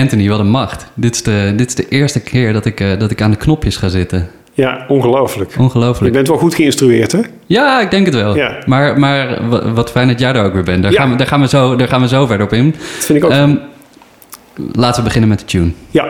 Anthony, 0.00 0.28
wat 0.28 0.38
een 0.38 0.48
macht. 0.50 0.86
Dit 0.94 1.14
is 1.14 1.22
de, 1.22 1.52
dit 1.56 1.68
is 1.68 1.74
de 1.74 1.88
eerste 1.88 2.20
keer 2.20 2.52
dat 2.52 2.64
ik, 2.66 2.80
eh, 2.80 2.98
dat 2.98 3.10
ik 3.10 3.22
aan 3.22 3.30
de 3.30 3.36
knopjes 3.36 3.76
ga 3.76 3.88
zitten. 3.88 4.28
Ja, 4.52 4.84
ongelooflijk. 4.88 5.52
Je 5.54 5.58
Ongelooflijk. 5.60 6.12
bent 6.12 6.28
wel 6.28 6.38
goed 6.38 6.54
geïnstrueerd, 6.54 7.12
hè? 7.12 7.20
Ja, 7.46 7.80
ik 7.80 7.90
denk 7.90 8.06
het 8.06 8.14
wel. 8.14 8.36
Ja. 8.36 8.56
Maar, 8.66 8.98
maar 8.98 9.48
wa- 9.48 9.72
wat 9.72 9.90
fijn 9.90 10.08
dat 10.08 10.18
jij 10.20 10.32
er 10.34 10.44
ook 10.44 10.52
weer 10.52 10.62
bent. 10.62 10.82
Daar, 10.82 10.92
Ja. 10.92 11.00
gaan, 11.00 11.10
we, 11.10 11.16
daar, 11.16 11.26
gaan, 11.26 11.40
we 11.40 11.48
zo, 11.48 11.76
daar 11.76 11.88
gaan 11.88 12.00
we 12.00 12.08
zo 12.08 12.26
verder 12.26 12.46
op 12.46 12.52
in. 12.52 12.70
Dat 12.70 12.80
vind 13.04 13.18
ik 13.18 13.24
ook. 13.24 13.30
Ehm, 13.30 13.54
laten 14.72 14.96
we 14.98 15.02
beginnen 15.06 15.28
met 15.28 15.38
de 15.38 15.44
tune. 15.44 15.70
ja, 15.90 16.06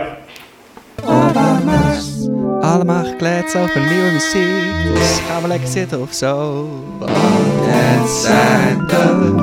Allemaal 2.61 3.05
gekleed 3.05 3.57
over 3.57 3.81
nieuwe 3.91 4.11
muziek. 4.13 4.95
Dus 4.95 5.21
gaan 5.29 5.43
we 5.43 5.49
lekker 5.49 5.69
zitten 5.69 6.01
of 6.01 6.13
zo. 6.13 6.65
Want 6.99 7.11
het 7.69 8.11
zijn 8.11 8.79
de 8.87 9.35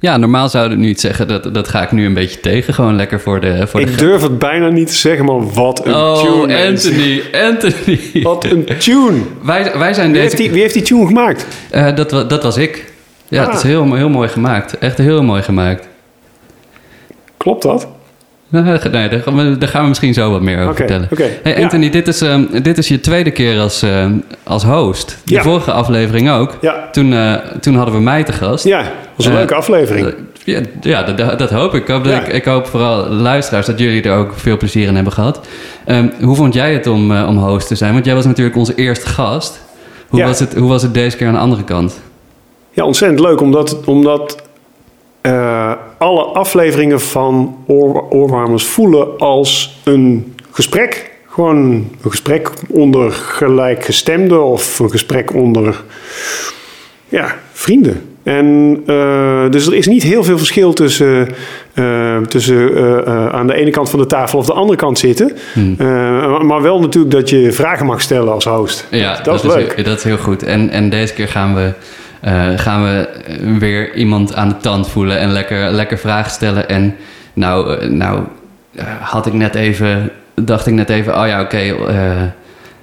Ja, 0.00 0.16
normaal 0.16 0.48
zouden 0.48 0.78
we 0.78 0.84
nu 0.84 0.90
iets 0.90 1.00
zeggen. 1.02 1.28
Dat, 1.28 1.54
dat 1.54 1.68
ga 1.68 1.82
ik 1.82 1.92
nu 1.92 2.06
een 2.06 2.14
beetje 2.14 2.40
tegen. 2.40 2.74
Gewoon 2.74 2.96
lekker 2.96 3.20
voor 3.20 3.40
de... 3.40 3.66
Voor 3.66 3.80
de 3.80 3.86
ik 3.90 3.98
durf 3.98 4.22
het 4.22 4.38
bijna 4.38 4.68
niet 4.68 4.86
te 4.86 4.94
zeggen, 4.94 5.24
maar 5.24 5.52
wat 5.52 5.86
een 5.86 5.94
Oh, 5.94 6.22
tune. 6.22 6.46
mensen. 6.46 6.92
Anthony, 6.92 7.22
Anthony. 7.32 8.00
Wat 8.22 8.44
een 8.44 8.68
tune. 8.78 9.18
Wij, 9.42 9.72
wij 9.78 9.94
zijn 9.94 10.06
Wie 10.12 10.20
deze... 10.20 10.24
heeft, 10.24 10.36
die, 10.36 10.50
wie 10.50 10.60
heeft 10.60 10.74
die 10.74 10.82
tune 10.82 11.06
gemaakt? 11.06 11.46
Eh, 11.70 11.94
dat, 11.96 12.10
dat 12.10 12.42
was 12.42 12.56
ik. 12.56 12.92
Ja, 13.28 13.42
Ah. 13.42 13.46
het 13.48 13.56
is 13.56 13.62
heel, 13.62 13.94
heel 13.94 14.08
mooi 14.08 14.28
gemaakt. 14.28 14.78
Echt 14.78 14.98
heel 14.98 15.22
mooi 15.22 15.42
gemaakt. 15.42 15.88
Klopt 17.36 17.62
dat? 17.62 17.88
Nee, 18.92 19.08
daar 19.08 19.20
gaan, 19.22 19.36
we, 19.36 19.58
daar 19.58 19.68
gaan 19.68 19.82
we 19.82 19.88
misschien 19.88 20.14
zo 20.14 20.30
wat 20.30 20.40
meer 20.40 20.62
over 20.62 20.74
vertellen. 20.74 21.08
Hey 21.42 21.56
Ja. 21.56 21.62
Anthony, 21.62 21.90
dit, 21.90 22.08
is, 22.08 22.20
ehm, 22.20 22.62
dit 22.62 22.78
is 22.78 22.88
je 22.88 23.00
tweede 23.00 23.30
keer 23.30 23.60
als, 23.60 23.82
ehm, 23.82 24.12
als 24.42 24.64
host. 24.64 25.18
De 25.24 25.34
Ja. 25.34 25.42
vorige 25.42 25.72
aflevering 25.72 26.30
ook. 26.30 26.56
Ja. 26.60 26.88
Toen, 26.92 27.12
eh, 27.12 27.34
toen 27.60 27.74
hadden 27.74 27.94
we 27.94 28.00
mij 28.00 28.24
te 28.24 28.32
gast. 28.32 28.64
Ja, 28.64 28.78
dat 28.78 28.88
was 29.16 29.26
een 29.26 29.32
Eh, 29.32 29.38
leuke 29.38 29.54
aflevering. 29.54 30.14
Ja, 30.44 30.60
ja 30.80 31.02
dat, 31.02 31.38
dat, 31.38 31.50
hoop 31.50 31.74
ik. 31.74 31.82
Ik 31.82 31.88
hoop, 31.88 32.06
ik. 32.06 32.26
ik 32.28 32.44
hoop 32.44 32.66
vooral 32.66 33.08
luisteraars 33.08 33.66
dat 33.66 33.78
jullie 33.78 34.02
er 34.02 34.16
ook 34.16 34.32
veel 34.34 34.56
plezier 34.56 34.86
in 34.86 34.94
hebben 34.94 35.12
gehad. 35.12 35.40
Ehm, 35.84 36.08
hoe 36.22 36.36
vond 36.36 36.54
jij 36.54 36.72
het 36.72 36.86
om, 36.86 37.16
om 37.22 37.36
host 37.38 37.68
te 37.68 37.74
zijn? 37.74 37.92
Want 37.92 38.04
jij 38.04 38.14
was 38.14 38.24
natuurlijk 38.24 38.56
onze 38.56 38.74
eerste 38.74 39.06
gast. 39.06 39.60
Hoe, 40.08 40.22
was, 40.22 40.38
het, 40.38 40.54
hoe 40.54 40.68
was 40.68 40.82
het 40.82 40.94
deze 40.94 41.16
keer 41.16 41.26
aan 41.26 41.32
de 41.32 41.38
andere 41.38 41.64
kant? 41.64 42.00
Ja, 42.70 42.84
ontzettend 42.84 43.20
leuk, 43.20 43.40
omdat, 43.40 43.84
omdat 43.84 44.36
alle 46.00 46.22
afleveringen 46.22 47.00
van 47.00 47.56
Oor, 47.66 48.04
Oorwarmers 48.08 48.64
voelen 48.64 49.18
als 49.18 49.80
een 49.84 50.34
gesprek. 50.50 51.10
Gewoon 51.28 51.56
een 51.56 51.90
gesprek 52.08 52.50
onder 52.68 53.12
gelijkgestemden 53.12 54.44
of 54.44 54.78
een 54.78 54.90
gesprek 54.90 55.34
onder 55.34 55.82
ja, 57.08 57.38
vrienden. 57.52 58.02
En 58.22 58.76
eh, 58.86 59.50
dus 59.50 59.66
er 59.66 59.74
is 59.74 59.86
niet 59.86 60.02
heel 60.02 60.24
veel 60.24 60.38
verschil 60.38 60.72
tussen, 60.72 61.28
eh, 61.74 62.16
tussen 62.16 62.76
eh, 62.76 63.26
aan 63.26 63.46
de 63.46 63.54
ene 63.54 63.70
kant 63.70 63.90
van 63.90 63.98
de 63.98 64.06
tafel 64.06 64.38
of 64.38 64.46
de 64.46 64.52
andere 64.52 64.78
kant 64.78 64.98
zitten. 64.98 65.36
Hmm. 65.52 65.76
Maar 66.46 66.62
wel 66.62 66.80
natuurlijk 66.80 67.12
dat 67.12 67.30
je 67.30 67.52
vragen 67.52 67.86
mag 67.86 68.00
stellen 68.00 68.32
als 68.32 68.44
host. 68.44 68.86
Ja, 68.90 69.20
dat, 69.22 69.44
is 69.44 69.54
leuk. 69.54 69.74
Heel, 69.74 69.84
dat 69.84 69.98
is 69.98 70.04
heel 70.04 70.18
goed. 70.18 70.42
En, 70.42 70.70
en 70.70 70.90
deze 70.90 71.14
keer 71.14 71.28
gaan 71.28 71.54
we, 71.54 71.72
eh, 72.20 72.48
gaan 72.56 72.82
we 72.82 73.06
eh, 73.08 73.36
weer 73.58 73.94
iemand 73.94 74.34
aan 74.34 74.48
de 74.48 74.56
tand 74.56 74.88
voelen 74.88 75.18
en 75.18 75.30
lekker, 75.32 75.70
lekker 75.70 75.98
vragen 75.98 76.30
stellen. 76.30 76.68
En 76.68 76.96
nou, 77.32 77.76
eh, 77.78 77.88
nou 77.88 78.20
had 79.00 79.26
ik 79.26 79.32
net 79.32 79.54
even, 79.54 80.10
dacht 80.34 80.66
ik 80.66 80.74
net 80.74 80.88
even, 80.88 81.20
oh 81.20 81.26
ja, 81.26 81.40
oké, 81.40 81.74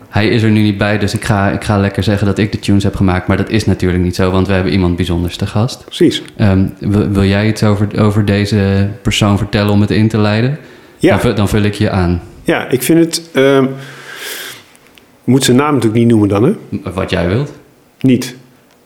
hij 0.10 0.28
is 0.28 0.44
er 0.44 0.50
nu 0.50 0.62
niet 0.62 0.78
bij, 0.78 0.98
dus 0.98 1.14
ik 1.14 1.26
ga, 1.26 1.50
ik 1.50 1.64
ga 1.64 1.78
lekker 1.78 2.04
zeggen 2.04 2.28
dat 2.28 2.38
ik 2.38 2.52
de 2.52 2.60
tunes 2.60 2.84
heb 2.84 2.96
gemaakt. 2.96 3.28
Maar 3.28 3.38
dat 3.38 3.50
is 3.50 3.66
natuurlijk 3.66 4.04
niet 4.04 4.16
zo, 4.16 4.32
want 4.32 4.48
we 4.48 4.54
hebben 4.54 4.72
iemand 4.72 4.96
bijzonders 4.96 5.36
te 5.38 5.46
gast. 5.48 5.86
Precies. 5.86 6.22
Ehm, 6.38 6.66
wil, 6.80 7.10
wil 7.10 7.24
jij 7.24 7.48
iets 7.48 7.64
over, 7.64 8.00
over 8.02 8.26
deze 8.26 8.88
persoon 9.02 9.38
vertellen 9.38 9.72
om 9.72 9.82
het 9.82 9.92
in 9.92 10.08
te 10.08 10.18
leiden? 10.18 10.58
Ja. 10.98 11.10
Dan, 11.10 11.20
vul- 11.20 11.36
dan 11.36 11.50
vul 11.50 11.61
ik 11.61 11.73
je 11.73 11.90
aan. 11.90 12.22
Ja, 12.44 12.67
ik 12.70 12.84
vind 12.84 13.00
het. 13.00 13.30
ehm 13.34 13.66
moet 15.23 15.44
zijn 15.44 15.58
naam 15.58 15.73
natuurlijk 15.73 16.00
niet 16.02 16.08
noemen 16.08 16.28
dan, 16.30 16.44
hè? 16.44 16.54
Wat 16.94 17.10
jij 17.10 17.28
wilt. 17.28 17.52
Niet. 18.00 18.36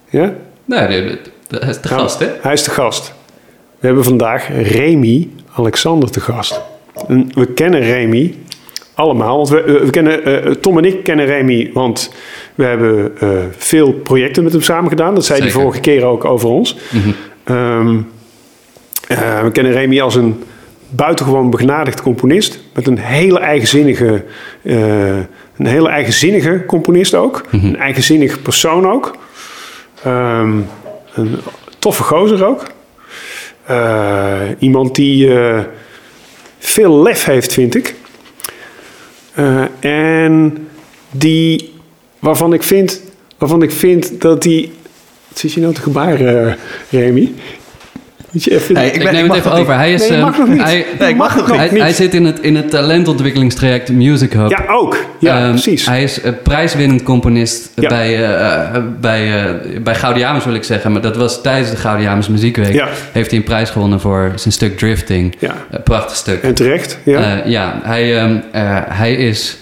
Ja? 0.10 0.34
Nee, 0.72 0.88
de, 0.88 1.20
de, 1.48 1.60
de, 1.60 1.60
de 1.60 1.90
Nou, 1.90 2.02
gast, 2.02 2.20
hè? 2.20 2.28
Hij 2.42 2.54
is 2.54 2.64
de 2.64 2.72
gast. 2.72 3.14
We 3.80 3.86
hebben 3.88 4.04
vandaag 4.04 4.48
Remy 4.48 5.30
Alexander 5.54 6.12
te 6.12 6.20
gast. 6.20 6.62
En 7.08 7.32
we 7.34 7.46
kennen 7.46 7.82
Remy 7.82 8.36
allemaal. 8.94 9.36
Want 9.38 9.50
we, 9.50 9.64
eh, 9.64 9.82
we 9.84 9.90
kennen, 9.90 10.26
eh, 10.26 10.52
Tom 10.52 10.78
en 10.78 10.86
ik 10.86 11.04
kennen 11.04 11.26
Remy, 11.26 11.70
want 11.74 12.14
we 12.56 12.64
hebben 12.64 13.12
eh, 13.20 13.30
veel 13.58 13.94
projecten 13.94 14.44
met 14.44 14.52
hem 14.52 14.62
samen 14.62 14.90
gedaan. 14.90 15.16
Dat 15.16 15.26
zei 15.26 15.42
hij 15.42 15.52
vorige 15.52 15.80
keer 15.80 16.06
ook 16.06 16.26
over 16.26 16.50
ons. 16.50 16.78
Mhm. 16.90 17.10
Ehm, 17.44 17.98
eh, 19.08 19.44
we 19.44 19.52
kennen 19.52 19.74
Remy 19.74 20.02
als 20.02 20.16
een 20.16 20.44
buitengewoon 20.90 21.50
begnadigd 21.50 22.02
componist. 22.02 22.60
Met 22.74 22.88
een 22.88 22.98
hele 22.98 23.40
eigenzinnige, 23.40 24.24
een 24.64 25.66
hele 25.66 25.90
eigenzinnige 25.90 26.64
componist 26.68 27.14
ook. 27.14 27.46
Mhm. 27.52 27.66
Een 27.66 27.78
eigenzinnig 27.78 28.42
persoon 28.42 28.88
ook. 28.92 29.16
Ehm, 30.04 30.60
een 31.14 31.40
toffe 31.80 32.04
gozer 32.04 32.46
ook. 32.46 32.68
Eh, 33.64 34.42
iemand 34.60 34.96
die 34.96 35.40
eh, 35.40 35.60
veel 36.60 37.02
lef 37.02 37.26
heeft, 37.26 37.54
vind 37.54 37.76
ik. 37.76 37.96
Eh, 39.34 39.64
en 39.80 40.68
die, 41.12 41.74
waarvan 42.20 42.54
ik 42.54 42.64
vind, 42.64 43.02
waarvan 43.38 43.62
ik 43.62 43.72
vind 43.72 44.22
dat 44.22 44.42
die... 44.42 44.74
Wat 45.28 45.40
zit 45.40 45.54
je 45.54 45.62
nou 45.62 45.74
te 45.74 45.82
gebaren, 45.82 46.58
Remy? 46.90 47.34
Moet 48.32 48.44
je 48.44 48.52
even... 48.56 48.74
Nee, 48.74 48.92
ik 48.92 49.12
neem 49.12 49.26
ik 49.26 49.32
het 49.32 49.40
even 49.46 49.52
over. 49.60 49.74
Hij 49.76 49.94
is, 49.94 50.00
Nee, 50.00 50.10
je 50.10 50.16
eh, 50.16 50.22
mag 50.24 50.38
nog 50.38 50.48
niet. 50.48 50.62
Hij, 50.64 50.86
Nee, 51.00 51.10
ik 51.10 51.16
mag 51.16 51.36
nog 51.36 51.56
hij, 51.56 51.70
niet. 51.72 51.82
hij 51.82 51.94
zit 51.94 52.14
in 52.14 52.26
het, 52.26 52.40
in 52.40 52.56
het 52.56 52.70
talentontwikkelingstraject 52.70 53.90
Music 53.92 54.34
Hub. 54.34 54.50
Ja, 54.50 54.66
ook. 54.68 54.98
Ja, 55.20 55.38
Ehm, 55.42 55.50
precies. 55.50 55.86
Hij 55.86 56.04
is 56.04 56.22
eh, 56.22 56.32
prijswinnend 56.44 57.04
componist 57.04 57.70
Ja. 57.76 57.90
bij, 57.90 58.16
eh, 58.16 58.76
eh, 58.76 58.84
bij, 59.00 59.46
eh, 59.46 59.54
bij 59.82 59.96
Gaudiamus, 59.96 60.46
wil 60.46 60.54
ik 60.54 60.64
zeggen. 60.64 60.92
Maar 60.92 61.02
dat 61.02 61.16
was 61.16 61.42
tijdens 61.42 61.70
de 61.70 61.78
Gaudiamus 61.78 62.28
Muziekweek. 62.28 62.74
Ja. 62.74 62.88
Heeft 63.12 63.30
hij 63.30 63.40
een 63.40 63.46
prijs 63.46 63.70
gewonnen 63.70 64.00
voor 64.00 64.32
zijn 64.36 64.54
stuk 64.54 64.78
Drifting. 64.78 65.36
Ja. 65.40 65.56
Een 65.72 65.84
prachtig 65.84 66.16
stuk. 66.16 66.42
En 66.44 66.54
terecht, 66.54 66.98
ja. 67.04 67.20
Eh, 67.44 67.52
ja, 67.52 67.80
hij, 67.84 68.18
ehm, 68.18 68.36
eh, 68.52 68.62
hij 68.88 69.14
is 69.14 69.58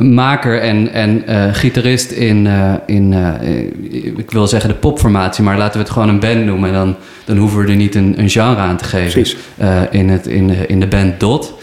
maker 0.00 0.60
en, 0.60 0.92
en 0.92 1.26
eh, 1.26 1.54
gitarist 1.54 2.10
in, 2.10 2.46
eh, 2.46 2.74
in 2.86 3.12
eh, 3.12 3.60
ik 4.16 4.30
wil 4.30 4.46
zeggen 4.46 4.70
de 4.70 4.76
popformatie, 4.76 5.44
maar 5.44 5.58
laten 5.58 5.72
we 5.72 5.78
het 5.78 5.90
gewoon 5.90 6.08
een 6.08 6.20
band 6.20 6.44
noemen. 6.44 6.68
En 6.68 6.74
dan, 6.74 6.96
dan 7.24 7.36
hoeven 7.36 7.64
we 7.64 7.70
er 7.70 7.76
niet 7.76 7.94
een, 7.94 8.14
een 8.18 8.30
genre 8.30 8.60
aan 8.60 8.76
te 8.76 8.84
geven 8.84 9.26
in, 9.90 10.08
het, 10.08 10.26
in, 10.26 10.46
de, 10.46 10.66
in 10.66 10.80
de 10.80 10.86
band 10.86 11.20
Dot. 11.20 11.54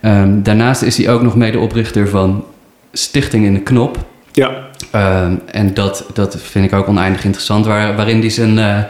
Ehm, 0.00 0.42
daarnaast 0.42 0.82
is 0.82 0.96
hij 0.96 1.12
ook 1.12 1.22
nog 1.22 1.36
medeoprichter 1.36 2.08
van 2.08 2.44
Stichting 2.92 3.44
in 3.44 3.54
de 3.54 3.60
Knop. 3.60 3.98
ja. 4.32 4.70
Ehm, 4.90 5.34
en 5.50 5.74
dat, 5.74 6.06
dat 6.14 6.36
vind 6.42 6.64
ik 6.64 6.72
ook 6.72 6.88
oneindig 6.88 7.24
interessant, 7.24 7.66
waar, 7.66 7.96
waarin 7.96 8.20
hij 8.20 8.30
zijn... 8.30 8.86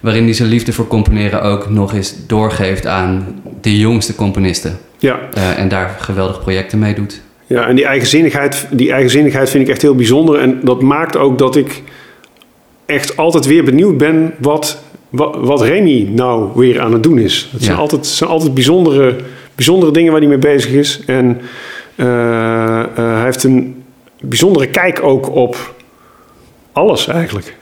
Waarin 0.00 0.24
hij 0.24 0.32
zijn 0.32 0.48
liefde 0.48 0.72
voor 0.72 0.86
componeren 0.86 1.42
ook 1.42 1.70
nog 1.70 1.94
eens 1.94 2.14
doorgeeft 2.26 2.86
aan 2.86 3.40
de 3.60 3.78
jongste 3.78 4.14
componisten. 4.14 4.78
Ja. 4.98 5.18
En 5.56 5.68
daar 5.68 5.96
geweldige 6.00 6.40
projecten 6.40 6.78
mee 6.78 6.94
doet. 6.94 7.20
Ja, 7.46 7.66
en 7.66 7.76
die 7.76 7.84
eigenzinnigheid, 7.84 8.66
die 8.70 8.92
eigenzinnigheid 8.92 9.50
vind 9.50 9.64
ik 9.64 9.70
echt 9.70 9.82
heel 9.82 9.94
bijzonder. 9.94 10.38
En 10.38 10.60
dat 10.62 10.82
maakt 10.82 11.16
ook 11.16 11.38
dat 11.38 11.56
ik 11.56 11.82
echt 12.86 13.16
altijd 13.16 13.46
weer 13.46 13.64
benieuwd 13.64 13.98
ben 13.98 14.34
wat, 14.38 14.82
wat, 15.08 15.36
wat 15.36 15.62
Remy 15.62 16.08
nou 16.10 16.50
weer 16.54 16.80
aan 16.80 16.92
het 16.92 17.02
doen 17.02 17.18
is. 17.18 17.48
Het 17.52 17.62
zijn 17.62 17.76
altijd, 17.76 18.06
zijn 18.06 18.30
altijd 18.30 18.54
bijzondere, 18.54 19.16
bijzondere 19.54 19.92
dingen 19.92 20.12
waar 20.12 20.20
hij 20.20 20.30
mee 20.30 20.38
bezig 20.38 20.72
is. 20.72 21.00
En 21.06 21.40
eh, 21.94 22.80
eh, 22.80 22.88
hij 22.94 23.24
heeft 23.24 23.44
een 23.44 23.82
bijzondere 24.20 24.66
kijk 24.66 25.02
ook 25.02 25.34
op 25.34 25.74
alles 26.72 27.06
eigenlijk. 27.06 27.56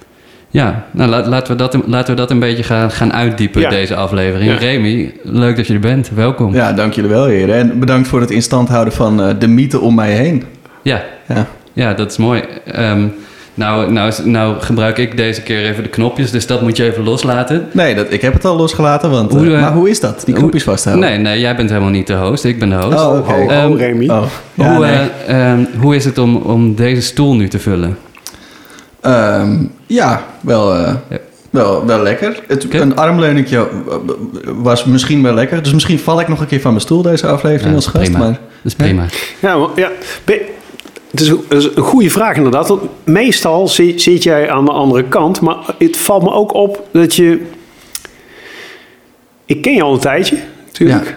Ja, 0.53 0.85
nou 0.91 1.11
la- 1.11 1.29
laten, 1.29 1.53
we 1.53 1.59
dat, 1.59 1.77
laten 1.87 2.15
we 2.15 2.21
dat 2.21 2.31
een 2.31 2.39
beetje 2.39 2.63
gaan, 2.63 2.91
gaan 2.91 3.13
uitdiepen, 3.13 3.61
Ja. 3.61 3.69
deze 3.71 3.95
aflevering. 3.97 4.51
Ja. 4.53 4.59
Remy, 4.59 5.13
leuk 5.23 5.57
dat 5.57 5.67
je 5.67 5.75
er 5.75 5.81
bent. 5.81 6.11
Welkom. 6.15 6.55
Ja, 6.55 6.73
dank 6.73 6.93
jullie 6.93 7.11
wel, 7.11 7.25
heren. 7.25 7.55
En 7.55 7.79
bedankt 7.79 8.09
voor 8.09 8.21
het 8.21 8.31
instand 8.31 8.69
houden 8.69 8.93
van 8.95 9.23
eh, 9.23 9.29
de 9.39 9.47
mythe 9.47 9.81
om 9.81 9.95
mij 9.95 10.13
heen. 10.13 10.45
Ja, 10.83 11.03
Ja. 11.29 11.47
ja 11.73 11.95
dat 11.95 12.11
is 12.11 12.17
mooi. 12.17 12.43
Ehm, 12.67 13.03
nou, 13.55 13.93
nou, 13.93 14.13
nou 14.25 14.61
gebruik 14.61 14.99
ik 14.99 15.17
deze 15.17 15.43
keer 15.43 15.65
even 15.65 15.83
de 15.83 15.89
knopjes, 15.89 16.31
dus 16.31 16.47
dat 16.47 16.63
moet 16.63 16.77
je 16.77 16.85
even 16.85 17.05
loslaten. 17.05 17.67
Nee, 17.73 17.95
dat, 17.95 18.07
ik 18.13 18.21
heb 18.21 18.33
het 18.33 18.45
al 18.45 18.57
losgelaten, 18.57 19.11
want... 19.11 19.31
eh, 19.33 19.39
Hoe, 19.39 19.55
eh, 19.55 19.61
maar 19.61 19.73
hoe 19.73 19.91
is 19.91 20.01
dat, 20.01 20.23
die 20.27 20.35
knopjes 20.35 20.63
vasthouden? 20.63 21.09
Nee, 21.09 21.19
nee, 21.19 21.41
jij 21.41 21.57
bent 21.57 21.69
helemaal 21.71 21.91
niet 21.91 22.07
de 22.07 22.15
host. 22.15 22.45
Ik 22.45 22.59
ben 22.59 22.69
de 22.69 22.77
host. 22.77 22.99
Oh, 23.01 23.19
oké. 23.19 23.33
Ho, 23.33 23.39
ho, 23.43 23.49
Ehm, 23.49 23.73
Remy. 23.77 24.09
Oh, 24.09 24.23
ja, 24.55 24.75
hoe, 24.77 24.85
nee. 24.87 24.95
eh, 25.27 25.51
ehm, 25.53 25.61
hoe 25.81 25.97
is 25.97 26.05
het 26.05 26.19
om, 26.19 26.37
om 26.37 26.75
deze 26.75 27.03
stoel 27.03 27.35
nu 27.35 27.49
te 27.49 27.59
vullen? 27.59 27.97
Ehm, 29.01 29.57
ja, 29.93 30.25
wel, 30.41 30.75
eh, 30.75 30.95
Ja. 31.11 31.19
wel, 31.51 31.87
wel 31.87 32.03
lekker. 32.03 32.41
Het, 32.47 32.65
Oké. 32.65 32.79
Een 32.81 32.97
armleuningje 32.97 33.69
was 34.45 34.85
misschien 34.85 35.23
wel 35.23 35.35
lekker. 35.35 35.63
Dus 35.63 35.73
misschien 35.73 35.99
val 35.99 36.21
ik 36.21 36.29
nog 36.29 36.41
een 36.41 36.47
keer 36.47 36.61
van 36.61 36.71
mijn 36.71 36.83
stoel 36.83 37.03
deze 37.03 37.27
aflevering 37.27 37.69
Ja, 37.69 37.75
als 37.75 37.87
gast. 37.87 38.05
prima. 38.05 38.19
Maar 38.19 38.29
Dat 38.29 38.39
is 38.63 38.75
prima. 38.75 39.05
Ja, 39.41 39.57
maar- 39.57 39.69
ja. 39.75 39.91
Het 41.11 41.21
is, 41.21 41.29
een, 41.49 41.83
goede 41.83 42.11
vraag 42.11 42.37
inderdaad. 42.37 42.69
Want 42.69 42.83
meestal 43.05 43.69
zi- 43.69 43.99
zit 43.99 44.23
jij 44.23 44.51
aan 44.51 44.65
de 44.65 44.71
andere 44.73 45.05
kant. 45.05 45.41
Maar 45.41 45.57
het 45.79 45.97
valt 45.97 46.23
me 46.23 46.33
ook 46.33 46.55
op 46.55 46.89
dat 46.93 47.15
je... 47.15 47.41
Ik 49.47 49.63
ken 49.63 49.75
je 49.75 49.83
al 49.83 49.93
een 49.93 49.99
tijdje, 50.01 50.37
natuurlijk. 50.67 51.05
Ja. 51.07 51.15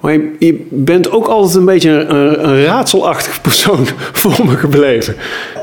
Maar 0.00 0.12
je, 0.12 0.34
je 0.38 0.66
bent 0.70 1.10
ook 1.10 1.26
altijd 1.26 1.54
een 1.56 1.64
beetje 1.64 1.90
een, 1.90 2.48
een 2.48 2.64
raadselachtig 2.64 3.40
persoon 3.48 3.86
voor 4.12 4.46
me 4.46 4.56
gebleven. 4.56 5.14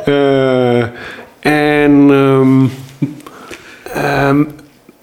Eh, 0.05 0.83
en 1.39 2.07
ehm, 2.09 2.65
ehm, 3.93 4.43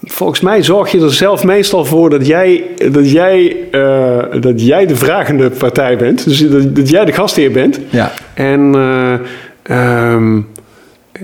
volgens 0.01 0.41
mij 0.41 0.63
zorg 0.63 0.93
je 0.93 1.01
er 1.01 1.15
zelf 1.15 1.45
meestal 1.45 1.85
voor 1.85 2.11
dat 2.11 2.27
jij, 2.27 2.65
dat 2.93 3.11
jij, 3.11 3.57
eh, 3.71 4.41
dat 4.41 4.67
jij 4.67 4.87
de 4.87 4.97
vragende 4.97 5.51
partij 5.51 5.97
bent. 5.97 6.25
Dus 6.25 6.49
dat, 6.49 6.77
dat 6.77 6.89
jij 6.89 7.05
de 7.05 7.13
gastheer 7.13 7.51
bent. 7.53 7.79
Ja. 7.91 8.13
En 8.35 8.75
eh, 8.75 9.19
ehm, 9.63 10.41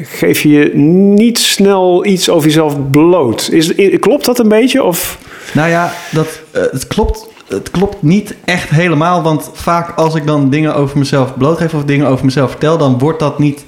geef 0.00 0.40
je 0.40 0.70
niet 0.74 1.38
snel 1.38 2.06
iets 2.06 2.28
over 2.28 2.46
jezelf 2.46 2.90
bloot. 2.90 3.48
Is, 3.52 3.74
klopt 3.98 4.24
dat 4.24 4.38
een 4.38 4.48
beetje? 4.48 4.82
Of, 4.82 5.18
Nou 5.52 5.68
ja, 5.68 5.92
dat, 6.10 6.40
eh, 6.50 6.62
het, 6.70 6.86
klopt, 6.86 7.28
het 7.48 7.70
klopt 7.70 8.02
niet 8.02 8.34
echt 8.44 8.68
helemaal. 8.70 9.22
Want 9.22 9.50
vaak 9.52 9.98
als 9.98 10.14
ik 10.14 10.26
dan 10.26 10.50
dingen 10.50 10.74
over 10.74 10.98
mezelf 10.98 11.36
blootgeef 11.36 11.74
of 11.74 11.84
dingen 11.84 12.06
over 12.06 12.24
mezelf 12.24 12.50
vertel, 12.50 12.78
dan 12.78 12.98
wordt 12.98 13.18
dat 13.18 13.38
niet 13.38 13.64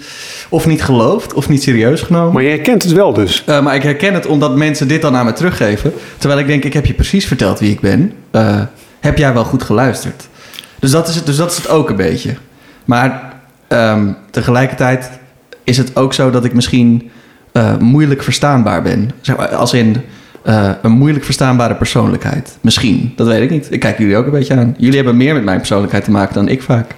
of 0.55 0.67
niet 0.67 0.83
geloofd 0.83 1.35
of 1.35 1.49
niet 1.49 1.63
serieus 1.63 2.03
genomen. 2.03 2.33
maar 2.33 2.43
jij 2.43 2.59
kent 2.59 2.83
het 2.83 2.93
wel 2.93 3.13
dus. 3.13 3.43
Eh, 3.47 3.63
maar 3.63 3.75
ik 3.75 3.83
herken 3.83 4.15
het 4.15 4.27
omdat 4.27 4.57
mensen 4.57 4.89
dit 4.89 5.03
dan 5.03 5.17
aan 5.17 5.25
me 5.25 5.33
teruggeven. 5.33 5.93
Terwijl 6.19 6.41
ik 6.41 6.47
denk, 6.47 6.65
ik 6.65 6.73
heb 6.73 6.87
je 6.87 6.95
precies 6.95 7.27
verteld 7.27 7.59
wie 7.59 7.71
ik 7.71 7.81
ben. 7.81 8.13
Eh, 8.31 8.61
heb 9.01 9.19
jij 9.19 9.33
wel 9.33 9.45
goed 9.45 9.63
geluisterd? 9.63 10.29
Dus 10.79 10.91
dat 10.91 11.09
is 11.09 11.15
het, 11.15 11.27
dus 11.27 11.37
dat 11.37 11.51
is 11.51 11.57
het 11.57 11.69
ook 11.69 11.91
een 11.91 11.97
beetje. 11.97 12.35
Maar 12.85 13.33
ehm, 13.69 14.13
tegelijkertijd 14.31 15.11
is 15.65 15.77
het 15.77 15.97
ook 15.97 16.15
zo 16.15 16.31
dat 16.31 16.45
ik 16.45 16.53
misschien 16.53 17.11
eh, 17.53 17.77
moeilijk 17.77 18.23
verstaanbaar 18.23 18.83
ben. 18.83 19.11
Zeg 19.21 19.37
maar, 19.37 19.49
als 19.49 19.73
in 19.73 19.97
eh, 20.43 20.71
een 20.83 20.93
moeilijk 20.93 21.25
verstaanbare 21.25 21.75
persoonlijkheid. 21.75 22.59
Misschien, 22.61 23.13
dat 23.17 23.27
weet 23.27 23.43
ik 23.43 23.51
niet. 23.51 23.67
Ik 23.71 23.81
kijk 23.81 23.99
jullie 23.99 24.17
ook 24.17 24.25
een 24.25 24.31
beetje 24.31 24.57
aan. 24.57 24.75
Jullie 24.79 24.97
hebben 24.97 25.17
meer 25.17 25.35
met 25.35 25.45
mijn 25.45 25.59
persoonlijkheid 25.59 26.05
te 26.05 26.11
maken 26.11 26.35
dan 26.35 26.49
ik 26.49 26.63
vaak. 26.63 26.91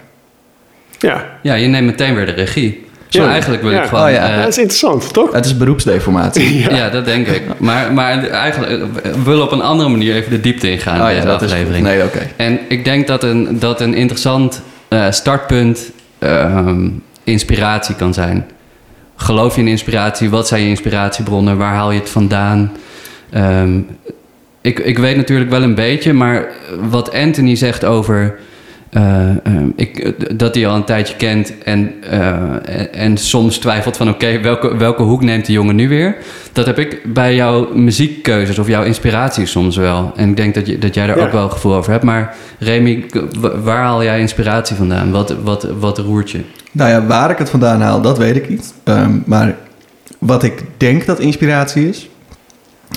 Ja, 0.99 1.25
Ja, 1.43 1.55
je 1.55 1.67
neemt 1.67 1.87
meteen 1.87 2.15
weer 2.15 2.27
de 2.27 2.33
regie. 2.33 2.86
Ja. 3.17 3.23
Maar 3.23 3.33
eigenlijk 3.33 3.63
wil 3.63 3.73
Ja. 3.73 3.83
ik 3.83 3.89
gewoon... 3.89 4.05
Oh 4.05 4.11
ja. 4.11 4.31
eh, 4.31 4.39
dat 4.39 4.49
is 4.49 4.59
interessant, 4.59 5.13
toch? 5.13 5.33
Het 5.33 5.45
is 5.45 5.57
beroepsdeformatie. 5.57 6.59
ja. 6.71 6.89
dat 6.89 7.05
denk 7.05 7.27
ik. 7.27 7.43
Maar, 7.59 7.93
maar 7.93 8.29
eigenlijk 8.29 8.73
eh, 8.73 9.13
we 9.13 9.23
willen 9.23 9.43
op 9.43 9.53
een 9.53 9.63
andere 9.63 9.89
manier 9.89 10.15
even 10.15 10.31
de 10.31 10.41
diepte 10.41 10.71
ingaan 10.71 11.01
Oh 11.01 11.09
in 11.09 11.15
ja, 11.15 11.15
deze 11.15 11.27
dat 11.27 11.43
is 11.43 11.51
aflevering. 11.51 11.85
Nee, 11.85 12.03
oké. 12.03 12.31
En 12.37 12.59
ik 12.69 12.85
denk 12.85 13.07
dat 13.07 13.23
een, 13.23 13.59
dat 13.59 13.81
een 13.81 13.95
interessant 13.95 14.63
eh, 14.89 15.11
startpunt 15.11 15.91
ehm, 16.19 16.89
inspiratie 17.25 17.95
kan 17.95 18.15
zijn. 18.15 18.47
Geloof 19.17 19.55
je 19.55 19.61
in 19.61 19.69
inspiratie? 19.69 20.31
Wat 20.31 20.49
zijn 20.49 20.63
je 20.63 20.69
inspiratiebronnen? 20.69 21.57
Waar 21.57 21.75
haal 21.75 21.91
je 21.91 22.01
het 22.01 22.11
vandaan? 22.11 22.73
Ehm, 23.31 23.79
ik, 24.61 24.79
ik 24.79 24.99
weet 24.99 25.17
natuurlijk 25.17 25.51
wel 25.51 25.63
een 25.63 25.75
beetje, 25.75 26.13
maar 26.13 26.47
wat 26.91 27.13
Anthony 27.13 27.55
zegt 27.55 27.85
over 27.85 28.39
eh, 28.91 29.31
ehm, 29.47 29.69
ik, 29.77 30.15
dat 30.39 30.55
hij 30.55 30.67
al 30.67 30.75
een 30.77 30.85
tijdje 30.85 31.17
kent 31.17 31.59
en, 31.59 31.93
eh, 32.11 32.29
en, 32.65 32.93
en 32.93 33.17
soms 33.17 33.59
twijfelt 33.59 33.97
van 33.97 34.09
oké, 34.09 34.41
welke, 34.41 34.77
welke 34.77 35.03
hoek 35.03 35.23
neemt 35.23 35.47
die 35.47 35.55
jongen 35.55 35.77
nu 35.77 35.89
weer? 35.89 36.17
Dat 36.53 36.67
heb 36.67 36.79
ik 36.79 37.13
bij 37.13 37.35
jouw 37.35 37.75
muziekkeuzes 37.75 38.59
of 38.59 38.69
jouw 38.69 38.83
inspiratie 38.83 39.47
soms 39.47 39.77
wel. 39.77 40.13
En 40.17 40.29
ik 40.29 40.37
denk 40.37 40.55
dat, 40.55 40.67
je, 40.67 40.79
dat 40.79 40.95
jij 40.95 41.07
daar 41.07 41.19
Ja. 41.19 41.25
ook 41.25 41.33
wel 41.33 41.49
gevoel 41.49 41.75
over 41.75 41.93
hebt. 41.93 42.05
Maar 42.05 42.35
Remy, 42.59 43.05
waar 43.63 43.83
haal 43.83 44.03
jij 44.03 44.21
inspiratie 44.21 44.77
vandaan? 44.77 45.11
Wat, 45.11 45.35
wat, 45.43 45.67
wat 45.79 45.99
roert 45.99 46.31
je? 46.31 46.41
Nou 46.73 46.91
ja, 46.91 47.07
waar 47.07 47.31
ik 47.31 47.39
het 47.39 47.51
vandaan 47.51 47.81
haal, 47.81 48.01
dat 48.01 48.19
weet 48.19 48.37
ik 48.37 48.49
niet. 48.49 48.75
Ehm, 48.85 49.19
maar 49.25 49.57
wat 50.19 50.43
ik 50.43 50.63
denk 50.77 51.07
dat 51.07 51.21
inspiratie 51.21 51.89
is, 51.89 52.09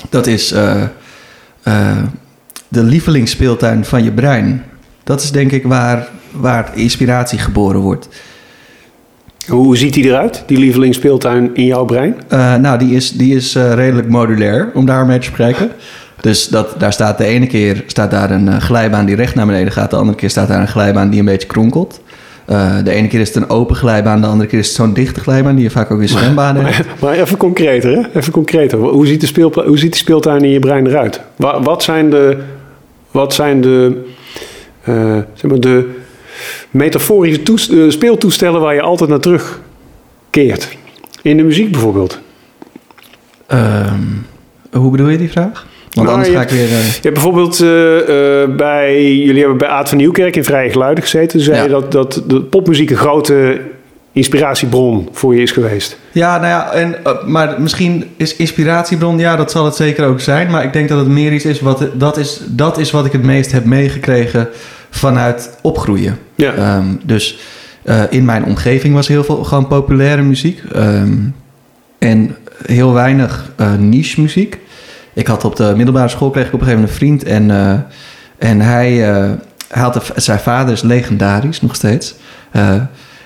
dat 0.08 0.26
is 0.26 0.52
eh, 0.52 0.82
eh, 1.62 1.96
de 2.68 2.82
lievelingsspeeltuin 2.82 3.84
van 3.84 4.04
je 4.04 4.12
brein. 4.12 4.64
Dat 5.10 5.22
is 5.22 5.30
denk 5.30 5.52
ik 5.52 5.64
waar, 5.64 6.08
waar 6.30 6.70
inspiratie 6.74 7.38
geboren 7.38 7.80
wordt. 7.80 8.08
Hoe 9.48 9.76
ziet 9.76 9.94
die 9.94 10.04
eruit, 10.04 10.42
die 10.46 10.58
lievelingsspeeltuin 10.58 11.50
in 11.54 11.64
jouw 11.64 11.84
brein? 11.84 12.14
Eh, 12.28 12.54
nou, 12.54 12.78
die 12.78 12.94
is, 12.94 13.12
die 13.12 13.34
is 13.36 13.54
eh, 13.54 13.74
redelijk 13.74 14.08
modulair, 14.08 14.70
om 14.74 14.86
daar 14.86 15.06
mee 15.06 15.18
te 15.18 15.26
spreken. 15.26 15.70
Dus 16.20 16.48
dat, 16.48 16.74
daar 16.78 16.92
staat 16.92 17.18
de 17.18 17.24
ene 17.24 17.46
keer 17.46 17.84
staat 17.86 18.10
daar 18.10 18.30
een 18.30 18.48
eh, 18.48 18.56
glijbaan 18.56 19.06
die 19.06 19.16
recht 19.16 19.34
naar 19.34 19.46
beneden 19.46 19.72
gaat. 19.72 19.90
De 19.90 19.96
andere 19.96 20.16
keer 20.16 20.30
staat 20.30 20.48
daar 20.48 20.60
een 20.60 20.68
glijbaan 20.68 21.10
die 21.10 21.18
een 21.18 21.24
beetje 21.24 21.48
kronkelt. 21.48 22.00
De 22.84 22.90
ene 22.90 23.08
keer 23.08 23.20
is 23.20 23.28
het 23.28 23.36
een 23.36 23.50
open 23.50 23.76
glijbaan, 23.76 24.20
de 24.20 24.26
andere 24.26 24.48
keer 24.48 24.58
is 24.58 24.66
het 24.66 24.76
zo'n 24.76 24.92
dichte 24.92 25.20
glijbaan 25.20 25.54
die 25.54 25.64
je 25.64 25.70
vaak 25.70 25.90
ook 25.90 26.00
in 26.00 26.08
zwembaden 26.08 26.64
hebt. 26.64 26.86
Maar, 26.86 26.96
maar 27.00 27.18
even 27.18 27.36
concreter, 27.36 27.90
hè? 27.90 28.18
Even 28.18 28.32
concreter. 28.32 28.78
Hoe 28.78 29.06
ziet 29.06 29.20
de, 29.20 29.26
speelpla- 29.26 29.64
hoe 29.66 29.78
ziet 29.78 29.92
de 29.92 29.98
speeltuin 29.98 30.44
in 30.44 30.50
je 30.50 30.58
brein 30.58 30.86
eruit? 30.86 31.20
Wa- 31.36 31.62
wat 31.62 31.82
zijn 31.82 32.10
de, 32.10 32.36
wat 33.10 33.34
zijn 33.34 33.60
de, 33.60 34.04
zeg 35.34 35.50
maar 35.50 35.60
de 35.60 35.90
metaforische 36.70 37.42
eh, 37.84 37.90
speeltoestellen 37.90 38.60
waar 38.60 38.74
je 38.74 38.80
altijd 38.82 39.10
naar 39.10 39.20
terugkeert? 39.20 40.76
In 41.22 41.36
de 41.36 41.42
muziek 41.42 41.70
bijvoorbeeld. 41.70 42.18
Ehm, 43.46 44.02
hoe 44.72 44.90
bedoel 44.90 45.08
je 45.08 45.18
die 45.18 45.30
vraag? 45.30 45.66
Want 45.90 46.06
Nou, 46.06 46.08
anders 46.08 46.28
je 46.28 46.34
ga 46.34 46.42
ik 46.42 46.48
weer... 46.48 46.64
eh, 46.78 46.86
Je 46.86 47.00
hebt 47.02 47.14
bijvoorbeeld 47.14 47.60
eh, 47.60 48.42
eh, 48.42 48.50
bij, 48.56 49.14
jullie 49.16 49.40
hebben 49.40 49.58
bij 49.58 49.68
Aad 49.68 49.88
van 49.88 49.98
Nieuwkerk 49.98 50.36
in 50.36 50.44
Vrije 50.44 50.70
Geluiden 50.70 51.02
gezeten. 51.04 51.40
Zei 51.40 51.56
Ja. 51.56 51.62
je 51.62 51.68
dat, 51.68 51.92
dat 51.92 52.22
de 52.26 52.40
popmuziek 52.42 52.90
een 52.90 52.96
grote 52.96 53.60
inspiratiebron 54.12 55.08
voor 55.12 55.34
je 55.34 55.42
is 55.42 55.52
geweest. 55.52 55.98
Ja, 56.12 56.36
nou 56.36 56.46
ja, 56.48 56.72
en, 56.72 57.04
eh, 57.04 57.24
maar 57.26 57.60
misschien 57.60 58.04
is 58.16 58.36
inspiratiebron, 58.36 59.18
ja, 59.18 59.36
dat 59.36 59.50
zal 59.50 59.64
het 59.64 59.74
zeker 59.74 60.06
ook 60.06 60.20
zijn. 60.20 60.50
Maar 60.50 60.64
ik 60.64 60.72
denk 60.72 60.88
dat 60.88 60.98
het 60.98 61.08
meer 61.08 61.32
iets 61.32 61.44
is 61.44 61.60
wat, 61.60 61.86
dat 61.94 62.16
is, 62.16 62.40
dat 62.46 62.78
is 62.78 62.90
wat 62.90 63.04
ik 63.04 63.12
het 63.12 63.22
meest 63.22 63.52
heb 63.52 63.64
meegekregen 63.64 64.48
vanuit 64.90 65.58
opgroeien. 65.62 66.18
Ja. 66.34 66.52
Ehm, 66.52 66.84
dus 67.04 67.38
eh, 67.82 68.02
in 68.10 68.24
mijn 68.24 68.44
omgeving 68.44 68.94
was 68.94 69.08
heel 69.08 69.24
veel 69.24 69.44
gewoon 69.44 69.66
populaire 69.66 70.22
muziek. 70.22 70.62
Ehm, 70.72 71.12
en 71.98 72.36
heel 72.66 72.92
weinig 72.92 73.52
eh, 73.56 73.74
niche 73.74 74.20
muziek. 74.20 74.58
Ik 75.12 75.26
had 75.26 75.44
op 75.44 75.56
de 75.56 75.72
middelbare 75.76 76.08
school 76.08 76.30
kreeg 76.30 76.46
ik 76.46 76.52
op 76.52 76.60
een 76.60 76.66
gegeven 76.66 76.88
moment 76.88 77.02
een 77.02 77.06
vriend. 77.06 77.24
En, 77.24 77.50
eh, 77.50 78.48
en 78.48 78.60
hij, 78.60 78.90
hij 79.68 79.82
had 79.82 79.96
een- 79.96 80.22
zijn 80.22 80.38
vader 80.38 80.72
is 80.72 80.82
legendarisch 80.82 81.60
nog 81.60 81.74
steeds. 81.74 82.14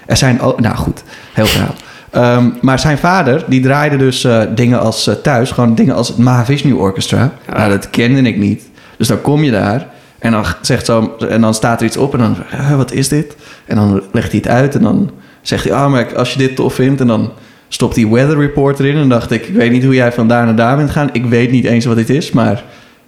Er 0.07 0.17
zijn 0.17 0.41
ook, 0.41 0.61
nou 0.61 0.77
goed, 0.77 1.03
heel 1.33 1.47
verhaal. 1.47 1.75
Ehm, 2.11 2.51
maar 2.61 2.79
zijn 2.79 2.99
vader, 2.99 3.45
die 3.47 3.61
draaide 3.63 3.97
dus 3.97 4.27
dingen 4.55 4.81
als 4.81 5.11
thuis, 5.23 5.51
gewoon 5.51 5.75
dingen 5.75 5.95
als 5.95 6.09
het 6.09 6.19
Mahavishnu 6.19 6.73
Orchestra. 6.73 7.33
Ja. 7.47 7.57
Nou, 7.57 7.71
dat 7.71 7.91
kende 7.91 8.23
ik 8.23 8.37
niet. 8.37 8.63
Dus 8.99 9.09
dan 9.09 9.21
kom 9.21 9.45
je 9.45 9.51
daar 9.51 9.87
en 10.19 10.33
dan, 10.33 10.45
zegt 10.61 10.87
zo, 10.87 11.17
en 11.29 11.41
dan 11.41 11.55
staat 11.55 11.81
er 11.81 11.87
iets 11.87 11.97
op 11.97 12.13
en 12.13 12.19
dan, 12.19 12.37
"Huh, 12.51 12.77
wat 12.77 12.93
is 12.93 13.09
dit? 13.09 13.37
En 13.65 13.77
dan 13.77 14.03
legt 14.13 14.31
hij 14.31 14.41
het 14.43 14.49
uit 14.49 14.75
en 14.75 14.83
dan 14.83 15.11
zegt 15.43 15.65
hij, 15.65 15.73
ah, 15.73 15.91
maar 15.91 16.17
als 16.17 16.33
je 16.33 16.39
dit 16.39 16.57
tof 16.57 16.75
vindt, 16.75 17.01
en 17.01 17.07
dan 17.07 17.33
stopt 17.69 17.97
hij 17.97 18.09
Weather 18.09 18.39
Report 18.39 18.79
erin. 18.79 18.93
En 18.93 18.99
dan 18.99 19.09
dacht 19.09 19.31
ik, 19.31 19.47
ik 19.47 19.55
weet 19.55 19.71
niet 19.71 19.85
hoe 19.85 19.95
jij 19.95 20.13
van 20.13 20.29
daar 20.29 20.45
naar 20.45 20.57
daar 20.57 20.77
bent 20.77 20.91
gaan. 20.91 21.09
Ik 21.13 21.25
weet 21.25 21.51
niet 21.51 21.65
eens 21.65 21.85
wat 21.85 21.97
dit 21.97 22.11
is, 22.11 22.31
maar, 22.31 22.65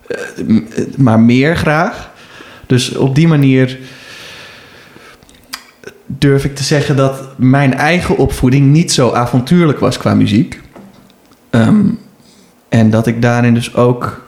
eh, 0.07 0.17
maar 0.97 1.21
meer 1.21 1.57
graag. 1.57 2.11
Dus 2.67 2.97
op 2.97 3.15
die 3.15 3.29
manier 3.29 3.79
durf 6.07 6.45
ik 6.45 6.55
te 6.55 6.65
zeggen 6.65 6.97
dat 6.97 7.23
mijn 7.37 7.75
eigen 7.75 8.17
opvoeding 8.17 8.73
niet 8.73 8.93
zo 8.93 9.13
avontuurlijk 9.13 9.79
was 9.79 9.99
qua 9.99 10.15
muziek. 10.15 10.61
Ehm, 11.51 11.85
en 12.69 12.91
dat 12.91 13.07
ik 13.07 13.23
daarin 13.23 13.55
dus 13.55 13.75
ook. 13.75 14.25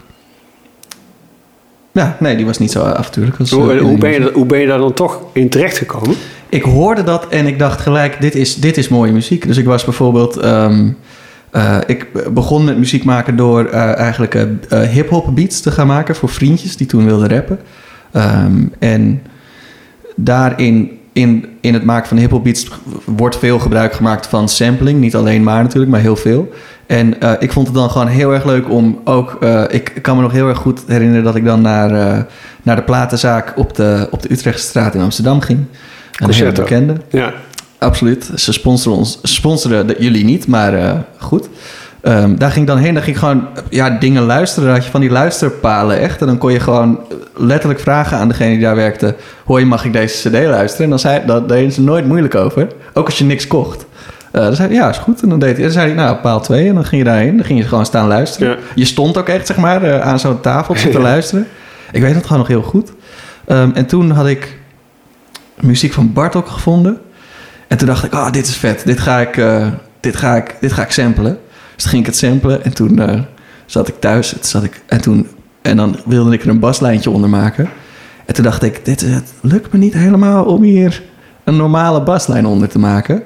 Ja, 1.98 2.16
nee, 2.20 2.36
die 2.36 2.46
was 2.46 2.58
niet 2.58 2.70
zo 2.70 2.82
avontuurlijk. 2.82 3.38
Als, 3.38 3.50
Hoe, 3.50 3.72
eh, 3.72 3.80
hoe, 3.80 3.98
ben 3.98 4.10
je, 4.10 4.30
hoe 4.34 4.46
ben 4.46 4.58
je 4.58 4.66
daar 4.66 4.78
dan 4.78 4.92
toch 4.92 5.20
in 5.32 5.48
terechtgekomen? 5.48 6.16
Ik 6.48 6.62
hoorde 6.62 7.02
dat 7.02 7.28
en 7.28 7.46
ik 7.46 7.58
dacht 7.58 7.80
gelijk, 7.80 8.20
dit 8.20 8.34
is, 8.34 8.54
dit 8.54 8.76
is 8.76 8.88
mooie 8.88 9.12
muziek. 9.12 9.46
Dus 9.46 9.56
ik 9.56 9.64
was 9.64 9.84
bijvoorbeeld... 9.84 10.36
ehm, 10.36 10.88
eh, 11.50 11.78
ik 11.86 12.32
begon 12.34 12.64
met 12.64 12.78
muziek 12.78 13.04
maken 13.04 13.36
door 13.36 13.64
eh, 13.64 13.96
eigenlijk 13.96 14.46
hip-hop 14.90 15.34
beats 15.34 15.60
te 15.60 15.70
gaan 15.70 15.86
maken 15.86 16.16
voor 16.16 16.28
vriendjes 16.28 16.76
die 16.76 16.86
toen 16.86 17.04
wilden 17.04 17.28
rappen. 17.28 17.58
Ehm, 18.12 18.66
en 18.78 19.22
daarin, 20.16 20.90
in, 21.12 21.46
in 21.60 21.74
het 21.74 21.84
maken 21.84 22.08
van 22.08 22.16
hip-hop 22.16 22.44
beats, 22.44 22.68
wordt 23.04 23.38
veel 23.38 23.58
gebruik 23.58 23.92
gemaakt 23.92 24.26
van 24.26 24.48
sampling. 24.48 25.00
Niet 25.00 25.14
alleen 25.14 25.42
maar 25.42 25.62
natuurlijk, 25.62 25.90
maar 25.90 26.00
heel 26.00 26.16
veel. 26.16 26.52
En 26.88 27.20
eh, 27.20 27.32
ik 27.38 27.52
vond 27.52 27.66
het 27.66 27.76
dan 27.76 27.90
gewoon 27.90 28.06
heel 28.06 28.32
erg 28.32 28.44
leuk 28.44 28.70
om 28.70 29.00
ook. 29.04 29.36
eh, 29.40 29.62
ik 29.68 29.92
kan 30.02 30.16
me 30.16 30.22
nog 30.22 30.32
heel 30.32 30.48
erg 30.48 30.58
goed 30.58 30.80
herinneren 30.86 31.24
dat 31.24 31.34
ik 31.34 31.44
dan 31.44 31.60
naar, 31.60 31.90
eh, 31.90 32.22
naar 32.62 32.76
de 32.76 32.82
platenzaak 32.82 33.52
op 33.56 33.74
de, 33.74 34.08
op 34.10 34.22
de 34.22 34.32
Utrechtstraat 34.32 34.94
in 34.94 35.00
Amsterdam 35.00 35.40
ging. 35.40 35.58
Een 35.58 35.66
hele 36.12 36.24
Concerto. 36.24 36.62
bekende. 36.62 36.94
Ja. 37.10 37.32
Absoluut. 37.78 38.30
Ze 38.34 38.52
sponsoren 38.52 38.98
ons, 38.98 39.18
sponsoren 39.22 39.86
de- 39.86 39.96
jullie 39.98 40.24
niet, 40.24 40.46
maar 40.46 41.04
goed. 41.18 41.48
Ehm, 42.00 42.36
daar 42.36 42.50
ging 42.50 42.60
ik 42.68 42.70
dan 42.70 42.78
heen, 42.82 42.94
dan 42.94 43.02
ging 43.02 43.16
ik 43.16 43.22
gewoon 43.22 43.46
ja, 43.70 43.90
dingen 43.90 44.22
luisteren. 44.22 44.64
Dan 44.68 44.74
had 44.76 44.84
je 44.84 44.90
van 44.90 45.00
die 45.00 45.10
luisterpalen 45.10 45.98
echt. 46.00 46.20
En 46.20 46.26
dan 46.26 46.38
kon 46.38 46.52
je 46.52 46.60
gewoon 46.60 47.00
letterlijk 47.36 47.80
vragen 47.80 48.18
aan 48.18 48.28
degene 48.28 48.50
die 48.50 48.60
daar 48.60 48.76
werkte: 48.76 49.14
Hoi, 49.44 49.64
mag 49.64 49.84
ik 49.84 49.92
deze 49.92 50.28
CD 50.28 50.34
luisteren? 50.46 50.84
En 50.84 50.90
dan 50.90 50.98
zei, 50.98 51.26
dat 51.26 51.48
deden 51.48 51.72
ze 51.72 51.80
nooit 51.82 52.06
moeilijk 52.06 52.34
over. 52.34 52.66
Ook 52.94 53.06
als 53.06 53.18
je 53.18 53.24
niks 53.24 53.46
kocht. 53.46 53.86
Eh, 54.32 54.42
dan 54.42 54.54
zei 54.54 54.68
hij, 54.68 54.76
ja, 54.76 54.88
is 54.88 54.98
goed. 54.98 55.22
En 55.22 55.28
dan 55.28 55.38
deed 55.38 55.54
hij, 55.54 55.62
dan 55.62 55.72
zei 55.72 55.86
hij, 55.86 55.94
nou, 55.94 56.16
paal 56.16 56.40
2. 56.40 56.68
En 56.68 56.74
dan 56.74 56.84
ging 56.84 57.02
je 57.02 57.08
daarheen. 57.08 57.36
Dan 57.36 57.46
ging 57.46 57.58
je 57.58 57.66
gewoon 57.66 57.86
staan 57.86 58.08
luisteren. 58.08 58.48
Ja. 58.48 58.56
Je 58.74 58.84
stond 58.84 59.16
ook 59.16 59.28
echt, 59.28 59.46
zeg 59.46 59.56
maar, 59.56 59.82
eh, 59.82 60.00
aan 60.00 60.18
zo'n 60.18 60.40
tafeltje 60.40 60.90
te 60.90 61.00
luisteren. 61.10 61.46
Ik 61.92 62.02
weet 62.02 62.14
het 62.14 62.22
gewoon 62.22 62.38
nog 62.38 62.48
heel 62.48 62.62
goed. 62.62 62.92
Ehm, 63.44 63.70
en 63.74 63.86
toen 63.86 64.10
had 64.10 64.26
ik 64.26 64.58
muziek 65.60 65.92
van 65.92 66.12
Bartok 66.12 66.48
gevonden. 66.48 66.98
En 67.68 67.76
toen 67.76 67.86
dacht 67.86 68.04
ik, 68.04 68.12
ah, 68.12 68.32
dit 68.32 68.46
is 68.46 68.56
vet. 68.56 68.82
Dit 68.84 69.00
ga 69.00 69.20
ik, 69.20 69.36
eh, 69.36 69.66
dit 70.00 70.16
ga 70.16 70.36
ik, 70.36 70.56
dit 70.60 70.72
ga 70.72 70.82
ik 70.82 70.90
samplen. 70.90 71.38
Dus 71.74 71.82
toen 71.82 71.90
ging 71.90 72.02
ik 72.02 72.08
het 72.08 72.16
samplen. 72.16 72.64
En 72.64 72.72
toen 72.74 73.26
zat 73.66 73.88
ik 73.88 74.00
thuis. 74.00 74.34
En, 74.34 74.44
zat 74.44 74.64
ik, 74.64 74.82
en, 74.86 75.00
toen, 75.00 75.28
en 75.62 75.76
dan 75.76 75.96
wilde 76.04 76.32
ik 76.32 76.42
er 76.42 76.48
een 76.48 76.58
baslijntje 76.58 77.10
onder 77.10 77.30
maken. 77.30 77.68
En 78.26 78.34
toen 78.34 78.44
dacht 78.44 78.62
ik, 78.62 78.84
dit, 78.84 79.00
het 79.00 79.32
lukt 79.40 79.72
me 79.72 79.78
niet 79.78 79.92
helemaal 79.94 80.44
om 80.44 80.62
hier 80.62 81.02
een 81.44 81.56
normale 81.56 82.02
baslijn 82.02 82.46
onder 82.46 82.68
te 82.68 82.78
maken. 82.78 83.22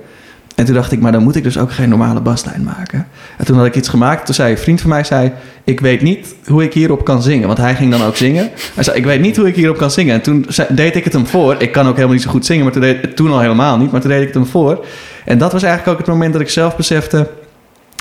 En 0.62 0.68
toen 0.68 0.76
dacht 0.76 0.92
ik, 0.92 1.00
maar 1.00 1.12
dan 1.12 1.22
moet 1.22 1.36
ik 1.36 1.42
dus 1.42 1.58
ook 1.58 1.72
geen 1.72 1.88
normale 1.88 2.20
baslijn 2.20 2.62
maken. 2.62 3.06
En 3.38 3.44
toen 3.44 3.56
had 3.56 3.66
ik 3.66 3.76
iets 3.76 3.88
gemaakt. 3.88 4.24
Toen 4.26 4.34
zei 4.34 4.50
een 4.50 4.58
vriend 4.58 4.80
van 4.80 4.90
mij, 4.90 5.04
zei, 5.04 5.32
ik 5.64 5.80
weet 5.80 6.02
niet 6.02 6.34
hoe 6.46 6.62
ik 6.62 6.74
hierop 6.74 7.04
kan 7.04 7.22
zingen. 7.22 7.46
Want 7.46 7.58
hij 7.58 7.74
ging 7.74 7.90
dan 7.90 8.02
ook 8.02 8.16
zingen. 8.16 8.50
Hij 8.74 8.84
zei, 8.84 8.96
ik 8.96 9.04
weet 9.04 9.20
niet 9.20 9.36
hoe 9.36 9.46
ik 9.46 9.54
hierop 9.54 9.76
kan 9.76 9.90
zingen. 9.90 10.14
En 10.14 10.20
toen 10.20 10.46
deed 10.68 10.96
ik 10.96 11.04
het 11.04 11.12
hem 11.12 11.26
voor. 11.26 11.54
Ik 11.58 11.72
kan 11.72 11.86
ook 11.86 11.94
helemaal 11.94 12.14
niet 12.14 12.22
zo 12.22 12.30
goed 12.30 12.46
zingen, 12.46 12.64
maar 12.64 12.72
toen, 12.72 12.82
deed, 12.82 13.16
toen 13.16 13.30
al 13.30 13.40
helemaal 13.40 13.78
niet. 13.78 13.92
Maar 13.92 14.00
toen 14.00 14.10
deed 14.10 14.20
ik 14.20 14.26
het 14.26 14.34
hem 14.34 14.46
voor. 14.46 14.84
En 15.24 15.38
dat 15.38 15.52
was 15.52 15.62
eigenlijk 15.62 15.92
ook 15.92 16.06
het 16.06 16.14
moment 16.14 16.32
dat 16.32 16.42
ik 16.42 16.48
zelf 16.48 16.76
besefte, 16.76 17.28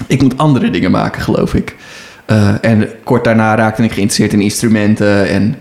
ik 0.08 0.22
moet 0.22 0.38
andere 0.38 0.70
dingen 0.70 0.92
maken, 0.92 1.22
geloof 1.22 1.54
ik. 1.54 1.76
Eh, 2.26 2.54
en 2.62 2.90
kort 3.04 3.24
daarna 3.24 3.56
raakte 3.56 3.84
ik 3.84 3.92
geïnteresseerd 3.92 4.34
in 4.34 4.42
instrumenten. 4.42 5.28
En 5.28 5.56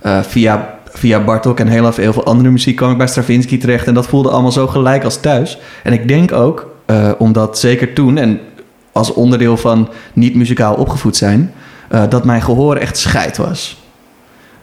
eh, 0.00 0.22
via, 0.22 0.75
via 0.98 1.24
Bartok 1.24 1.60
en 1.60 1.68
heel 1.68 1.92
veel 1.92 2.24
andere 2.24 2.50
muziek 2.50 2.76
kwam 2.76 2.90
ik 2.90 2.98
bij 2.98 3.06
Stravinsky 3.06 3.58
terecht. 3.58 3.86
En 3.86 3.94
dat 3.94 4.06
voelde 4.06 4.30
allemaal 4.30 4.52
zo 4.52 4.66
gelijk 4.66 5.04
als 5.04 5.20
thuis. 5.20 5.58
En 5.82 5.92
ik 5.92 6.08
denk 6.08 6.32
ook, 6.32 6.70
eh, 6.86 7.10
omdat 7.18 7.58
zeker 7.58 7.92
toen 7.92 8.16
en 8.18 8.40
als 8.92 9.12
onderdeel 9.12 9.56
van 9.56 9.88
niet 10.12 10.34
muzikaal 10.34 10.74
opgevoed 10.74 11.16
zijn, 11.16 11.52
eh, 11.88 12.02
dat 12.08 12.24
mijn 12.24 12.42
gehoor 12.42 12.76
echt 12.76 12.96
scheid 12.96 13.36
was. 13.36 13.84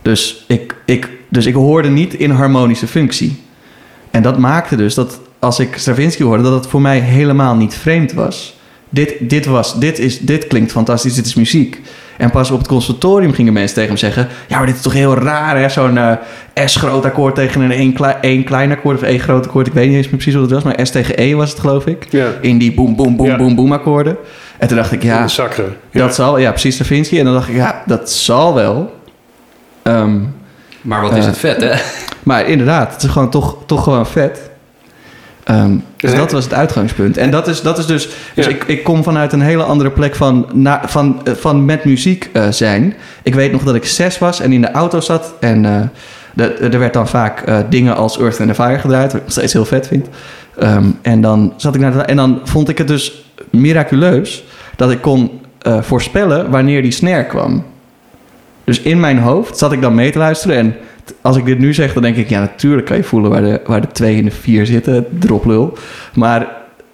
Dus 0.01 0.45
ik, 0.47 0.75
ik, 0.85 1.09
dus 1.29 1.45
ik 1.45 1.53
hoorde 1.53 1.89
niet 1.89 2.13
in 2.13 2.29
harmonische 2.29 2.87
functie. 2.87 3.41
En 4.11 4.21
dat 4.21 4.37
maakte 4.37 4.75
dus 4.75 4.93
dat 4.93 5.19
als 5.39 5.59
ik 5.59 5.77
Stravinsky 5.77 6.23
hoorde, 6.23 6.43
dat 6.43 6.53
het 6.53 6.67
voor 6.67 6.81
mij 6.81 6.99
helemaal 6.99 7.55
niet 7.55 7.73
vreemd 7.73 8.13
was. 8.13 8.57
Dit, 8.89 9.15
dit, 9.19 9.45
was, 9.45 9.79
dit, 9.79 9.99
is, 9.99 10.19
dit 10.19 10.47
klinkt 10.47 10.71
fantastisch, 10.71 11.13
dit 11.13 11.25
is 11.25 11.33
muziek. 11.33 11.81
En 12.17 12.31
pas 12.31 12.51
op 12.51 12.57
het 12.57 12.67
conservatorium 12.67 13.33
gingen 13.33 13.53
mensen 13.53 13.73
tegen 13.75 13.89
hem 13.89 13.97
zeggen... 13.99 14.27
ja, 14.47 14.57
maar 14.57 14.65
dit 14.65 14.75
is 14.75 14.81
toch 14.81 14.93
heel 14.93 15.15
raar, 15.15 15.57
hè? 15.57 15.69
Zo'n 15.69 15.97
eh, 15.97 16.11
S-groot 16.65 17.05
akkoord 17.05 17.35
tegen 17.35 17.61
een 17.61 17.71
1 17.71 17.93
klei, 17.93 18.15
één 18.21 18.43
klein 18.43 18.71
akkoord... 18.71 18.97
of 18.97 19.03
E 19.03 19.17
groot 19.17 19.45
akkoord, 19.45 19.67
ik 19.67 19.73
weet 19.73 19.87
niet 19.87 19.95
eens 19.95 20.05
meer 20.05 20.15
precies 20.15 20.33
wat 20.33 20.43
het 20.43 20.51
was... 20.51 20.63
maar 20.63 20.85
S 20.87 20.89
tegen 20.91 21.21
E 21.21 21.33
was 21.33 21.49
het, 21.49 21.59
geloof 21.59 21.85
ik. 21.85 22.07
Ja. 22.09 22.27
In 22.41 22.57
die 22.57 22.73
boem, 22.73 22.95
boem, 22.95 23.15
boem, 23.15 23.25
Ja. 23.27 23.35
boem, 23.35 23.55
boem 23.55 23.71
akkoorden. 23.73 24.17
En 24.57 24.67
toen 24.67 24.77
dacht 24.77 24.91
ik, 24.91 25.03
ja, 25.03 25.19
Ja. 25.19 25.27
Sacre. 25.27 25.65
Ja. 25.91 25.99
dat 25.99 26.15
zal... 26.15 26.37
Ja, 26.37 26.49
precies, 26.49 26.73
Stravinsky. 26.73 27.17
En 27.19 27.25
dan 27.25 27.33
dacht 27.33 27.47
ik, 27.49 27.55
ja, 27.55 27.83
dat 27.85 28.11
zal 28.11 28.53
wel. 28.53 28.93
Ehm, 29.83 30.19
Maar 30.81 31.01
wat 31.01 31.11
is 31.11 31.17
Eh, 31.19 31.25
het 31.25 31.37
vet, 31.37 31.61
hè? 31.61 31.71
maar 32.23 32.47
inderdaad, 32.47 32.93
het 32.93 33.03
is 33.03 33.09
gewoon 33.09 33.29
toch, 33.29 33.57
toch 33.65 33.83
gewoon 33.83 34.05
vet. 34.07 34.39
Dus 35.97 36.15
dat 36.15 36.31
was 36.31 36.43
het 36.43 36.53
uitgangspunt. 36.53 37.17
En 37.17 37.31
dat 37.31 37.47
is, 37.47 37.61
dat 37.61 37.77
is 37.77 37.85
dus... 37.85 38.09
Dus 38.33 38.45
Ja. 38.45 38.51
ik, 38.51 38.63
ik 38.63 38.83
kom 38.83 39.03
vanuit 39.03 39.33
een 39.33 39.41
hele 39.41 39.63
andere 39.63 39.89
plek 39.89 40.15
van, 40.15 40.45
na, 40.53 40.81
van, 40.85 41.21
eh, 41.23 41.33
van 41.33 41.65
met 41.65 41.83
muziek 41.85 42.29
eh, 42.33 42.47
zijn. 42.49 42.93
Ik 43.23 43.35
weet 43.35 43.51
nog 43.51 43.63
dat 43.63 43.75
ik 43.75 43.85
zes 43.85 44.19
was 44.19 44.39
en 44.39 44.51
in 44.51 44.61
de 44.61 44.71
auto 44.71 44.99
zat. 44.99 45.33
En 45.39 45.65
eh, 45.65 45.81
de, 46.33 46.53
er 46.53 46.79
werd 46.79 46.93
dan 46.93 47.07
vaak 47.07 47.43
dingen 47.69 47.95
als 47.95 48.19
Earth 48.19 48.39
and 48.39 48.49
the 48.49 48.55
Fire 48.55 48.79
gedraaid. 48.79 49.11
Wat 49.11 49.15
ik 49.15 49.21
nog 49.21 49.31
steeds 49.31 49.53
heel 49.53 49.65
vet 49.65 49.87
vind. 49.87 50.07
Ehm, 50.59 50.85
en 51.01 51.21
dan 51.21 51.53
zat 51.57 51.75
ik 51.75 51.81
naar 51.81 51.91
de, 51.91 51.99
En 52.01 52.15
dan 52.15 52.39
vond 52.43 52.69
ik 52.69 52.77
het 52.77 52.87
dus 52.87 53.25
miraculeus... 53.49 54.43
dat 54.75 54.91
ik 54.91 55.01
kon 55.01 55.41
voorspellen 55.61 56.49
wanneer 56.49 56.81
die 56.81 56.91
snare 56.91 57.25
kwam. 57.25 57.63
Dus 58.63 58.81
in 58.81 58.99
mijn 58.99 59.19
hoofd 59.19 59.57
zat 59.57 59.71
ik 59.71 59.81
dan 59.81 59.95
mee 59.95 60.11
te 60.11 60.17
luisteren. 60.17 60.57
En 60.57 60.75
als 61.21 61.37
ik 61.37 61.45
dit 61.45 61.59
nu 61.59 61.73
zeg, 61.73 61.93
dan 61.93 62.01
denk 62.03 62.15
ik... 62.15 62.29
ja, 62.29 62.39
natuurlijk 62.39 62.87
kan 62.87 62.97
je 62.97 63.03
voelen 63.03 63.31
waar 63.31 63.41
de, 63.41 63.61
waar 63.65 63.81
de 63.81 63.87
twee 63.87 64.17
en 64.17 64.25
de 64.25 64.31
vier 64.31 64.65
zitten. 64.65 65.05
Droplul. 65.19 65.77
Maar 66.13 66.47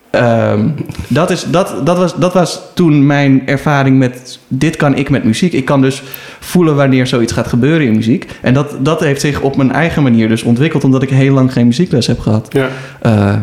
ehm, 0.10 0.70
dat, 1.08 1.30
is, 1.30 1.44
dat, 1.44 1.86
dat, 1.86 1.98
was, 1.98 2.16
dat 2.16 2.34
was 2.34 2.62
toen 2.74 3.06
mijn 3.06 3.48
ervaring 3.48 3.98
met... 3.98 4.40
dit 4.48 4.76
kan 4.76 4.96
ik 4.96 5.10
met 5.10 5.24
muziek. 5.24 5.54
Ik 5.54 5.66
kan 5.66 5.82
dus 5.82 6.04
voelen 6.40 6.76
wanneer 6.76 7.08
zoiets 7.08 7.34
gaat 7.34 7.48
gebeuren 7.48 7.88
in 7.88 7.96
muziek. 7.96 8.28
En 8.42 8.54
dat, 8.54 8.76
dat 8.80 9.00
heeft 9.00 9.22
zich 9.22 9.42
op 9.42 9.56
mijn 9.56 9.72
eigen 9.72 10.04
manier 10.04 10.28
dus 10.28 10.44
ontwikkeld... 10.44 10.84
omdat 10.84 11.04
ik 11.04 11.10
heel 11.10 11.34
lang 11.34 11.54
geen 11.54 11.68
muziekles 11.68 12.08
heb 12.08 12.20
gehad. 12.20 12.54
Ja. 12.54 12.70
Eh, 13.02 13.36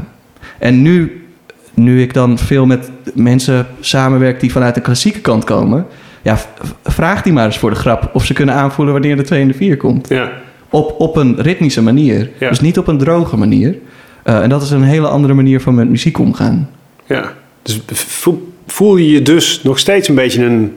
en 0.58 0.82
nu, 0.82 1.26
nu 1.75 2.02
ik 2.02 2.14
dan 2.14 2.38
veel 2.38 2.66
met 2.66 2.90
mensen 3.14 3.66
samenwerk 3.80 4.40
die 4.40 4.52
vanuit 4.52 4.75
de 4.75 4.80
klassieke 4.80 5.20
kant 5.20 5.44
komen, 5.44 5.87
ja, 6.26 6.38
vraag 6.85 7.23
die 7.23 7.32
maar 7.32 7.44
eens 7.44 7.58
voor 7.58 7.70
de 7.70 7.76
grap 7.76 8.11
of 8.12 8.25
ze 8.25 8.32
kunnen 8.32 8.54
aanvoelen 8.54 8.94
wanneer 8.94 9.16
de 9.16 9.23
2 9.23 9.40
en 9.40 9.49
de 9.49 9.54
4 9.54 9.76
komt. 9.76 10.08
Ja. 10.08 10.30
Op, 10.70 10.94
op 10.99 11.16
een 11.16 11.40
ritmische 11.40 11.82
manier. 11.82 12.30
Ja. 12.38 12.49
Dus 12.49 12.61
niet 12.61 12.78
op 12.78 12.87
een 12.87 12.99
droge 12.99 13.37
manier. 13.37 13.78
Eh, 14.23 14.42
en 14.42 14.49
dat 14.49 14.62
is 14.62 14.70
een 14.70 14.82
hele 14.82 15.08
andere 15.08 15.35
manier 15.35 15.61
van 15.61 15.75
met 15.75 15.88
muziek 15.88 16.18
omgaan. 16.18 16.70
ja. 17.06 17.32
Dus 17.62 17.80
voel, 17.87 18.52
voel 18.66 18.96
je 18.96 19.11
je 19.11 19.23
dus 19.23 19.62
nog 19.62 19.78
steeds 19.78 20.08
een 20.08 20.14
beetje 20.14 20.44
een... 20.44 20.73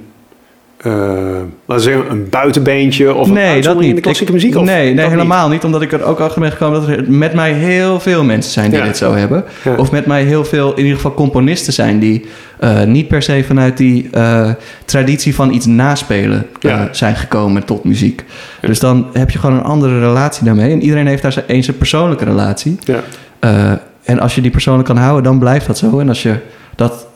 laten 0.84 1.52
we 1.66 1.80
zeggen, 1.80 2.12
een 2.12 2.30
buitenbeentje 2.30 3.14
of 3.14 3.30
een 3.30 3.38
uitzondering 3.38 3.90
in 3.90 3.96
de 3.96 4.02
klassieke 4.02 4.34
Ik- 4.34 4.42
muziek? 4.42 4.56
Of 4.58 4.66
nee, 4.66 4.86
nee 4.94 4.96
dat 5.04 5.10
helemaal 5.12 5.50
niet. 5.50 5.64
Omdat 5.64 5.82
ik 5.82 5.92
er 5.92 6.04
ook 6.04 6.20
achter 6.20 6.42
ben 6.42 6.52
gekomen 6.52 6.80
dat 6.80 6.90
er 6.90 7.12
met 7.12 7.34
mij 7.34 7.52
heel 7.54 8.00
veel 8.00 8.24
mensen 8.24 8.52
zijn 8.52 8.70
die 8.70 8.80
Ja. 8.80 8.86
dit 8.86 8.98
zo 8.98 9.14
hebben. 9.14 9.44
Ja. 9.64 9.76
Of 9.76 9.92
met 9.92 10.06
mij 10.06 10.24
heel 10.24 10.46
veel, 10.46 10.72
in 10.72 10.78
ieder 10.84 10.96
geval 10.96 11.14
componisten 11.14 11.74
zijn 11.74 12.00
die 12.00 12.26
eh, 12.60 12.84
niet 12.84 13.08
per 13.08 13.22
se 13.22 13.44
vanuit 13.48 13.78
die 13.78 14.08
eh, 14.12 14.50
traditie 14.86 15.36
van 15.36 15.54
iets 15.54 15.66
naspelen 15.66 16.46
Ja. 16.60 16.88
zijn 16.92 17.16
gekomen 17.16 17.66
tot 17.66 17.84
muziek. 17.84 18.24
Dus 18.62 18.80
dan 18.80 19.08
heb 19.14 19.30
je 19.30 19.40
gewoon 19.40 19.56
een 19.58 19.64
andere 19.64 20.00
relatie 20.00 20.46
daarmee. 20.46 20.72
En 20.72 20.82
iedereen 20.82 21.08
heeft 21.08 21.22
daar 21.22 21.32
zijn, 21.32 21.46
eens 21.48 21.68
een 21.68 21.78
persoonlijke 21.78 22.26
relatie. 22.26 22.78
Ja. 22.84 23.80
En 24.04 24.20
als 24.20 24.36
je 24.36 24.42
die 24.42 24.52
persoonlijk 24.52 24.88
kan 24.88 24.98
houden, 24.98 25.24
dan 25.24 25.40
blijft 25.40 25.68
dat 25.68 25.78
zo. 25.78 26.00
En 26.00 26.10
als 26.10 26.24
je 26.24 26.36
dat, 26.76 27.08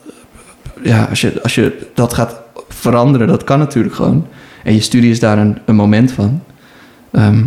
ja, 0.82 1.06
als 1.10 1.20
je, 1.20 1.32
als 1.42 1.54
je 1.54 1.78
dat 1.94 2.14
gaat 2.14 2.42
veranderen, 2.68 3.26
dat 3.26 3.44
kan 3.44 3.58
natuurlijk 3.58 3.94
gewoon. 3.94 4.26
En 4.64 4.74
je 4.74 4.80
studie 4.80 5.10
is 5.10 5.20
daar 5.20 5.38
een, 5.38 5.58
een 5.64 5.74
moment 5.74 6.12
van. 6.12 6.42
Ehm, 7.10 7.42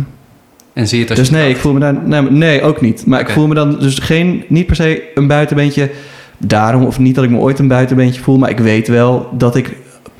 En 0.72 0.88
zie 0.88 0.98
je 0.98 1.04
het 1.04 1.10
als 1.10 1.18
dus 1.18 1.28
je 1.28 1.34
nee, 1.34 1.50
ik 1.50 1.56
voel 1.56 1.72
me 1.72 1.80
daar. 1.80 1.94
Nee, 2.04 2.22
nee 2.22 2.62
ook 2.62 2.80
niet. 2.80 3.06
Maar 3.06 3.20
ik 3.20 3.28
voel 3.28 3.46
me 3.46 3.54
dan 3.54 3.78
dus 3.78 3.98
geen, 3.98 4.44
niet 4.48 4.66
per 4.66 4.76
se 4.76 5.02
een 5.14 5.26
buitenbeentje. 5.26 5.90
Daarom, 6.38 6.84
of 6.84 6.98
niet 6.98 7.14
dat 7.14 7.24
ik 7.24 7.30
me 7.30 7.38
ooit 7.38 7.58
een 7.58 7.68
buitenbeentje 7.68 8.20
voel. 8.20 8.38
Maar 8.38 8.50
ik 8.50 8.58
weet 8.58 8.88
wel 8.88 9.28
dat 9.32 9.56
ik 9.56 9.76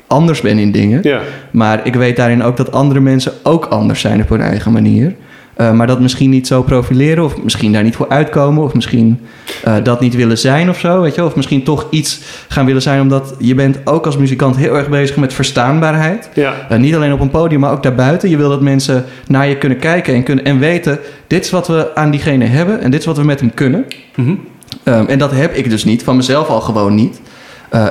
anders 0.07 0.41
ben 0.41 0.57
in 0.57 0.71
dingen. 0.71 0.99
Ja. 1.03 1.21
Maar 1.51 1.85
ik 1.85 1.95
weet 1.95 2.15
daarin 2.15 2.43
ook 2.43 2.57
dat 2.57 2.71
andere 2.71 2.99
mensen 2.99 3.33
ook 3.43 3.65
anders 3.65 3.99
zijn 3.99 4.21
op 4.21 4.29
hun 4.29 4.41
eigen 4.41 4.71
manier. 4.71 5.15
Eh, 5.59 5.71
maar 5.71 5.87
dat 5.87 5.99
misschien 5.99 6.29
niet 6.29 6.47
zo 6.47 6.61
profileren, 6.61 7.23
of 7.23 7.43
misschien 7.43 7.71
daar 7.71 7.83
niet 7.83 7.95
voor 7.95 8.09
uitkomen, 8.09 8.63
of 8.63 8.73
misschien 8.73 9.19
eh, 9.63 9.75
dat 9.83 9.99
niet 9.99 10.15
willen 10.15 10.37
zijn 10.37 10.69
of 10.69 10.79
zo, 10.79 11.01
weet 11.01 11.15
je. 11.15 11.25
Of 11.25 11.35
misschien 11.35 11.63
toch 11.63 11.87
iets 11.89 12.19
gaan 12.47 12.65
willen 12.65 12.81
zijn, 12.81 13.01
omdat 13.01 13.35
je 13.39 13.55
bent 13.55 13.79
ook 13.83 14.05
als 14.05 14.17
muzikant 14.17 14.57
heel 14.57 14.77
erg 14.77 14.89
bezig 14.89 15.15
met 15.15 15.33
verstaanbaarheid. 15.33 16.29
Ja. 16.33 16.53
Eh, 16.69 16.77
niet 16.77 16.95
alleen 16.95 17.13
op 17.13 17.19
een 17.19 17.29
podium, 17.29 17.59
maar 17.59 17.71
ook 17.71 17.83
daarbuiten. 17.83 18.29
Je 18.29 18.37
wil 18.37 18.49
dat 18.49 18.61
mensen 18.61 19.05
naar 19.27 19.47
je 19.47 19.57
kunnen 19.57 19.79
kijken 19.79 20.13
en, 20.13 20.23
kunnen, 20.23 20.45
en 20.45 20.59
weten... 20.59 20.99
dit 21.27 21.45
is 21.45 21.51
wat 21.51 21.67
we 21.67 21.95
aan 21.95 22.11
diegene 22.11 22.45
hebben 22.45 22.81
en 22.81 22.91
dit 22.91 22.99
is 22.99 23.05
wat 23.05 23.17
we 23.17 23.23
met 23.23 23.39
hem 23.39 23.53
kunnen. 23.53 23.85
Mhm. 24.15 24.35
Ehm, 24.83 25.05
en 25.05 25.19
dat 25.19 25.31
heb 25.31 25.55
ik 25.55 25.69
dus 25.69 25.83
niet, 25.83 26.03
van 26.03 26.15
mezelf 26.15 26.47
al 26.47 26.61
gewoon 26.61 26.95
niet. 26.95 27.21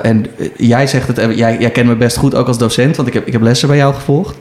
En 0.02 0.26
jij 0.56 0.86
zegt 0.86 1.08
het, 1.08 1.36
jij, 1.36 1.56
jij 1.58 1.70
kent 1.70 1.88
me 1.88 1.96
best 1.96 2.16
goed 2.16 2.34
ook 2.34 2.46
als 2.46 2.58
docent, 2.58 2.96
want 2.96 3.08
ik 3.08 3.14
heb, 3.14 3.26
ik 3.26 3.32
heb 3.32 3.42
lessen 3.42 3.68
bij 3.68 3.76
jou 3.76 3.94
gevolgd. 3.94 4.36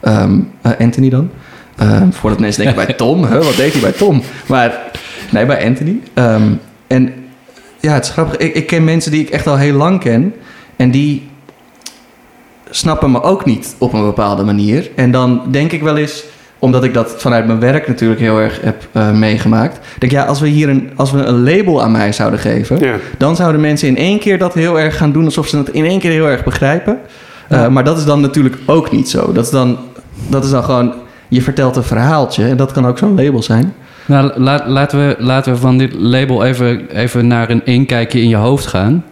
Ehm, 0.00 0.40
eh, 0.62 0.72
Anthony 0.78 1.08
dan. 1.08 1.30
Ehm, 1.78 2.10
voordat 2.10 2.40
mensen 2.40 2.64
denken 2.64 2.84
bij 2.86 2.94
Tom, 2.94 3.24
huh, 3.24 3.44
wat 3.44 3.56
deed 3.56 3.72
hij 3.72 3.80
bij 3.80 3.92
Tom? 3.92 4.22
Maar 4.46 4.78
nee, 5.30 5.46
bij 5.46 5.66
Anthony. 5.66 6.00
Ehm, 6.14 6.42
en 6.86 7.12
ja, 7.80 7.92
het 7.92 8.04
is 8.04 8.10
grappig. 8.10 8.36
Ik, 8.36 8.54
ik 8.54 8.66
ken 8.66 8.84
mensen 8.84 9.10
die 9.10 9.20
ik 9.20 9.30
echt 9.30 9.46
al 9.46 9.56
heel 9.56 9.74
lang 9.74 10.00
ken. 10.00 10.34
En 10.76 10.90
die 10.90 11.28
snappen 12.70 13.10
me 13.10 13.22
ook 13.22 13.44
niet 13.44 13.74
op 13.78 13.92
een 13.92 14.02
bepaalde 14.04 14.42
manier. 14.44 14.90
En 14.94 15.10
dan 15.10 15.42
denk 15.50 15.72
ik 15.72 15.82
wel 15.82 15.96
eens, 15.96 16.24
omdat 16.58 16.84
ik 16.84 16.94
dat 16.94 17.14
vanuit 17.18 17.46
mijn 17.46 17.60
werk 17.60 17.88
natuurlijk 17.88 18.20
heel 18.20 18.38
erg 18.38 18.60
heb 18.62 18.88
eh, 18.92 19.10
meegemaakt. 19.10 19.78
Denk 19.98 20.12
ja, 20.12 20.24
als 20.24 20.40
we 20.40 20.48
hier 20.48 20.68
een, 20.68 20.90
als 20.96 21.10
we 21.12 21.18
een 21.18 21.42
label 21.42 21.82
aan 21.82 21.92
mij 21.92 22.12
zouden 22.12 22.38
geven, 22.40 22.78
Ja. 22.78 22.94
dan 23.18 23.36
zouden 23.36 23.60
mensen 23.60 23.88
in 23.88 23.96
één 23.96 24.18
keer 24.18 24.38
dat 24.38 24.54
heel 24.54 24.80
erg 24.80 24.96
gaan 24.96 25.12
doen 25.12 25.24
alsof 25.24 25.46
ze 25.48 25.56
het 25.56 25.68
in 25.68 25.84
één 25.84 25.98
keer 26.00 26.10
heel 26.10 26.28
erg 26.28 26.44
begrijpen. 26.44 26.98
Eh, 27.48 27.68
maar 27.68 27.84
dat 27.84 27.98
is 27.98 28.04
dan 28.04 28.20
natuurlijk 28.20 28.56
ook 28.66 28.90
niet 28.90 29.08
zo. 29.10 29.32
Dat 29.32 29.44
is 29.44 29.50
dan, 29.50 29.78
dat 30.28 30.44
is 30.44 30.50
dan 30.50 30.64
gewoon, 30.64 30.92
je 31.28 31.42
vertelt 31.42 31.76
een 31.76 31.82
verhaaltje 31.82 32.44
en 32.48 32.56
dat 32.56 32.72
kan 32.72 32.86
ook 32.86 32.98
zo'n 32.98 33.14
label 33.14 33.42
zijn. 33.42 33.74
Nou, 34.06 34.32
la- 34.40 34.64
laten, 34.66 34.98
we, 35.08 35.16
laten 35.18 35.52
we 35.52 35.58
van 35.58 35.78
dit 35.78 35.92
label 35.94 36.44
even, 36.44 36.88
even 36.96 37.26
naar 37.26 37.50
een 37.50 37.62
inkijkje 37.64 38.20
in 38.20 38.28
je 38.28 38.36
hoofd 38.36 38.66
gaan. 38.66 39.04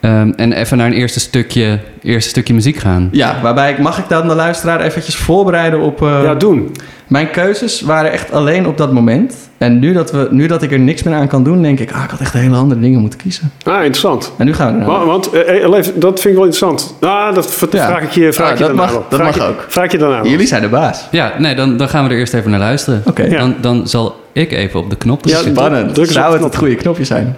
Ehm, 0.00 0.30
en 0.36 0.52
even 0.52 0.76
naar 0.76 0.86
een 0.86 0.92
eerste 0.92 1.20
stukje, 1.20 1.78
eerste 2.02 2.28
stukje 2.30 2.54
muziek 2.54 2.76
gaan. 2.76 3.08
Ja, 3.12 3.40
waarbij 3.42 3.70
ik, 3.70 3.78
mag 3.78 3.98
ik 3.98 4.08
dan 4.08 4.28
de 4.28 4.34
luisteraar 4.34 4.80
eventjes 4.80 5.16
voorbereiden 5.16 5.80
op... 5.80 6.02
eh, 6.02 6.20
ja, 6.22 6.34
doen. 6.34 6.72
Mijn 7.06 7.30
keuzes 7.30 7.80
waren 7.80 8.12
echt 8.12 8.32
alleen 8.32 8.66
op 8.66 8.76
dat 8.76 8.92
moment. 8.92 9.45
En 9.58 9.78
nu 9.78 9.92
dat, 9.92 10.10
we, 10.10 10.28
nu 10.30 10.46
dat 10.46 10.62
ik 10.62 10.72
er 10.72 10.78
niks 10.78 11.02
meer 11.02 11.14
aan 11.14 11.28
kan 11.28 11.44
doen, 11.44 11.62
denk 11.62 11.80
ik, 11.80 11.92
ah, 11.92 12.04
ik 12.04 12.10
had 12.10 12.20
echt 12.20 12.32
hele 12.32 12.56
andere 12.56 12.80
dingen 12.80 13.00
moeten 13.00 13.18
kiezen. 13.18 13.50
Ah, 13.64 13.74
interessant. 13.74 14.32
En 14.38 14.46
nu 14.46 14.54
gaan 14.54 14.74
we 14.74 14.80
er 14.80 14.86
Want, 14.86 15.04
want 15.06 15.30
eh, 15.32 15.64
eh, 15.64 15.70
dat 15.94 16.20
vind 16.20 16.24
ik 16.24 16.34
wel 16.34 16.44
interessant. 16.44 16.94
Ah, 17.00 17.34
dat 17.34 17.66
Ja. 17.70 17.86
vraag 17.86 18.02
ik 18.02 18.10
je, 18.10 18.32
vraag 18.32 18.50
Ah, 18.50 18.58
je 18.58 18.58
dat 18.58 18.68
daarna 18.76 18.82
mag- 18.82 18.92
wel. 18.92 19.04
dat 19.08 19.18
vraag 19.20 19.36
mag 19.36 19.46
je, 19.46 19.52
ook. 19.52 19.64
Vraag 19.68 19.92
je 19.92 19.98
daarna 19.98 20.22
wel. 20.22 20.30
Jullie 20.30 20.46
zijn 20.46 20.62
de 20.62 20.68
baas. 20.68 21.04
Ja, 21.10 21.32
nee, 21.38 21.54
dan, 21.54 21.76
dan 21.76 21.88
gaan 21.88 22.04
we 22.06 22.10
er 22.10 22.18
eerst 22.18 22.34
even 22.34 22.50
naar 22.50 22.60
luisteren. 22.60 23.02
Oké. 23.04 23.22
Ja. 23.22 23.38
Dan, 23.38 23.54
dan 23.60 23.88
zal 23.88 24.16
ik 24.32 24.52
even 24.52 24.80
op 24.80 24.90
de 24.90 24.96
knop 24.96 25.24
Ja, 25.24 25.30
drukken. 25.32 25.52
Spannend. 25.52 25.94
druk 25.94 26.10
Zou 26.10 26.32
het 26.32 26.42
het 26.42 26.56
goede 26.56 26.74
knopje 26.74 27.04
zijn? 27.04 27.36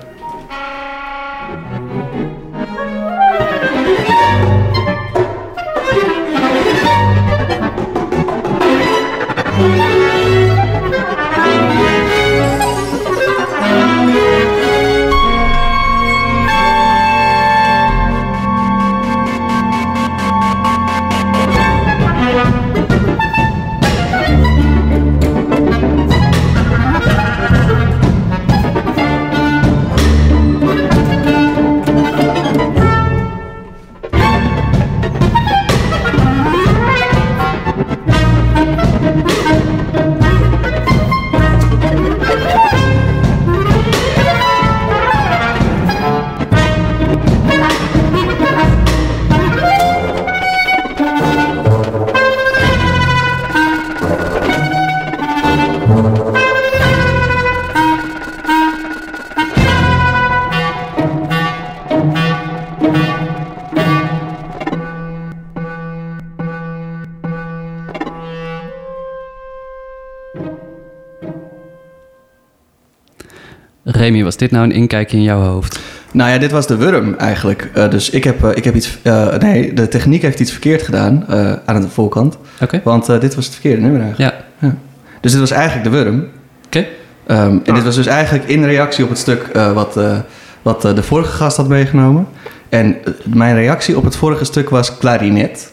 Remy, 74.09 74.25
was 74.25 74.37
dit 74.37 74.51
nou 74.51 74.65
een 74.65 74.73
inkijkje 74.73 75.17
in 75.17 75.23
jouw 75.23 75.41
hoofd? 75.41 75.79
Nou 76.13 76.31
ja, 76.31 76.39
dit 76.39 76.51
was 76.51 76.67
de 76.67 76.77
wurm 76.77 77.15
eigenlijk. 77.15 77.71
Eh, 77.75 77.91
dus 77.91 78.11
ik 78.11 78.25
heb, 78.25 78.45
eh, 78.45 78.51
ik 78.57 78.65
heb 78.65 78.75
iets... 78.75 78.99
eh, 79.03 79.37
nee, 79.37 79.73
de 79.73 79.89
techniek 79.89 80.23
heeft 80.23 80.41
iets 80.41 80.51
verkeerd 80.51 80.83
gedaan 80.83 81.25
eh, 81.29 81.53
aan 81.65 81.81
de 81.81 81.89
voorkant. 81.89 82.39
Oké. 82.61 82.81
Want 82.85 83.09
eh, 83.09 83.21
dit 83.21 83.35
was 83.35 83.45
het 83.45 83.55
verkeerde 83.55 83.83
nummer 83.83 84.01
eigenlijk. 84.01 84.35
Ja, 84.61 84.75
Dus 85.21 85.31
dit 85.33 85.41
was 85.41 85.51
eigenlijk 85.51 85.85
de 85.85 85.91
wurm. 85.91 86.29
oké. 86.67 86.87
Ehm, 87.27 87.59
en 87.65 87.75
dit 87.75 87.83
was 87.85 87.95
dus 87.95 88.07
eigenlijk 88.07 88.49
in 88.49 88.65
reactie 88.65 89.05
op 89.05 89.11
het 89.11 89.19
stuk 89.19 89.43
eh, 89.43 89.73
wat, 89.73 89.97
eh, 89.97 90.19
wat 90.63 90.83
de 90.83 91.03
vorige 91.03 91.33
gast 91.33 91.57
had 91.57 91.69
meegenomen. 91.69 92.27
En 92.69 92.97
mijn 93.25 93.55
reactie 93.55 93.97
op 93.97 94.05
het 94.05 94.17
vorige 94.17 94.45
stuk 94.45 94.71
was 94.71 94.99
klarinet. 94.99 95.73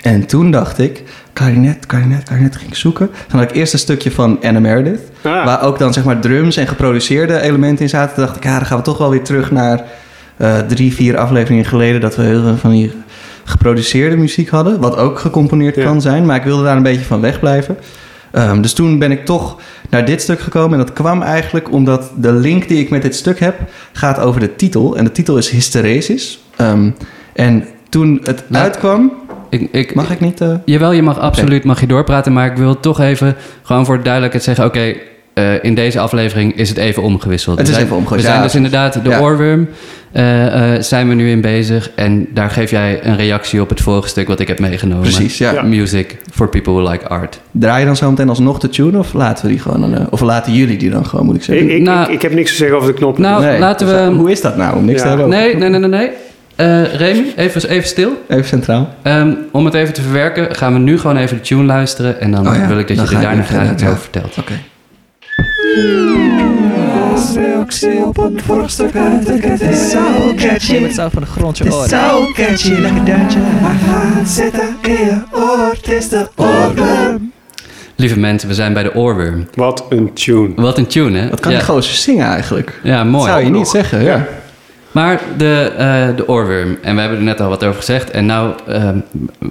En 0.00 0.26
toen 0.26 0.50
dacht 0.50 0.78
ik, 0.78 1.02
klarinet, 1.36 1.86
klarinet, 1.86 2.22
klarinet, 2.22 2.56
ging 2.56 2.70
ik 2.70 2.76
zoeken. 2.76 3.10
Toen 3.28 3.38
had 3.38 3.50
ik 3.50 3.56
eerst 3.56 3.72
een 3.72 3.78
stukje 3.78 4.10
van 4.10 4.38
Anna 4.42 4.60
Meredith. 4.60 5.00
Ah. 5.22 5.44
Waar 5.44 5.62
ook 5.62 5.78
dan 5.78 5.92
zeg 5.92 6.04
maar 6.04 6.20
drums 6.20 6.56
en 6.56 6.66
geproduceerde 6.66 7.40
elementen 7.40 7.84
in 7.84 7.90
zaten. 7.90 8.14
Toen 8.14 8.24
dacht 8.24 8.36
ik, 8.36 8.44
ja, 8.44 8.56
dan 8.56 8.66
gaan 8.66 8.78
we 8.78 8.84
toch 8.84 8.98
wel 8.98 9.10
weer 9.10 9.22
terug 9.22 9.50
naar 9.50 9.84
eh, 10.36 10.58
drie, 10.58 10.94
vier 10.94 11.16
afleveringen 11.16 11.64
geleden... 11.64 12.00
dat 12.00 12.16
we 12.16 12.22
heel 12.22 12.42
veel 12.42 12.56
van 12.56 12.70
die 12.70 12.92
geproduceerde 13.44 14.16
muziek 14.16 14.48
hadden. 14.48 14.80
Wat 14.80 14.96
ook 14.96 15.18
gecomponeerd 15.18 15.74
Ja. 15.74 15.84
kan 15.84 16.00
zijn. 16.00 16.26
Maar 16.26 16.36
ik 16.36 16.42
wilde 16.44 16.62
daar 16.64 16.76
een 16.76 16.82
beetje 16.82 17.04
van 17.04 17.20
wegblijven. 17.20 17.76
Ehm, 18.32 18.60
dus 18.60 18.72
toen 18.72 18.98
ben 18.98 19.10
ik 19.10 19.24
toch 19.24 19.60
naar 19.90 20.04
dit 20.04 20.22
stuk 20.22 20.40
gekomen. 20.40 20.78
En 20.78 20.84
dat 20.84 20.94
kwam 20.94 21.22
eigenlijk 21.22 21.72
omdat 21.72 22.10
de 22.16 22.32
link 22.32 22.68
die 22.68 22.80
ik 22.80 22.90
met 22.90 23.02
dit 23.02 23.14
stuk 23.14 23.40
heb... 23.40 23.54
gaat 23.92 24.18
over 24.18 24.40
de 24.40 24.56
titel. 24.56 24.96
En 24.96 25.04
de 25.04 25.12
titel 25.12 25.36
is 25.36 25.48
Hysteresis. 25.48 26.40
Ehm, 26.56 26.90
en 27.32 27.64
toen 27.88 28.20
het 28.24 28.44
uitkwam... 28.50 29.12
Ik, 29.50 29.68
ik, 29.72 29.94
Mag 29.94 30.10
ik 30.10 30.20
niet... 30.20 30.40
eh, 30.40 30.48
Jawel, 30.64 30.92
je 30.92 31.02
mag 31.02 31.18
absoluut 31.18 31.64
mag 31.64 31.80
je 31.80 31.86
doorpraten, 31.86 32.32
maar 32.32 32.46
ik 32.50 32.56
wil 32.56 32.80
toch 32.80 33.00
even 33.00 33.36
gewoon 33.62 33.84
voor 33.86 33.96
de 33.96 34.02
duidelijkheid 34.02 34.44
zeggen: 34.44 34.64
oké, 34.64 34.94
eh, 35.34 35.64
in 35.64 35.74
deze 35.74 35.98
aflevering 36.00 36.56
is 36.56 36.68
het 36.68 36.78
even 36.78 37.02
omgewisseld. 37.02 37.58
Het 37.58 37.66
We 37.66 37.72
is 37.72 37.78
zijn- 37.78 37.86
even 37.88 37.98
omgewisseld, 37.98 38.42
We 38.42 38.48
zijn 38.48 38.62
ja. 38.62 38.70
dus 38.70 38.80
inderdaad 38.94 39.04
de 39.04 39.10
Ja. 39.16 39.20
oorworm, 39.20 39.68
eh, 40.12 40.74
eh, 40.74 40.82
zijn 40.82 41.08
we 41.08 41.14
nu 41.14 41.30
in 41.30 41.40
bezig 41.40 41.90
en 41.94 42.26
daar 42.34 42.50
geef 42.50 42.70
jij 42.70 42.98
een 43.02 43.16
reactie 43.16 43.60
op 43.60 43.68
het 43.68 43.80
vorige 43.80 44.08
stuk 44.08 44.28
wat 44.28 44.40
ik 44.40 44.48
heb 44.48 44.58
meegenomen. 44.58 45.02
Precies, 45.02 45.38
ja. 45.38 45.62
Music 45.62 46.16
for 46.32 46.48
people 46.48 46.72
who 46.72 46.90
like 46.90 47.08
art. 47.08 47.40
Draai 47.50 47.80
je 47.80 47.86
dan 47.86 47.96
zo 47.96 48.10
meteen 48.10 48.28
alsnog 48.28 48.58
de 48.58 48.68
tune 48.68 48.98
of 48.98 49.12
laten 49.12 49.44
we 49.44 49.50
die 49.50 49.60
gewoon... 49.60 50.10
of 50.10 50.20
laten 50.20 50.52
jullie 50.52 50.76
die 50.76 50.90
dan 50.90 51.06
gewoon, 51.06 51.24
moet 51.26 51.36
ik 51.36 51.42
zeggen? 51.42 51.66
Ik, 51.70 51.76
ik, 51.76 51.82
Nou- 51.82 52.06
ik, 52.06 52.08
ik 52.14 52.22
heb 52.22 52.32
niks 52.32 52.50
te 52.50 52.56
zeggen 52.56 52.76
over 52.76 52.88
de 52.88 52.94
knop. 52.98 53.18
Nou, 53.18 53.42
Nee, 53.44 53.58
laten 53.58 53.86
dus, 53.86 53.96
we. 53.96 54.14
Hoe 54.14 54.30
is 54.30 54.40
dat 54.40 54.56
nou, 54.56 54.76
om 54.76 54.84
niks 54.84 54.96
Ja. 54.96 55.02
te 55.02 55.08
hebben? 55.08 55.26
over- 55.26 55.38
Nee, 55.38 55.56
nee, 55.56 55.68
nee, 55.68 55.80
nee. 55.80 55.88
nee. 55.88 56.10
Eh, 56.56 56.94
Remy, 56.94 57.32
even, 57.36 57.68
even 57.68 57.88
stil. 57.88 58.24
Even 58.28 58.44
centraal. 58.44 58.94
Ehm, 59.02 59.32
om 59.52 59.64
het 59.64 59.74
even 59.74 59.94
te 59.94 60.02
verwerken, 60.02 60.54
gaan 60.54 60.72
we 60.72 60.78
nu 60.78 60.98
gewoon 60.98 61.16
even 61.16 61.36
de 61.36 61.42
tune 61.42 61.62
luisteren. 61.64 62.20
En 62.20 62.30
dan 62.30 62.48
Oh 62.48 62.54
ja, 62.54 62.66
wil 62.66 62.78
ik 62.78 62.88
dat 62.88 62.96
dan 62.96 63.06
je 63.10 63.14
er 63.16 63.22
daarna 63.22 63.42
graag 63.42 63.72
iets 63.72 63.82
ja. 63.82 63.88
over 63.88 64.00
vertelt. 64.00 64.36
Oké. 64.38 64.52
Catchy. 70.36 70.76
Het 70.82 70.94
zou 70.94 71.10
van 71.10 71.22
de 71.22 71.28
grond 71.28 71.58
je 71.58 71.64
Het 71.64 71.72
is 71.72 71.78
oren. 71.78 71.88
zo 71.88 72.32
catchy, 72.34 72.72
lekker 72.72 73.04
duintje. 73.04 73.38
Maar 73.62 73.74
ga 73.88 74.24
zitten 74.24 74.76
in 74.82 74.92
je 74.92 75.16
oor, 75.32 75.70
het 75.72 75.88
is 75.90 76.08
de 76.08 76.28
oorworm. 76.36 77.32
Lieve 77.96 78.18
mensen, 78.18 78.48
we 78.48 78.54
zijn 78.54 78.72
bij 78.72 78.82
de 78.82 78.94
oorworm. 78.94 79.48
Wat 79.54 79.86
een 79.88 80.12
tune. 80.12 80.52
Wat 80.56 80.78
een 80.78 80.86
tune, 80.86 81.18
hè? 81.18 81.28
Wat 81.28 81.40
kan 81.40 81.52
ja. 81.52 81.58
die 81.58 81.66
gozer 81.66 81.94
zingen 81.94 82.26
eigenlijk? 82.26 82.80
Ja, 82.82 82.96
Dat 83.02 83.12
mooi. 83.12 83.30
zou 83.30 83.44
je 83.44 83.50
niet 83.50 83.68
zeggen, 83.68 84.02
ja. 84.02 84.26
Maar 84.96 85.20
de, 85.36 85.72
eh, 85.78 86.16
de 86.16 86.28
oorworm, 86.28 86.76
en 86.82 86.94
we 86.94 87.00
hebben 87.00 87.18
er 87.18 87.24
net 87.24 87.40
al 87.40 87.48
wat 87.48 87.64
over 87.64 87.76
gezegd. 87.78 88.10
En 88.10 88.26
nou, 88.26 88.52
ehm, 88.66 88.98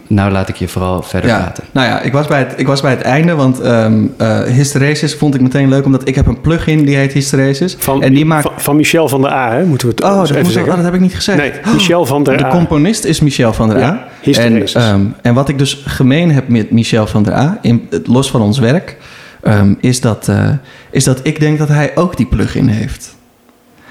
nou 0.08 0.31
laat 0.31 0.49
ik 0.49 0.55
je 0.55 0.67
vooral 0.67 1.01
verder 1.01 1.29
Ja, 1.29 1.38
praten. 1.38 1.63
nou 1.71 1.88
ja, 1.88 2.01
ik 2.01 2.13
was 2.13 2.27
bij 2.27 2.39
het, 2.39 2.53
ik 2.58 2.67
was 2.67 2.81
bij 2.81 2.91
het 2.91 3.01
einde, 3.01 3.36
want 3.36 3.60
ehm 3.60 3.93
eh, 4.17 4.39
Hysteresis 4.43 5.15
vond 5.15 5.36
ik 5.36 5.41
meteen 5.41 5.69
leuk, 5.69 5.86
omdat 5.86 6.08
ik 6.08 6.15
heb 6.15 6.27
een 6.27 6.41
plugin 6.41 6.86
die 6.86 6.95
heet 6.95 7.13
Hysteresis. 7.13 7.75
Van, 7.79 8.03
en 8.03 8.13
die 8.13 8.25
maakt... 8.25 8.43
van, 8.43 8.53
van 8.58 8.75
Michel 8.75 9.08
van 9.10 9.21
der 9.21 9.31
A, 9.31 9.51
hè? 9.51 9.65
moeten 9.65 9.88
we 9.88 9.93
het 9.95 10.03
Oh, 10.03 10.15
dat, 10.17 10.29
even 10.29 10.41
moet, 10.43 10.51
zeggen. 10.51 10.69
oh, 10.71 10.75
dat 10.75 10.86
heb 10.86 10.93
ik 10.93 10.99
niet 11.01 11.15
gezegd. 11.15 11.38
Nee, 11.38 11.51
Michel 11.73 12.05
van 12.05 12.23
der 12.23 12.38
De 12.38 12.45
A. 12.45 12.49
componist 12.49 13.03
is 13.05 13.19
Michel 13.19 13.53
van 13.53 13.69
der 13.69 13.77
A. 13.77 13.79
Ja, 13.81 13.91
en, 13.91 13.99
Hysteresis. 14.21 14.73
ehm, 14.73 15.01
en 15.21 15.34
wat 15.34 15.49
ik 15.49 15.58
dus 15.58 15.84
gemeen 15.86 16.31
heb 16.31 16.47
met 16.47 16.71
Michel 16.71 17.08
van 17.08 17.23
der 17.23 17.34
A, 17.34 17.58
in, 17.62 17.88
het- 17.89 18.08
los 18.08 18.31
van 18.31 18.41
ons 18.41 18.60
werk, 18.60 18.97
ehm, 19.41 19.73
is, 19.79 20.01
dat, 20.01 20.27
eh, 20.27 20.49
is 20.91 21.03
dat 21.03 21.19
ik 21.23 21.39
denk 21.39 21.58
dat 21.58 21.67
hij 21.67 21.91
ook 21.95 22.17
die 22.17 22.25
plugin 22.25 22.67
heeft. 22.67 23.14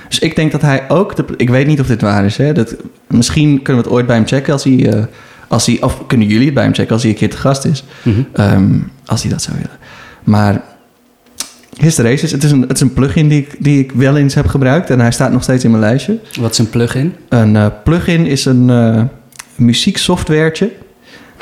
Dus 0.08 0.18
ik 0.18 0.36
denk 0.36 0.52
dat 0.52 0.62
hij 0.62 0.84
ook... 0.88 1.16
De, 1.16 1.24
ik 1.36 1.50
weet 1.50 1.66
niet 1.66 1.80
of 1.80 1.86
dit 1.86 2.00
waar 2.00 2.24
is. 2.24 2.36
Hè? 2.36 2.52
Dat, 2.52 2.76
misschien 3.06 3.62
kunnen 3.62 3.82
we 3.82 3.88
het 3.88 3.96
ooit 3.98 4.06
bij 4.06 4.16
hem 4.16 4.26
checken 4.26 4.52
als 4.52 4.64
hij... 4.64 4.92
eh, 4.92 5.04
als 5.48 5.66
hij 5.66 5.82
of 5.82 6.06
kunnen 6.06 6.26
jullie 6.26 6.44
het 6.44 6.54
bij 6.54 6.64
hem 6.64 6.74
checken 6.74 6.92
als 6.92 7.02
hij 7.02 7.10
een 7.10 7.16
keer 7.16 7.30
te 7.30 7.36
gast 7.36 7.64
is. 7.64 7.84
Mhm. 8.02 8.20
Ehm, 8.32 8.78
als 9.06 9.22
hij 9.22 9.30
dat 9.30 9.42
zou 9.42 9.56
willen. 9.56 9.78
Maar 10.24 10.62
Hysteresis, 11.80 12.32
het 12.32 12.42
is 12.42 12.50
een, 12.50 12.60
het 12.60 12.72
is 12.72 12.80
een 12.80 12.92
plugin 12.92 13.28
die 13.28 13.40
ik, 13.40 13.56
die 13.58 13.78
ik 13.78 13.92
wel 13.92 14.16
eens 14.16 14.34
heb 14.34 14.46
gebruikt. 14.46 14.90
En 14.90 15.00
hij 15.00 15.12
staat 15.12 15.32
nog 15.32 15.42
steeds 15.42 15.64
in 15.64 15.70
mijn 15.70 15.82
lijstje. 15.82 16.18
Wat 16.40 16.50
is 16.52 16.58
een 16.58 16.70
plugin? 16.70 17.14
Een 17.28 17.56
eh, 17.56 17.66
plugin 17.84 18.26
is 18.26 18.44
een 18.44 18.70
eh 18.70 19.02
muzieksoftwaretje 19.56 20.70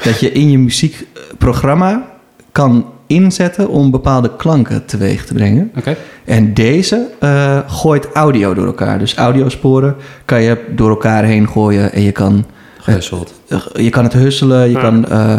dat 0.03 0.21
je 0.21 0.33
in 0.33 0.51
je 0.51 0.59
muziekprogramma 0.59 2.07
kan 2.53 2.87
inzetten 3.15 3.69
om 3.69 3.91
bepaalde 3.91 4.31
klanken 4.37 4.85
teweeg 4.85 5.25
te 5.25 5.35
brengen. 5.35 5.71
Oké. 5.77 5.97
En 6.25 6.55
deze 6.55 7.09
eh, 7.21 7.59
gooit 7.67 8.09
audio 8.13 8.55
door 8.55 8.67
elkaar. 8.67 8.99
Dus 8.99 9.15
audiosporen 9.17 9.95
kan 10.25 10.43
je 10.43 10.59
door 10.75 10.89
elkaar 10.91 11.25
heen 11.25 11.49
gooien 11.49 11.93
en 11.93 12.03
je 12.03 12.13
kan, 12.13 12.45
Gehusteld. 12.79 13.35
eh, 13.49 13.59
je 13.75 13.91
kan 13.91 14.05
het 14.05 14.13
husselen, 14.13 14.67
je 14.69 14.73
Ja. 14.73 14.81
kan 14.81 15.09
eh, 15.09 15.39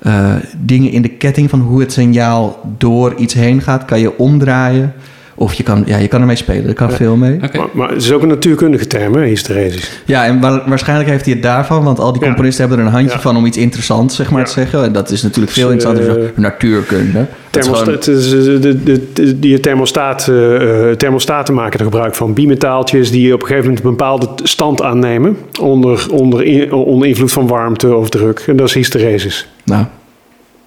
eh, 0.00 0.34
dingen 0.58 0.90
in 0.90 1.02
de 1.02 1.08
ketting 1.08 1.50
van 1.50 1.60
hoe 1.60 1.80
het 1.80 1.92
signaal 1.92 2.60
door 2.78 3.14
iets 3.14 3.34
heen 3.34 3.60
gaat, 3.62 3.84
kan 3.84 4.00
je 4.00 4.18
omdraaien. 4.18 4.92
Of 5.40 5.52
je 5.54 5.62
kan, 5.62 5.82
ja, 5.86 5.96
je 5.96 6.08
kan 6.08 6.20
ermee 6.20 6.36
spelen, 6.36 6.66
er 6.66 6.74
kan 6.74 6.88
Ja. 6.88 6.94
veel 6.96 7.16
mee. 7.16 7.38
Oké. 7.44 7.56
Maar, 7.58 7.66
maar 7.72 7.88
het 7.88 8.02
is 8.02 8.12
ook 8.12 8.22
een 8.22 8.28
natuurkundige 8.28 8.86
term, 8.86 9.14
hè, 9.14 9.24
hysteresis. 9.24 10.02
Ja, 10.04 10.24
en 10.24 10.40
wa- 10.40 10.62
waarschijnlijk 10.68 11.08
heeft 11.08 11.24
hij 11.24 11.34
het 11.34 11.42
daarvan, 11.42 11.84
want 11.84 11.98
al 11.98 12.12
die 12.12 12.20
Ja. 12.20 12.26
componisten 12.26 12.60
hebben 12.66 12.80
er 12.80 12.86
een 12.90 12.96
handje 12.96 13.14
Ja. 13.16 13.20
van 13.20 13.36
om 13.36 13.46
iets 13.46 13.56
interessants 13.56 14.16
zeg 14.16 14.30
maar, 14.30 14.40
Ja. 14.40 14.46
te 14.46 14.52
zeggen. 14.52 14.84
En 14.84 14.92
dat 14.92 15.10
is 15.10 15.22
natuurlijk 15.22 15.52
veel 15.52 15.68
Dus, 15.68 15.74
interessanter 15.84 16.16
eh, 16.24 16.30
dan 16.34 16.42
natuurkunde. 16.42 17.12
Dat 17.12 17.62
is 17.62 17.68
Thermosta- 17.68 17.84
gewoon- 17.84 17.98
het 17.98 18.06
is, 18.06 18.32
eh, 18.32 18.60
de, 18.60 18.82
de, 18.82 19.06
de- 19.12 19.38
die 19.38 19.60
thermostaat, 19.60 20.28
eh, 20.28 20.90
eh, 20.90 20.96
thermostaten 20.96 21.54
maken 21.54 21.78
er 21.78 21.84
gebruik 21.84 22.14
van. 22.14 22.34
Bimetaaltjes 22.34 23.10
die 23.10 23.34
op 23.34 23.40
een 23.40 23.46
gegeven 23.46 23.68
moment 23.68 23.84
een 23.84 23.90
bepaalde 23.90 24.28
stand 24.42 24.82
aannemen. 24.82 25.36
Onder, 25.60 26.06
onder, 26.10 26.44
in- 26.44 26.72
onder 26.72 27.08
invloed 27.08 27.32
van 27.32 27.46
warmte 27.46 27.94
of 27.94 28.08
druk. 28.08 28.44
En 28.46 28.56
dat 28.56 28.68
is 28.68 28.74
hysteresis. 28.74 29.48
nou, 29.64 29.84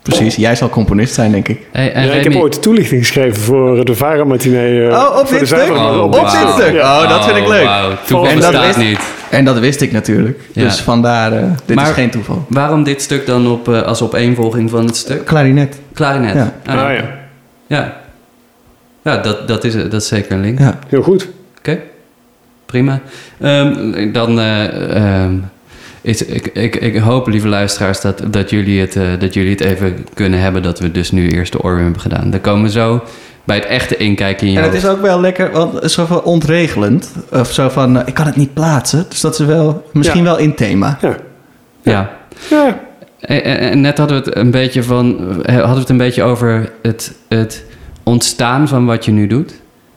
Precies, 0.04 0.36
jij 0.36 0.56
zal 0.56 0.70
componist 0.70 1.14
zijn, 1.14 1.32
denk 1.32 1.48
ik. 1.48 1.60
Hey, 1.72 1.94
en 1.94 2.06
Ja, 2.08 2.14
ik 2.14 2.24
heb 2.24 2.36
ooit 2.36 2.62
toelichting 2.62 3.02
geschreven 3.02 3.42
voor 3.42 3.86
de 3.86 3.96
Vara 3.96 4.24
matinee. 4.24 4.88
eh, 4.88 4.94
Oh, 4.94 5.10
op 5.20 5.28
voor 5.28 5.40
dit 5.40 5.40
de 5.40 5.46
stuk? 5.46 5.70
Oh, 5.70 6.02
Op 6.04 6.12
dit 6.14 6.30
stuk? 6.30 6.82
Oh, 6.82 7.10
dat 7.10 7.26
vind 7.26 7.38
ik 7.38 7.48
leuk. 7.48 7.64
wauw. 7.64 7.90
Toeval 8.06 8.28
En 8.28 8.40
dat 8.40 8.66
wist- 8.66 8.78
niet. 8.78 9.00
En 9.30 9.46
dat 9.46 9.60
wist 9.60 9.82
ik 9.82 9.92
natuurlijk. 9.92 10.40
Ja. 10.52 10.64
Dus 10.64 10.80
vandaar, 10.82 11.32
eh, 11.34 11.44
dit 11.66 11.76
Maar- 11.76 11.88
is 11.88 11.94
geen 11.94 12.10
toeval. 12.10 12.46
Waarom 12.48 12.84
dit 12.84 13.02
stuk 13.02 13.26
dan 13.26 13.48
op, 13.52 13.70
eh, 13.70 13.82
als 13.82 14.02
opeenvolging 14.02 14.70
van 14.70 14.86
het 14.86 14.96
stuk? 14.96 15.26
Klarinet. 15.26 15.80
Klarinet. 15.94 16.34
Ja. 16.34 16.54
Ah, 16.66 16.84
Ah 16.86 16.94
ja, 16.96 17.04
Ja, 17.68 17.98
ja 19.04 19.18
dat, 19.18 19.48
dat, 19.48 19.64
is, 19.64 19.74
dat 19.74 19.94
is 19.94 20.08
zeker 20.08 20.32
een 20.32 20.42
link. 20.42 20.60
Ja. 20.60 20.80
heel 20.90 21.02
goed. 21.02 21.28
Oké, 21.58 21.80
prima. 22.66 23.00
Ehm, 23.42 24.12
dan 24.12 24.40
eh, 24.40 24.96
ehm, 24.96 25.34
is, 26.04 26.26
ik, 26.26 26.48
ik, 26.48 26.76
ik 26.76 26.98
hoop, 26.98 27.28
lieve 27.28 27.48
luisteraars, 27.48 28.02
dat, 28.02 28.24
dat, 28.30 28.50
jullie 28.50 28.80
het, 28.82 28.96
eh, 28.96 29.04
dat 29.20 29.34
jullie 29.34 29.52
het 29.52 29.62
even 29.62 30.06
kunnen 30.14 30.40
hebben 30.40 30.64
dat 30.64 30.80
we 30.80 30.92
dus 30.92 31.12
nu 31.12 31.30
eerst 31.32 31.52
de 31.52 31.62
oorworm 31.62 31.84
hebben 31.84 32.02
gedaan. 32.02 32.30
Dan 32.30 32.42
komen 32.42 32.64
we 32.64 32.70
zo 32.70 33.04
bij 33.44 33.56
het 33.56 33.66
echte 33.66 33.98
inkijken 33.98 34.48
in 34.48 34.54
je 34.54 34.58
En 34.60 34.64
het 34.64 34.74
hoofd. 34.74 34.86
is 34.86 34.90
ook 34.92 35.02
wel 35.02 35.20
lekker, 35.20 35.52
want 35.52 35.74
het 35.74 35.84
is 35.84 35.94
zo 35.94 36.06
van 36.06 36.24
ontregelend. 36.24 37.12
Of 37.32 37.52
zo 37.52 37.70
van, 37.70 38.00
eh, 38.00 38.08
ik 38.08 38.14
kan 38.14 38.26
het 38.26 38.36
niet 38.36 38.54
plaatsen. 38.54 39.06
Dus 39.10 39.22
dat 39.22 39.40
is 39.40 39.46
wel, 39.46 39.84
misschien 39.94 40.20
Ja. 40.24 40.26
wel 40.26 40.38
in 40.38 40.56
thema. 40.56 40.98
Ja. 41.02 41.16
Ja. 41.82 42.10
Ja, 42.50 42.80
En, 43.20 43.44
en- 43.44 43.58
en 43.60 43.82
net 43.82 43.98
hadden 43.98 44.24
we 44.24 44.30
het 44.30 44.38
een 44.38 44.52
beetje 44.52 44.84
van, 44.84 45.18
eh, 45.46 45.54
hadden 45.56 45.74
we 45.74 45.80
het 45.80 45.90
een 45.90 45.98
beetje 45.98 46.24
over 46.24 46.72
het, 46.82 47.14
het 47.30 47.64
ontstaan 48.04 48.68
van 48.68 48.86
wat 48.86 49.06
je 49.06 49.12
nu 49.12 49.28
doet. 49.28 49.54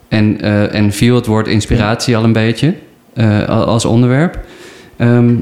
En, 0.09 0.41
eh, 0.41 0.75
en 0.75 0.93
viel 0.93 1.15
het 1.15 1.27
woord 1.27 1.47
inspiratie 1.49 2.17
al 2.17 2.25
een 2.25 2.33
beetje 2.33 2.75
eh, 3.15 3.49
al- 3.49 3.65
als 3.65 3.85
onderwerp. 3.85 4.39
Ehm, 4.97 5.35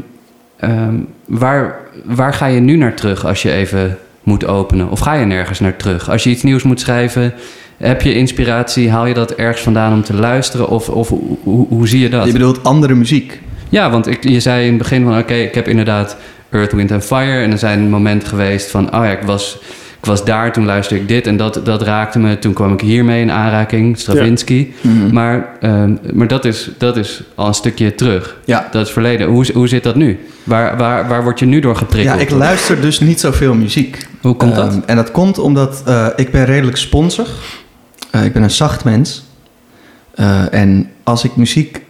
ehm, 0.57 0.95
waar, 1.25 1.79
waar 2.05 2.35
ga 2.35 2.47
je 2.47 2.61
nu 2.61 2.77
naar 2.77 2.95
terug 2.95 3.27
als 3.27 3.43
je 3.43 3.53
even 3.53 3.99
moet 4.23 4.47
openen? 4.47 4.91
Of 4.91 5.01
ga 5.01 5.15
je 5.15 5.25
nergens 5.25 5.61
naar 5.61 5.77
terug? 5.77 6.11
Als 6.11 6.25
je 6.25 6.31
iets 6.31 6.43
nieuws 6.43 6.63
moet 6.63 6.81
schrijven, 6.81 7.35
heb 7.77 8.03
je 8.03 8.15
inspiratie? 8.15 8.91
Haal 8.91 9.07
je 9.07 9.15
dat 9.15 9.31
ergens 9.31 9.63
vandaan 9.63 9.93
om 9.93 10.03
te 10.03 10.15
luisteren? 10.15 10.69
Of, 10.69 10.89
of 10.89 11.09
hoe, 11.09 11.67
hoe, 11.69 11.89
zie 11.89 12.01
je 12.01 12.09
dat? 12.09 12.27
Je 12.27 12.33
bedoelt 12.33 12.65
andere 12.65 12.95
muziek. 12.95 13.41
Ja, 13.69 13.91
want 13.91 14.07
ik, 14.07 14.29
je 14.29 14.41
zei 14.41 14.63
in 14.63 14.69
het 14.69 14.79
begin 14.79 15.05
van... 15.05 15.19
oké, 15.19 15.35
ik 15.35 15.55
heb 15.55 15.69
inderdaad 15.69 16.17
Earth, 16.51 16.73
Wind 16.73 16.93
and 16.93 17.05
Fire... 17.05 17.43
en 17.43 17.51
er 17.51 17.59
zijn 17.59 17.91
momenten 17.91 18.29
geweest 18.29 18.71
van... 18.71 18.85
oh 18.87 19.05
ja, 19.05 19.11
ik 19.11 19.23
was, 19.23 19.59
ik 20.05 20.11
was 20.11 20.25
daar, 20.25 20.53
toen 20.53 20.65
luisterde 20.65 21.03
ik 21.03 21.09
dit... 21.09 21.27
en 21.27 21.37
dat, 21.37 21.61
dat 21.65 21.83
raakte 21.83 22.19
me, 22.19 22.39
toen 22.39 22.53
kwam 22.53 22.73
ik 22.73 22.81
hiermee 22.81 23.21
in 23.21 23.31
aanraking, 23.31 23.99
Stravinsky. 23.99 24.69
Mhm. 24.81 25.13
Maar, 25.13 25.49
ehm, 25.61 25.97
maar 26.13 26.29
dat, 26.29 26.45
is, 26.45 26.71
dat 26.79 26.97
is 26.97 27.23
al 27.35 27.47
een 27.47 27.55
stukje 27.55 27.95
terug. 27.95 28.37
Ja. 28.45 28.69
Dat 28.71 28.87
is 28.87 28.93
verleden. 28.93 29.27
Hoe, 29.27 29.47
hoe 29.55 29.69
zit 29.69 29.83
dat 29.83 29.95
nu? 29.95 30.19
Waar, 30.43 30.77
waar, 30.77 31.09
waar 31.09 31.23
word 31.23 31.39
je 31.39 31.47
nu 31.47 31.61
door 31.61 31.77
geprikkeld? 31.77 32.17
Ja, 32.17 32.23
ik 32.23 32.31
luister 32.31 32.81
dus 32.81 33.01
niet 33.01 33.21
zoveel 33.21 33.55
muziek. 33.55 34.07
Hoe 34.21 34.37
komt 34.37 34.55
dat? 34.55 34.73
Ehm, 34.73 34.81
en 34.87 34.97
dat 34.97 35.11
komt 35.11 35.39
omdat 35.39 35.83
eh, 35.87 36.07
ik 36.17 36.31
ben 36.31 36.45
redelijk 36.45 36.77
sponsig. 36.77 37.31
Eh, 38.11 38.25
ik 38.25 38.33
ben 38.33 38.43
een 38.43 38.51
zacht 38.51 38.85
mens. 38.85 39.25
Eh, 40.15 40.53
en 40.53 40.91
als 41.03 41.25
ik 41.25 41.37
muziek 41.37 41.81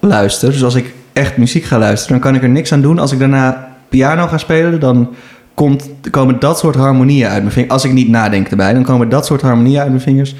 luister, 0.00 0.50
dus 0.50 0.64
als 0.64 0.74
ik 0.74 0.94
echt 1.12 1.36
muziek 1.36 1.64
ga 1.64 1.78
luisteren, 1.78 2.12
dan 2.12 2.30
kan 2.30 2.34
ik 2.34 2.42
er 2.42 2.48
niks 2.48 2.72
aan 2.72 2.80
doen. 2.80 2.98
Als 2.98 3.12
ik 3.12 3.18
daarna 3.18 3.76
piano 3.88 4.26
ga 4.26 4.38
spelen, 4.38 4.80
dan 4.80 5.14
komt, 5.58 5.90
komen 6.10 6.38
dat 6.38 6.58
soort 6.58 6.74
harmonieën 6.74 7.28
uit 7.28 7.42
mijn 7.42 7.52
vingers. 7.52 7.72
Als 7.72 7.84
ik 7.84 7.92
niet 7.92 8.08
nadenk 8.08 8.48
erbij, 8.48 8.72
dan 8.72 8.82
komen 8.82 9.08
dat 9.08 9.26
soort 9.26 9.42
harmonieën 9.42 9.80
uit 9.80 9.88
mijn 9.88 10.00
vingers. 10.00 10.34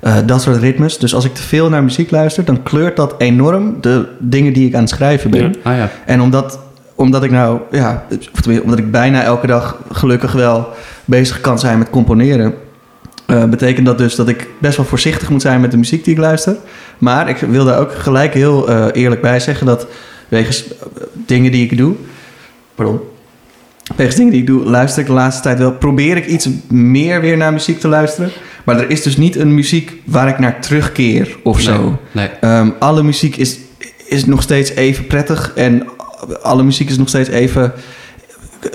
Eh, 0.00 0.16
dat 0.26 0.42
soort 0.42 0.56
ritmes. 0.56 0.98
Dus 0.98 1.14
als 1.14 1.24
ik 1.24 1.34
te 1.34 1.42
veel 1.42 1.68
naar 1.68 1.82
muziek 1.82 2.10
luister, 2.10 2.44
dan 2.44 2.62
kleurt 2.62 2.96
dat 2.96 3.14
enorm 3.18 3.76
de 3.80 4.06
dingen 4.18 4.52
die 4.52 4.66
ik 4.66 4.74
aan 4.74 4.80
het 4.80 4.90
schrijven 4.90 5.30
ben. 5.30 5.42
Ja. 5.42 5.70
Ah 5.70 5.76
ja. 5.76 5.90
En 6.06 6.20
omdat, 6.20 6.58
omdat 6.94 7.24
ik 7.24 7.30
nou, 7.30 7.60
ja, 7.70 8.04
of 8.32 8.60
omdat 8.62 8.78
ik 8.78 8.90
bijna 8.90 9.22
elke 9.22 9.46
dag 9.46 9.78
gelukkig 9.92 10.32
wel 10.32 10.68
bezig 11.04 11.40
kan 11.40 11.58
zijn 11.58 11.78
met 11.78 11.90
componeren, 11.90 12.54
eh, 13.26 13.44
betekent 13.44 13.86
dat 13.86 13.98
dus 13.98 14.14
dat 14.14 14.28
ik 14.28 14.48
best 14.58 14.76
wel 14.76 14.86
voorzichtig 14.86 15.30
moet 15.30 15.42
zijn 15.42 15.60
met 15.60 15.70
de 15.70 15.76
muziek 15.76 16.04
die 16.04 16.14
ik 16.14 16.20
luister. 16.20 16.56
Maar 16.98 17.28
ik 17.28 17.36
wil 17.36 17.64
daar 17.64 17.78
ook 17.78 17.92
gelijk 17.94 18.34
heel 18.34 18.68
eh, 18.68 18.86
eerlijk 18.92 19.20
bij 19.20 19.40
zeggen 19.40 19.66
dat 19.66 19.86
wegens 20.28 20.64
dingen 21.26 21.52
die 21.52 21.64
ik 21.70 21.76
doe, 21.76 21.94
pardon, 22.74 23.00
wegens 23.96 24.16
dingen 24.16 24.32
die 24.32 24.40
ik 24.40 24.46
doe, 24.46 24.64
luister 24.64 25.00
ik 25.00 25.06
de 25.06 25.12
laatste 25.12 25.42
tijd 25.42 25.58
wel, 25.58 25.72
probeer 25.72 26.16
ik 26.16 26.26
iets 26.26 26.48
meer 26.68 27.20
weer 27.20 27.36
naar 27.36 27.52
muziek 27.52 27.80
te 27.80 27.88
luisteren. 27.88 28.30
Maar 28.64 28.78
er 28.78 28.90
is 28.90 29.02
dus 29.02 29.16
niet 29.16 29.36
een 29.36 29.54
muziek 29.54 29.92
waar 30.04 30.28
ik 30.28 30.38
naar 30.38 30.60
terugkeer 30.60 31.36
of 31.42 31.60
zo. 31.60 32.00
Nee. 32.12 32.28
Ehm, 32.40 32.70
alle 32.78 33.02
muziek 33.02 33.36
is, 33.36 33.58
is 34.08 34.24
nog 34.24 34.42
steeds 34.42 34.70
even 34.70 35.06
prettig 35.06 35.52
en 35.54 35.86
alle 36.42 36.62
muziek 36.62 36.90
is 36.90 36.98
nog 36.98 37.08
steeds 37.08 37.28
even 37.28 37.72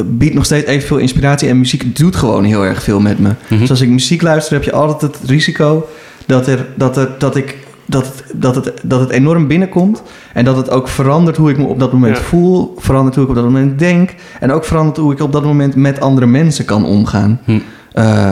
biedt 0.05 0.33
nog 0.33 0.45
steeds 0.45 0.65
evenveel 0.65 0.97
inspiratie 0.97 1.49
en 1.49 1.57
muziek 1.57 1.95
doet 1.95 2.15
gewoon 2.15 2.43
heel 2.43 2.65
erg 2.65 2.83
veel 2.83 2.99
met 2.99 3.19
me. 3.19 3.29
Mhm. 3.47 3.59
Dus 3.59 3.69
als 3.69 3.81
ik 3.81 3.89
muziek 3.89 4.21
luister, 4.21 4.53
heb 4.53 4.63
je 4.63 4.71
altijd 4.71 5.01
het 5.01 5.29
risico 5.29 5.89
dat 6.25 6.47
er 6.47 6.65
dat 6.75 6.97
er, 6.97 7.09
dat 7.17 7.35
ik 7.35 7.57
dat 7.89 8.05
het, 8.05 8.23
dat, 8.33 8.55
het, 8.55 8.73
dat 8.83 8.99
het 8.99 9.09
enorm 9.09 9.47
binnenkomt 9.47 10.03
en 10.33 10.45
dat 10.45 10.57
het 10.57 10.69
ook 10.69 10.87
verandert 10.87 11.37
hoe 11.37 11.49
ik 11.49 11.57
me 11.57 11.63
op 11.65 11.79
dat 11.79 11.91
moment 11.93 12.17
Ja. 12.17 12.23
voel, 12.23 12.73
verandert 12.77 13.15
hoe 13.15 13.23
ik 13.23 13.29
op 13.29 13.35
dat 13.35 13.43
moment 13.43 13.79
denk 13.79 14.13
en 14.39 14.51
ook 14.51 14.65
verandert 14.65 14.97
hoe 14.97 15.11
ik 15.13 15.19
op 15.21 15.31
dat 15.31 15.43
moment 15.43 15.75
met 15.75 15.99
andere 15.99 16.25
mensen 16.27 16.65
kan 16.65 16.85
omgaan. 16.85 17.39
Hm. 17.45 17.59
Eh, 17.93 18.29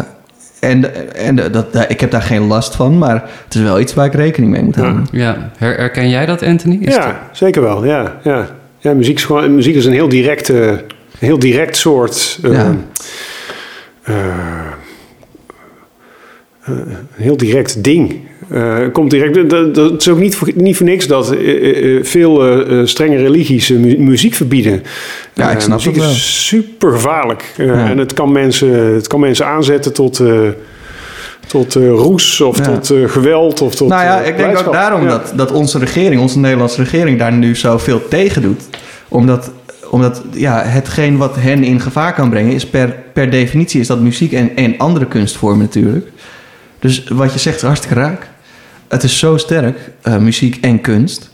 en 0.60 1.16
en 1.16 1.36
dat, 1.36 1.74
dat- 1.74 1.86
ik 1.90 2.00
heb 2.00 2.12
daar 2.12 2.22
geen 2.22 2.48
last 2.48 2.76
van, 2.76 2.98
maar 2.98 3.30
het 3.46 3.56
is 3.56 3.62
wel 3.62 3.80
iets 3.80 3.94
waar 3.94 4.06
ik 4.06 4.14
rekening 4.14 4.52
mee 4.52 4.64
moet 4.64 4.76
houden. 4.76 5.06
Ja, 5.12 5.52
Her- 5.58 5.78
herken 5.78 6.10
jij 6.10 6.26
dat, 6.26 6.44
Anthony? 6.44 6.78
Is 6.82 6.96
ja 6.96 7.20
zeker 7.32 7.62
wel. 7.62 7.86
Ja, 7.86 8.16
ja. 8.24 8.46
ja 8.80 8.94
muziek, 8.94 9.16
is 9.18 9.24
gewoon, 9.26 9.56
muziek 9.56 9.76
is 9.76 9.86
een 9.86 9.92
heel 9.94 10.10
direct, 10.10 10.50
eh, 10.50 10.72
heel 11.20 11.40
direct 11.40 11.78
soort. 11.78 12.40
Ja. 12.42 12.76
eh, 14.04 14.16
een 16.64 16.98
heel 17.12 17.38
direct 17.38 17.84
ding. 17.84 18.27
Eh, 18.50 18.78
komt 18.92 19.12
direct, 19.12 19.50
dat, 19.50 19.76
dat 19.76 20.02
is 20.02 20.08
ook 20.10 20.20
niet 20.20 20.36
voor, 20.36 20.50
niet 20.56 20.78
voor 20.78 20.86
niks 20.86 21.08
dat 21.08 21.32
eh, 21.32 21.96
eh, 21.98 22.04
veel 22.04 22.44
strenge 22.88 23.18
religies 23.18 23.70
mu- 23.70 23.98
muziek 23.98 24.34
verbieden. 24.34 24.84
Ja, 25.34 25.52
ik 25.52 25.60
snap 25.60 25.84
het 25.84 25.98
wel. 25.98 26.10
is 26.10 26.46
super 26.48 26.92
gevaarlijk. 26.92 27.54
Ja. 27.58 27.90
En 27.90 27.98
het 27.98 28.14
kan, 28.14 28.32
mensen, 28.32 28.94
het 28.94 29.08
kan 29.08 29.20
mensen 29.20 29.46
aanzetten 29.46 29.94
tot, 29.94 30.22
tot 31.48 31.74
roes 31.74 32.42
of 32.42 32.58
Ja. 32.58 32.64
tot 32.64 32.94
geweld. 33.06 33.62
Of 33.62 33.76
tot, 33.76 33.88
nou 33.90 34.04
ja, 34.04 34.20
ik 34.20 34.38
denk 34.38 34.58
ook 34.58 34.74
daarom 34.74 35.02
Ja. 35.04 35.08
dat, 35.10 35.34
dat 35.36 35.52
onze 35.52 35.80
regering, 35.80 36.22
onze 36.22 36.40
Nederlandse 36.40 36.82
regering, 36.82 37.20
daar 37.20 37.34
nu 37.34 37.56
zoveel 37.56 38.08
tegen 38.08 38.42
doet. 38.42 38.62
Omdat, 39.08 39.52
omdat 39.90 40.22
ja, 40.32 40.64
hetgeen 40.66 41.18
wat 41.18 41.36
hen 41.36 41.64
in 41.64 41.80
gevaar 41.80 42.14
kan 42.14 42.30
brengen, 42.30 42.54
is 42.54 42.66
per, 42.66 42.96
per 43.14 43.30
definitie 43.30 43.80
is 43.80 43.88
dat 43.88 44.00
muziek 44.00 44.32
en, 44.32 44.52
en 44.56 44.78
andere 44.78 45.06
kunstvormen 45.06 45.66
natuurlijk. 45.66 46.08
Dus 46.80 47.04
wat 47.14 47.34
je 47.34 47.40
zegt 47.40 47.56
is 47.56 47.62
hartstikke 47.62 47.96
raak. 47.96 48.28
Het 48.88 49.04
is 49.04 49.20
zo 49.20 49.38
sterk, 49.38 49.78
eh, 50.02 50.18
muziek 50.18 50.58
en 50.62 50.82
kunst, 50.82 51.30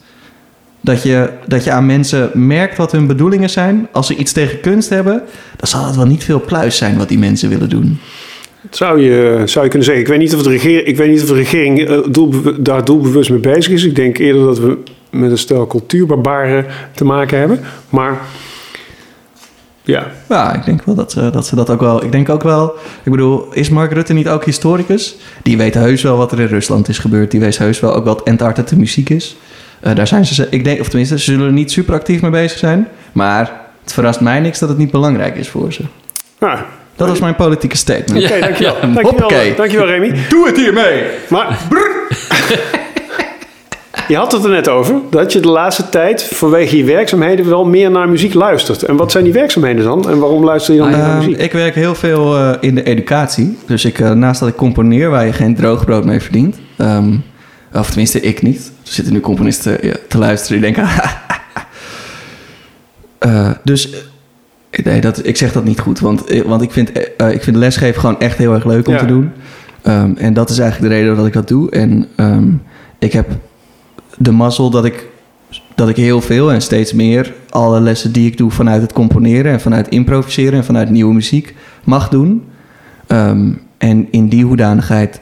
dat 0.82 1.04
je, 1.04 1.30
dat 1.48 1.64
je 1.64 1.72
aan 1.72 1.86
mensen 1.86 2.32
merkt 2.34 2.78
wat 2.78 2.92
hun 2.92 3.08
bedoelingen 3.08 3.50
zijn. 3.50 3.88
Als 3.92 4.08
ze 4.08 4.16
iets 4.16 4.32
tegen 4.32 4.60
kunst 4.60 4.90
hebben, 4.90 5.22
dan 5.56 5.68
zal 5.68 5.86
het 5.86 5.96
wel 5.96 6.06
niet 6.06 6.24
veel 6.24 6.42
pluis 6.42 6.78
zijn 6.78 6.98
wat 6.98 7.10
die 7.10 7.20
mensen 7.20 7.50
willen 7.50 7.70
doen. 7.70 8.00
Zou 8.70 9.02
je, 9.02 9.42
zou 9.46 9.66
je 9.66 9.70
kunnen 9.70 9.88
zeggen. 9.88 10.04
Ik 10.04 10.10
weet 10.10 10.20
niet 10.20 10.36
of 10.36 10.44
de 10.44 10.50
regering, 10.50 10.88
ik 10.88 10.98
weet 10.98 11.10
niet 11.10 11.22
of 11.22 11.28
de 11.28 11.34
regering 11.34 11.88
eh, 11.88 11.98
daar 12.60 12.86
doelbewust 12.86 13.30
mee 13.30 13.40
bezig 13.40 13.74
is. 13.74 13.84
Ik 13.84 13.96
denk 13.96 14.18
eerder 14.18 14.46
dat 14.46 14.60
we 14.60 14.78
met 15.10 15.32
een 15.32 15.38
stel 15.38 15.68
cultuurbarbaren 15.68 16.66
te 16.96 17.06
maken 17.06 17.40
hebben. 17.40 17.60
Maar 17.90 18.22
ja, 19.84 20.08
Ja, 20.30 20.54
ik 20.54 20.66
denk 20.66 20.84
wel 20.84 20.96
dat 20.96 21.12
ze, 21.12 21.30
dat 21.30 21.48
ze 21.48 21.56
dat 21.56 21.70
ook 21.70 21.80
wel. 21.80 22.04
Ik 22.04 22.12
denk 22.12 22.30
ook 22.30 22.44
wel. 22.44 22.74
Ik 23.04 23.12
bedoel, 23.12 23.48
is 23.52 23.70
Mark 23.70 23.92
Rutte 23.94 24.14
niet 24.14 24.28
ook 24.28 24.46
historicus? 24.46 25.16
Die 25.44 25.58
weet 25.58 25.74
heus 25.74 26.02
wel 26.02 26.18
wat 26.18 26.32
er 26.32 26.40
in 26.40 26.48
Rusland 26.48 26.88
is 26.88 26.98
gebeurd. 27.00 27.32
Die 27.32 27.40
weet 27.40 27.58
heus 27.58 27.80
wel 27.80 27.94
ook 27.94 28.06
wat 28.06 28.26
Antarctica 28.26 28.76
muziek 28.76 29.10
is. 29.10 29.36
Eh, 29.80 29.96
daar 29.96 30.08
zijn 30.08 30.26
ze, 30.26 30.48
ik 30.50 30.64
denk, 30.64 30.80
of 30.80 30.88
tenminste, 30.88 31.18
ze 31.20 31.24
zullen 31.32 31.46
er 31.46 31.52
niet 31.54 31.72
super 31.72 31.94
actief 31.94 32.22
mee 32.22 32.32
bezig 32.32 32.58
zijn. 32.58 32.88
Maar 33.12 33.52
het 33.84 33.94
verrast 33.94 34.20
mij 34.22 34.40
niks 34.40 34.60
dat 34.60 34.70
het 34.70 34.78
niet 34.78 34.92
belangrijk 34.92 35.36
is 35.36 35.50
voor 35.50 35.74
ze. 35.74 35.82
nou, 36.40 36.60
Dat 36.96 37.08
was 37.08 37.20
mijn 37.20 37.36
politieke 37.36 37.78
statement. 37.78 38.24
oké, 38.26 38.40
dankjewel. 38.40 38.76
ja, 38.82 38.88
dankjewel, 38.88 39.56
dankjewel 39.56 39.88
Remy. 39.88 40.14
Doe 40.30 40.48
het 40.48 40.58
hiermee! 40.58 41.04
Maar 41.30 41.58
je 44.08 44.16
had 44.16 44.32
het 44.32 44.44
er 44.44 44.50
net 44.50 44.70
over 44.70 44.96
dat 45.10 45.34
je 45.34 45.40
de 45.40 45.48
laatste 45.48 45.90
tijd 45.90 46.24
vanwege 46.24 46.78
je 46.78 46.84
werkzaamheden 46.84 47.50
wel 47.50 47.66
meer 47.66 47.92
naar 47.92 48.10
muziek 48.10 48.34
luistert. 48.34 48.84
En 48.84 48.96
wat 48.96 49.12
zijn 49.12 49.24
die 49.24 49.34
werkzaamheden 49.34 49.84
dan? 49.84 50.10
En 50.10 50.20
waarom 50.20 50.44
luister 50.44 50.74
je 50.74 50.80
dan 50.80 50.90
meer 50.90 50.98
naar 50.98 51.10
Ehm, 51.10 51.18
muziek? 51.18 51.38
ik 51.38 51.52
werk 51.52 51.76
heel 51.76 51.96
veel 51.96 52.38
eh, 52.38 52.52
in 52.60 52.76
de 52.76 52.84
educatie. 52.84 53.58
Dus 53.66 53.86
ik, 53.86 54.00
eh, 54.00 54.12
naast 54.12 54.40
dat 54.40 54.50
ik 54.50 54.56
componeer 54.56 55.10
waar 55.10 55.26
je 55.26 55.34
geen 55.34 55.56
droogbrood 55.56 56.06
mee 56.06 56.20
verdient. 56.20 56.56
ehm, 56.78 57.14
of 57.74 57.88
tenminste, 57.88 58.20
ik 58.22 58.42
niet. 58.42 58.72
Er 58.86 58.92
zitten 58.92 59.14
nu 59.14 59.20
componisten 59.20 59.82
eh, 59.82 59.92
te 60.08 60.18
luisteren 60.18 60.62
die 60.62 60.72
denken... 60.74 60.92
Eh, 63.20 63.50
dus 63.64 63.90
nee, 64.84 65.02
dat, 65.02 65.26
ik 65.26 65.38
zeg 65.38 65.52
dat 65.54 65.64
niet 65.64 65.80
goed. 65.80 66.00
Want, 66.00 66.24
want 66.46 66.62
ik, 66.62 66.72
vind, 66.72 66.90
ik 67.32 67.44
vind 67.44 67.56
lesgeven 67.56 68.00
gewoon 68.00 68.20
echt 68.20 68.38
heel 68.38 68.54
erg 68.54 68.66
leuk 68.66 68.88
om 68.88 68.94
Ja. 68.94 69.00
te 69.00 69.06
doen. 69.06 69.32
Ehm, 69.82 70.12
en 70.18 70.34
dat 70.34 70.50
is 70.50 70.60
eigenlijk 70.60 70.92
de 70.92 71.00
reden 71.00 71.16
dat 71.16 71.26
ik 71.26 71.34
dat 71.34 71.48
doe. 71.48 71.70
En 71.72 72.10
ik 73.00 73.14
heb 73.14 73.28
de 74.18 74.32
mazzel 74.32 74.70
dat 74.70 74.86
ik, 74.86 75.08
dat 75.76 75.90
ik 75.90 75.96
heel 75.96 76.22
veel 76.22 76.52
en 76.52 76.62
steeds 76.62 76.94
meer 76.94 77.34
alle 77.50 77.80
lessen 77.80 78.12
die 78.12 78.28
ik 78.28 78.38
doe 78.38 78.52
vanuit 78.52 78.82
het 78.82 78.94
componeren 78.94 79.52
en 79.52 79.62
vanuit 79.62 79.88
improviseren 79.88 80.54
en 80.54 80.66
vanuit 80.66 80.90
nieuwe 80.90 81.14
muziek 81.14 81.56
mag 81.84 82.10
doen. 82.10 82.44
Ehm, 83.08 83.52
en 83.78 84.08
in 84.12 84.28
die 84.28 84.46
hoedanigheid 84.46 85.22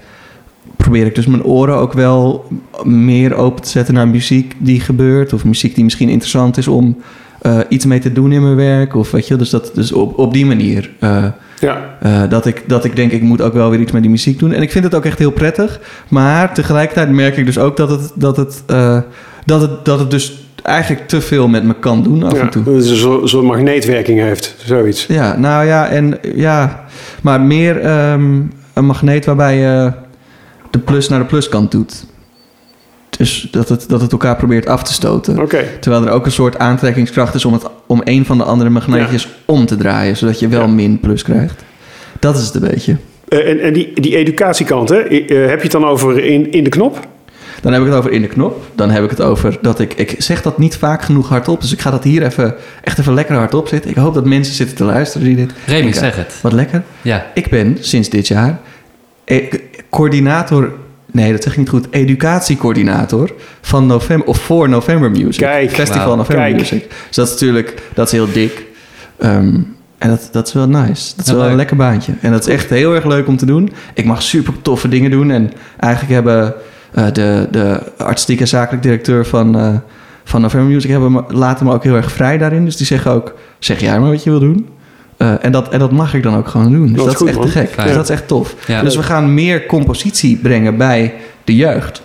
probeer 0.76 1.06
ik 1.06 1.16
dus 1.16 1.26
mijn 1.26 1.44
oren 1.44 1.76
ook 1.76 1.94
wel 1.94 2.46
meer 2.84 3.36
open 3.36 3.64
te 3.64 3.70
zetten 3.70 3.94
naar 3.94 4.08
muziek 4.08 4.56
die 4.58 4.80
gebeurt. 4.80 5.34
Of 5.34 5.46
muziek 5.46 5.76
die 5.76 5.84
misschien 5.84 6.10
interessant 6.10 6.58
is 6.58 6.68
om 6.68 6.98
eh, 7.42 7.60
iets 7.70 7.86
mee 7.86 8.00
te 8.00 8.12
doen 8.12 8.32
in 8.32 8.42
mijn 8.42 8.56
werk. 8.56 8.96
Of 8.96 9.12
weet 9.12 9.28
je, 9.28 9.36
dus, 9.36 9.50
dat, 9.50 9.72
dus 9.74 9.92
op, 9.92 10.18
op 10.18 10.34
die 10.34 10.46
manier. 10.46 10.92
eh, 11.00 11.26
Ja, 11.62 11.98
eh, 12.00 12.30
dat, 12.30 12.46
ik, 12.46 12.64
dat 12.68 12.86
ik 12.86 12.96
denk, 12.96 13.12
ik 13.12 13.22
moet 13.22 13.42
ook 13.42 13.54
wel 13.54 13.70
weer 13.70 13.80
iets 13.80 13.92
met 13.92 14.02
die 14.02 14.12
muziek 14.12 14.40
doen. 14.40 14.52
En 14.52 14.62
ik 14.62 14.72
vind 14.72 14.84
het 14.84 14.96
ook 14.96 15.06
echt 15.06 15.20
heel 15.20 15.32
prettig. 15.32 15.80
Maar 16.08 16.54
tegelijkertijd 16.54 17.10
merk 17.10 17.38
ik 17.38 17.46
dus 17.46 17.58
ook 17.58 17.78
dat 17.78 17.90
het, 17.90 18.12
dat 18.16 18.38
het, 18.38 18.64
eh, 18.68 19.00
dat 19.46 19.62
het, 19.62 19.86
dat 19.86 20.00
het 20.00 20.12
dus 20.12 20.46
eigenlijk 20.64 21.08
te 21.08 21.22
veel 21.22 21.48
met 21.48 21.64
me 21.64 21.74
kan 21.80 22.04
doen 22.04 22.24
af 22.24 22.34
ja 22.34 22.42
en 22.42 22.50
toe. 22.50 22.64
dat 22.64 22.74
het 22.74 22.86
soort, 22.86 23.30
soort 23.30 23.46
magneetwerking 23.46 24.20
heeft, 24.20 24.56
zoiets. 24.66 25.06
Ja, 25.06 25.38
nou 25.38 25.66
ja, 25.66 25.88
en 25.88 26.18
ja, 26.36 26.86
maar 27.22 27.42
meer 27.42 27.80
ehm, 27.80 28.40
een 28.74 28.86
magneet 28.86 29.26
waarbij 29.26 29.58
je 29.58 29.92
de 30.72 30.80
plus 30.80 31.10
naar 31.10 31.20
de 31.20 31.26
pluskant 31.26 31.72
doet. 31.72 32.06
Dus 33.22 33.48
dat 33.52 33.70
het, 33.70 33.86
dat 33.88 34.02
het 34.02 34.12
elkaar 34.12 34.36
probeert 34.36 34.68
af 34.68 34.84
te 34.84 34.94
stoten. 34.94 35.48
Terwijl 35.80 36.06
er 36.06 36.12
ook 36.12 36.26
een 36.26 36.32
soort 36.32 36.58
aantrekkingskracht 36.58 37.36
is 37.36 37.46
om, 37.46 37.54
het, 37.54 37.64
om 37.86 38.02
een 38.04 38.26
van 38.26 38.38
de 38.38 38.44
andere 38.44 38.70
magneetjes 38.70 39.28
om 39.46 39.66
te 39.66 39.76
draaien, 39.76 40.18
zodat 40.18 40.40
je 40.40 40.48
wel 40.48 40.62
Ja. 40.62 40.68
min 40.68 41.00
plus 41.00 41.24
krijgt. 41.24 41.64
Dat 42.20 42.38
is 42.38 42.46
het 42.46 42.56
een 42.56 42.70
beetje. 42.70 42.96
Eh, 43.28 43.50
en, 43.50 43.60
en 43.60 43.74
die, 43.74 44.02
die 44.02 44.16
educatiekant, 44.16 44.90
hè? 44.90 44.96
eh, 44.96 45.50
heb 45.50 45.58
je 45.58 45.64
het 45.64 45.72
dan 45.72 45.86
over 45.86 46.24
in, 46.24 46.52
in 46.52 46.64
de 46.64 46.70
knop? 46.70 47.08
Dan 47.62 47.72
heb 47.74 47.82
ik 47.82 47.88
het 47.88 47.98
over 47.98 48.12
in 48.12 48.22
de 48.22 48.28
knop. 48.28 48.66
Dan 48.76 48.90
heb 48.90 49.04
ik 49.04 49.10
het 49.10 49.22
over 49.22 49.58
dat 49.62 49.80
ik... 49.80 49.94
Ik 49.94 50.16
zeg 50.18 50.42
dat 50.42 50.58
niet 50.58 50.78
vaak 50.78 51.02
genoeg 51.02 51.30
hardop. 51.30 51.62
Dus 51.62 51.72
ik 51.72 51.82
ga 51.82 51.92
dat 51.92 52.04
hier 52.04 52.24
even, 52.24 52.56
echt 52.84 53.00
even 53.00 53.14
lekker 53.14 53.36
hardop 53.36 53.68
zetten. 53.68 53.90
Ik 53.90 53.96
hoop 53.96 54.14
dat 54.14 54.26
mensen 54.26 54.54
zitten 54.56 54.76
te 54.76 54.84
luisteren 54.84 55.28
die 55.28 55.36
dit... 55.36 55.52
Remy, 55.66 55.94
zeg 55.94 56.16
het. 56.16 56.36
Wat 56.42 56.54
lekker. 56.54 56.84
Ja. 57.02 57.26
Ik 57.34 57.50
ben 57.50 57.78
sinds 57.80 58.10
dit 58.10 58.28
jaar 58.28 58.60
eh, 59.24 59.54
coördinator... 59.90 60.74
Nee, 61.12 61.32
dat 61.32 61.44
zeg 61.44 61.52
ik 61.52 61.58
niet 61.58 61.70
goed. 61.70 61.88
Educatiecoördinator 61.90 63.34
van 63.62 63.86
november... 63.86 64.28
Of 64.28 64.38
voor 64.38 64.70
November 64.70 65.12
Music. 65.12 65.38
Kijk, 65.38 65.72
Festival 65.72 66.06
wauw, 66.06 66.16
November 66.16 66.46
kijk. 66.46 66.58
Music. 66.58 66.90
Dus 67.08 67.16
dat 67.16 67.26
is 67.28 67.32
natuurlijk... 67.34 67.82
Dat 67.94 68.06
is 68.06 68.12
heel 68.12 68.32
dik. 68.32 68.66
Ehm, 69.18 69.56
en 69.98 70.10
dat, 70.10 70.30
dat 70.32 70.48
is 70.48 70.54
wel 70.54 70.68
nice. 70.68 71.14
Dat 71.16 71.26
is 71.26 71.32
Ja, 71.32 71.38
wel 71.38 71.48
een 71.50 71.56
lekker 71.56 71.76
baantje. 71.76 72.14
En 72.22 72.32
dat 72.32 72.48
is 72.48 72.54
echt 72.54 72.70
heel 72.70 72.96
erg 72.96 73.06
leuk 73.06 73.28
om 73.28 73.38
te 73.38 73.46
doen. 73.46 73.72
Ik 73.94 74.06
mag 74.06 74.22
super 74.22 74.54
toffe 74.62 74.88
dingen 74.88 75.12
doen. 75.12 75.32
En 75.32 75.52
eigenlijk 75.80 76.14
hebben 76.14 76.54
eh, 76.94 77.06
de, 77.12 77.48
de 77.52 77.80
artistiek 77.98 78.40
en 78.40 78.48
zakelijk 78.48 78.84
directeur 78.84 79.26
van, 79.26 79.58
eh, 79.60 79.76
van 80.24 80.42
November 80.42 80.70
Music... 80.72 80.90
Hebben 80.90 81.26
laten 81.28 81.66
me 81.66 81.74
ook 81.74 81.84
heel 81.84 81.96
erg 81.96 82.12
vrij 82.12 82.38
daarin. 82.38 82.66
Dus 82.66 82.78
die 82.78 82.86
zeggen 82.86 83.12
ook... 83.12 83.34
Zeg 83.60 83.80
jij 83.80 84.00
maar 84.00 84.10
wat 84.10 84.24
je 84.24 84.30
wil 84.30 84.40
doen. 84.40 84.68
Eh, 85.22 85.34
en, 85.42 85.52
dat, 85.52 85.70
en 85.70 85.80
dat 85.80 85.92
mag 85.92 86.14
ik 86.14 86.24
dan 86.24 86.36
ook 86.36 86.48
gewoon 86.48 86.72
doen. 86.72 86.88
Dus 86.88 86.96
Dat 86.96 87.06
dat, 87.06 87.14
is 87.14 87.18
goed, 87.20 87.28
is 87.28 87.36
echt 87.36 87.40
man. 87.40 87.48
te 87.48 87.60
gek. 87.60 87.86
Dus 87.86 87.94
dat 87.94 88.04
is 88.04 88.10
echt 88.10 88.28
tof. 88.28 88.56
Ja. 88.68 88.82
Dus 88.82 88.96
we 88.96 89.04
gaan 89.04 89.34
meer 89.34 89.66
compositie 89.66 90.38
brengen 90.38 90.78
bij 90.78 91.14
de 91.44 91.56
jeugd. 91.56 92.02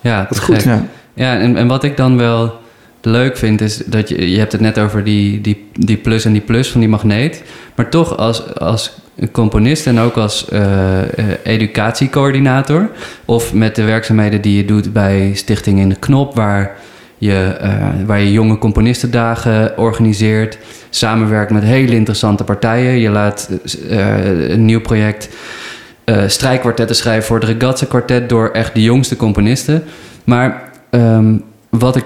Ja, 0.00 0.26
Wat 0.28 0.38
te 0.38 0.44
goed. 0.44 0.54
gek. 0.54 0.64
Ja. 0.64 0.86
Ja, 1.14 1.38
en, 1.38 1.56
en 1.56 1.66
wat 1.66 1.84
ik 1.84 1.96
dan 1.96 2.16
wel 2.16 2.58
leuk 3.00 3.36
vind, 3.36 3.60
is 3.60 3.76
dat 3.76 4.08
je, 4.08 4.30
je 4.30 4.38
hebt 4.38 4.52
het 4.52 4.60
net 4.60 4.78
over 4.78 5.04
die, 5.04 5.40
die, 5.40 5.68
die 5.72 5.96
plus 5.96 6.24
en 6.24 6.32
die 6.32 6.40
plus 6.40 6.70
van 6.70 6.80
die 6.80 6.88
magneet. 6.88 7.42
Maar 7.74 7.90
toch 7.90 8.16
als, 8.16 8.54
als 8.54 8.96
componist 9.32 9.86
en 9.86 9.98
ook 9.98 10.16
als 10.16 10.48
eh, 10.48 11.02
eh, 11.02 11.08
educatiecoördinator, 11.42 12.90
of 13.24 13.54
met 13.54 13.74
de 13.76 13.82
werkzaamheden 13.84 14.40
die 14.40 14.56
je 14.56 14.64
doet 14.64 14.92
bij 14.92 15.30
Stichting 15.34 15.78
in 15.78 15.88
de 15.88 15.96
Knop, 15.96 16.34
waar 16.34 16.76
je, 17.18 17.56
eh, 17.60 17.86
waar 18.06 18.20
je 18.20 18.32
jonge 18.32 18.58
componistendagen 18.58 19.78
organiseert, 19.78 20.58
samenwerkt 20.90 21.50
met 21.50 21.62
hele 21.62 21.94
interessante 21.94 22.44
partijen. 22.44 22.98
Je 22.98 23.10
laat 23.10 23.50
eh, 23.88 24.50
een 24.50 24.64
nieuw 24.64 24.80
project 24.80 25.28
eh 26.04 26.22
strijkkwartetten 26.26 26.96
schrijven 26.96 27.26
voor 27.26 27.40
het 27.40 27.48
Ragazza 27.48 27.86
kwartet 27.86 28.28
door 28.28 28.50
echt 28.50 28.74
de 28.74 28.82
jongste 28.82 29.16
componisten. 29.16 29.82
Maar 30.24 30.70
ehm, 30.90 31.36
wat, 31.68 31.96
ik, 31.96 32.04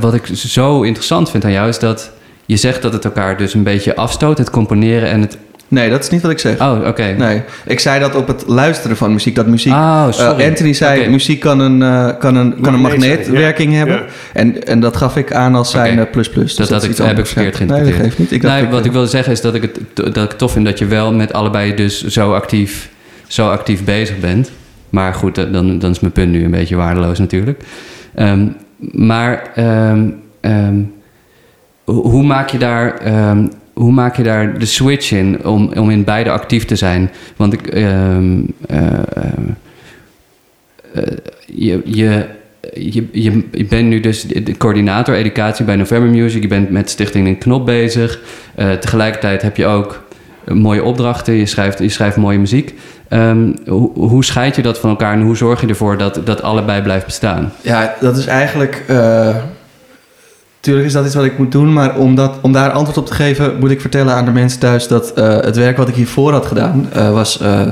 wat 0.00 0.14
ik 0.14 0.26
zo 0.32 0.82
interessant 0.82 1.30
vind 1.30 1.44
aan 1.44 1.52
jou 1.52 1.68
is 1.68 1.78
dat 1.78 2.12
je 2.46 2.56
zegt 2.56 2.82
dat 2.82 2.92
het 2.92 3.04
elkaar 3.04 3.36
dus 3.36 3.54
een 3.54 3.62
beetje 3.62 3.96
afstoot, 3.96 4.38
het 4.38 4.50
componeren 4.50 5.08
en 5.08 5.20
het. 5.20 5.38
Nee, 5.68 5.90
dat 5.90 6.02
is 6.02 6.10
niet 6.10 6.22
wat 6.22 6.30
ik 6.30 6.38
zeg. 6.38 6.60
Oh, 6.60 6.86
oké. 6.86 7.14
Nee, 7.18 7.42
ik 7.66 7.80
zei 7.80 8.00
dat 8.00 8.14
op 8.14 8.26
het 8.26 8.44
luisteren 8.46 8.96
van 8.96 9.12
muziek. 9.12 9.34
Dat 9.34 9.46
muziek... 9.46 9.72
Oh, 9.72 10.04
Eh, 10.06 10.12
sorry. 10.12 10.44
Anthony 10.44 10.72
zei, 10.72 11.08
muziek 11.08 11.40
kan 11.40 11.60
een, 11.60 11.82
eh, 11.82 12.08
kan 12.18 12.36
een, 12.36 12.60
kan 12.60 12.74
een 12.74 12.80
magneetwerking 12.80 13.72
ja. 13.72 13.78
hebben. 13.78 13.96
Ja. 13.96 14.04
En, 14.32 14.66
en 14.66 14.80
dat 14.80 14.96
gaf 14.96 15.16
ik 15.16 15.32
aan 15.32 15.54
als 15.54 15.70
zijn 15.70 15.98
eh, 15.98 16.04
plus 16.10 16.28
plus. 16.28 16.54
Dus 16.54 16.68
dat, 16.68 16.68
dat 16.68 16.90
is 16.90 16.98
ik, 16.98 17.06
heb 17.06 17.18
ik 17.18 17.26
verkeerd 17.26 17.56
geïnterpreteerd. 17.56 17.98
Nee, 17.98 18.08
dat 18.08 18.16
geeft 18.16 18.18
niet. 18.18 18.32
Ik 18.32 18.42
dacht, 18.42 18.54
nee, 18.54 18.64
ik, 18.64 18.70
wat 18.70 18.84
ik 18.84 18.92
wilde 18.92 19.08
zeggen 19.08 19.32
is 19.32 19.40
dat 19.40 19.54
ik 19.54 19.62
het 19.62 20.14
dat 20.14 20.32
ik 20.32 20.38
tof 20.38 20.52
vind 20.52 20.64
dat 20.64 20.78
je 20.78 20.86
wel 20.86 21.12
met 21.12 21.32
allebei 21.32 21.74
dus 21.74 22.04
zo 22.04 22.34
actief, 22.34 22.88
zo 23.26 23.48
actief 23.48 23.84
bezig 23.84 24.18
bent. 24.20 24.50
Maar 24.90 25.14
goed, 25.14 25.34
dan, 25.34 25.78
dan 25.78 25.90
is 25.90 26.00
mijn 26.00 26.12
punt 26.12 26.30
nu 26.30 26.44
een 26.44 26.50
beetje 26.50 26.76
waardeloos 26.76 27.18
natuurlijk. 27.18 27.60
Ehm, 28.14 28.46
maar 28.92 29.50
ehm, 29.54 30.08
ehm, 30.40 30.74
hoe, 31.84 32.08
hoe 32.08 32.22
maak 32.22 32.48
je 32.48 32.58
daar, 32.58 32.98
ehm, 32.98 33.46
hoe 33.74 33.92
maak 33.92 34.16
je 34.16 34.22
daar 34.22 34.58
de 34.58 34.66
switch 34.66 35.12
in 35.12 35.44
om, 35.44 35.72
om 35.76 35.90
in 35.90 36.04
beide 36.04 36.30
actief 36.30 36.64
te 36.64 36.76
zijn? 36.76 37.10
Want 37.36 37.52
ik, 37.52 37.66
ehm, 37.66 38.40
eh, 38.66 38.98
je, 41.46 41.80
je, 41.84 42.26
je, 42.72 43.08
je, 43.12 43.64
bent 43.68 43.88
nu 43.88 44.00
dus 44.00 44.22
de 44.22 44.56
coördinator 44.56 45.14
educatie 45.14 45.64
bij 45.64 45.76
November 45.76 46.10
Music. 46.10 46.42
Je 46.42 46.48
bent 46.48 46.70
met 46.70 46.90
Stichting 46.90 47.26
in 47.26 47.38
Knop 47.38 47.66
bezig. 47.66 48.20
Tegelijkertijd 48.80 49.42
heb 49.42 49.56
je 49.56 49.66
ook 49.66 50.02
mooie 50.44 50.82
opdrachten. 50.82 51.34
Je 51.34 51.46
schrijft, 51.46 51.78
je 51.78 51.88
schrijft 51.88 52.16
mooie 52.16 52.38
muziek. 52.38 52.74
Ehm, 53.08 53.52
hoe, 53.94 54.24
scheid 54.24 54.56
je 54.56 54.62
dat 54.62 54.78
van 54.78 54.90
elkaar 54.90 55.12
en 55.12 55.22
hoe 55.22 55.36
zorg 55.36 55.60
je 55.60 55.66
ervoor 55.66 55.98
dat 55.98 56.20
dat 56.24 56.42
allebei 56.42 56.82
blijft 56.82 57.04
bestaan? 57.04 57.52
Ja, 57.60 57.94
dat 58.00 58.16
is 58.16 58.26
eigenlijk... 58.26 58.82
tuurlijk 60.64 60.86
is 60.86 60.92
dat 60.92 61.04
iets 61.04 61.14
wat 61.14 61.24
ik 61.24 61.38
moet 61.38 61.52
doen, 61.52 61.72
maar 61.72 61.96
om, 61.96 62.14
dat, 62.14 62.38
om 62.42 62.52
daar 62.52 62.70
antwoord 62.70 62.98
op 62.98 63.06
te 63.06 63.14
geven... 63.14 63.58
moet 63.58 63.70
ik 63.70 63.80
vertellen 63.80 64.14
aan 64.14 64.24
de 64.24 64.30
mensen 64.30 64.60
thuis 64.60 64.88
dat 64.88 65.12
eh, 65.12 65.40
het 65.40 65.56
werk 65.56 65.76
wat 65.76 65.88
ik 65.88 65.94
hiervoor 65.94 66.32
had 66.32 66.46
gedaan... 66.46 66.88
eh, 66.92 67.12
was... 67.12 67.40
eh, 67.40 67.68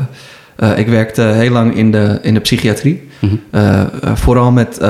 ik 0.76 0.86
werkte 0.86 1.22
heel 1.22 1.50
lang 1.50 1.76
in 1.76 1.90
de, 1.90 2.18
in 2.22 2.34
de 2.34 2.40
psychiatrie. 2.40 3.08
Mhm. 3.18 3.86
Vooral 4.14 4.50
met 4.50 4.80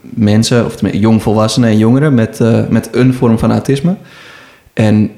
mensen, 0.00 0.64
of 0.64 0.74
jongvolwassenen 0.92 1.68
en 1.68 1.78
jongeren... 1.78 2.14
Met, 2.14 2.40
met 2.68 2.88
een 2.92 3.14
vorm 3.14 3.38
van 3.38 3.50
autisme. 3.50 3.96
En 4.72 5.10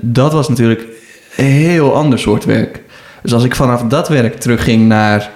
dat 0.00 0.32
was 0.32 0.48
natuurlijk 0.48 0.86
een 1.36 1.44
heel 1.44 1.94
ander 1.94 2.18
soort 2.18 2.44
werk. 2.44 2.82
Dus 3.22 3.32
als 3.32 3.44
ik 3.44 3.54
vanaf 3.54 3.82
dat 3.82 4.08
werk 4.08 4.40
terugging 4.40 4.88
naar 4.88 5.30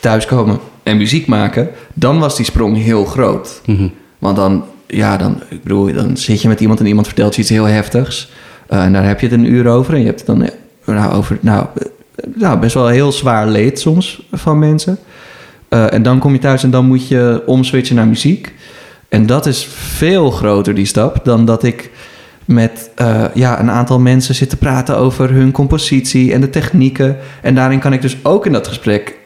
thuiskomen 0.00 0.58
en 0.82 0.96
muziek 0.96 1.26
maken, 1.26 1.68
dan 1.94 2.18
was 2.18 2.36
die 2.36 2.46
sprong 2.46 2.76
heel 2.76 3.04
groot. 3.04 3.60
Mhm. 3.66 3.88
Want 4.18 4.36
dan, 4.36 4.64
ja, 4.94 5.16
dan, 5.16 5.42
ik 5.48 5.62
bedoel, 5.62 5.92
dan 5.92 6.16
zit 6.16 6.42
je 6.42 6.48
met 6.48 6.60
iemand 6.60 6.80
en 6.80 6.86
iemand 6.86 7.06
vertelt 7.06 7.34
je 7.34 7.40
iets 7.40 7.50
heel 7.50 7.64
heftigs. 7.64 8.30
Eh, 8.66 8.84
en 8.84 8.92
daar 8.92 9.06
heb 9.06 9.20
je 9.20 9.26
het 9.26 9.34
een 9.34 9.52
uur 9.52 9.66
over. 9.66 9.94
En 9.94 10.00
je 10.00 10.06
hebt 10.06 10.18
het 10.18 10.26
dan 10.26 10.42
eh, 10.42 10.50
nou, 10.84 11.14
over, 11.14 11.38
nou, 11.40 11.66
eh, 11.74 12.24
nou, 12.34 12.58
best 12.58 12.74
wel 12.74 12.88
heel 12.88 13.12
zwaar 13.12 13.48
leed 13.48 13.80
soms 13.80 14.26
van 14.32 14.58
mensen. 14.58 14.98
En 15.68 16.02
dan 16.02 16.18
kom 16.18 16.32
je 16.32 16.38
thuis 16.38 16.62
en 16.62 16.70
dan 16.70 16.86
moet 16.86 17.08
je 17.08 17.42
omswitchen 17.46 17.96
naar 17.96 18.06
muziek. 18.06 18.54
En 19.08 19.26
dat 19.26 19.46
is 19.46 19.66
veel 19.70 20.30
groter, 20.30 20.74
die 20.74 20.86
stap, 20.86 21.24
dan 21.24 21.44
dat 21.44 21.62
ik 21.62 21.90
met 22.44 22.90
ja, 23.34 23.60
een 23.60 23.70
aantal 23.70 23.98
mensen 23.98 24.34
zit 24.34 24.50
te 24.50 24.56
praten 24.56 24.96
over 24.96 25.30
hun 25.30 25.52
compositie 25.52 26.32
en 26.32 26.40
de 26.40 26.50
technieken. 26.50 27.16
En 27.42 27.54
daarin 27.54 27.78
kan 27.78 27.92
ik 27.92 28.02
dus 28.02 28.16
ook 28.22 28.46
in 28.46 28.52
dat 28.52 28.68
gesprek 28.68 29.18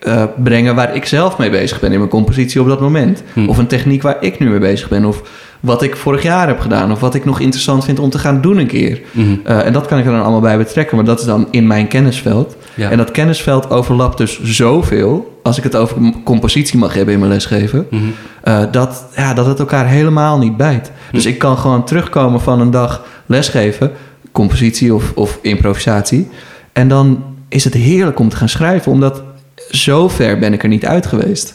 brengen 0.42 0.74
waar 0.74 0.96
ik 0.96 1.04
zelf 1.04 1.38
mee 1.38 1.50
bezig 1.50 1.80
ben 1.80 1.92
in 1.92 1.98
mijn 1.98 2.10
compositie 2.10 2.60
op 2.60 2.68
dat 2.68 2.80
moment. 2.80 3.22
Hm. 3.32 3.48
Of 3.48 3.58
een 3.58 3.66
techniek 3.66 4.02
waar 4.02 4.16
ik 4.20 4.38
nu 4.38 4.48
mee 4.48 4.58
bezig 4.58 4.88
ben. 4.88 5.04
Of 5.04 5.22
wat 5.60 5.82
ik 5.82 5.96
vorig 5.96 6.22
jaar 6.22 6.46
heb 6.46 6.60
gedaan. 6.60 6.92
Of 6.92 7.00
wat 7.00 7.14
ik 7.14 7.24
nog 7.24 7.40
interessant 7.40 7.84
vind 7.84 7.98
om 7.98 8.10
te 8.10 8.18
gaan 8.18 8.40
doen 8.40 8.58
een 8.58 8.66
keer. 8.66 9.00
Mhm. 9.10 9.26
Eh, 9.44 9.66
en 9.66 9.72
dat 9.72 9.86
kan 9.86 9.98
ik 9.98 10.04
er 10.04 10.10
dan 10.10 10.22
allemaal 10.22 10.40
bij 10.40 10.58
betrekken. 10.58 10.96
Maar 10.96 11.04
dat 11.04 11.20
is 11.20 11.26
dan 11.26 11.48
in 11.50 11.66
mijn 11.66 11.88
kennisveld. 11.88 12.56
Ja. 12.74 12.90
En 12.90 12.96
dat 12.96 13.10
kennisveld 13.10 13.70
overlapt 13.70 14.18
dus 14.18 14.42
zoveel. 14.42 15.40
Als 15.42 15.58
ik 15.58 15.62
het 15.62 15.76
over 15.76 15.96
compositie 16.24 16.78
mag 16.78 16.94
hebben 16.94 17.14
in 17.14 17.20
mijn 17.20 17.32
lesgeven. 17.32 17.86
Mhm. 17.90 18.02
eh, 18.42 18.60
dat, 18.70 19.04
ja, 19.16 19.34
dat 19.34 19.46
het 19.46 19.58
elkaar 19.58 19.86
helemaal 19.86 20.38
niet 20.38 20.56
bijt. 20.56 20.90
Dus 21.12 21.26
ik 21.26 21.38
kan 21.38 21.58
gewoon 21.58 21.84
terugkomen 21.84 22.40
van 22.40 22.60
een 22.60 22.70
dag 22.70 23.04
lesgeven. 23.26 23.90
Compositie 24.32 24.94
of, 24.94 25.12
of 25.14 25.38
improvisatie. 25.42 26.28
En 26.72 26.88
dan 26.88 27.24
is 27.48 27.64
het 27.64 27.74
heerlijk 27.74 28.18
om 28.18 28.28
te 28.28 28.36
gaan 28.36 28.48
schrijven. 28.48 28.92
Omdat 28.92 29.22
zo 29.70 30.08
ver 30.08 30.38
ben 30.38 30.52
ik 30.52 30.62
er 30.62 30.68
niet 30.68 30.86
uit 30.86 31.06
geweest. 31.06 31.54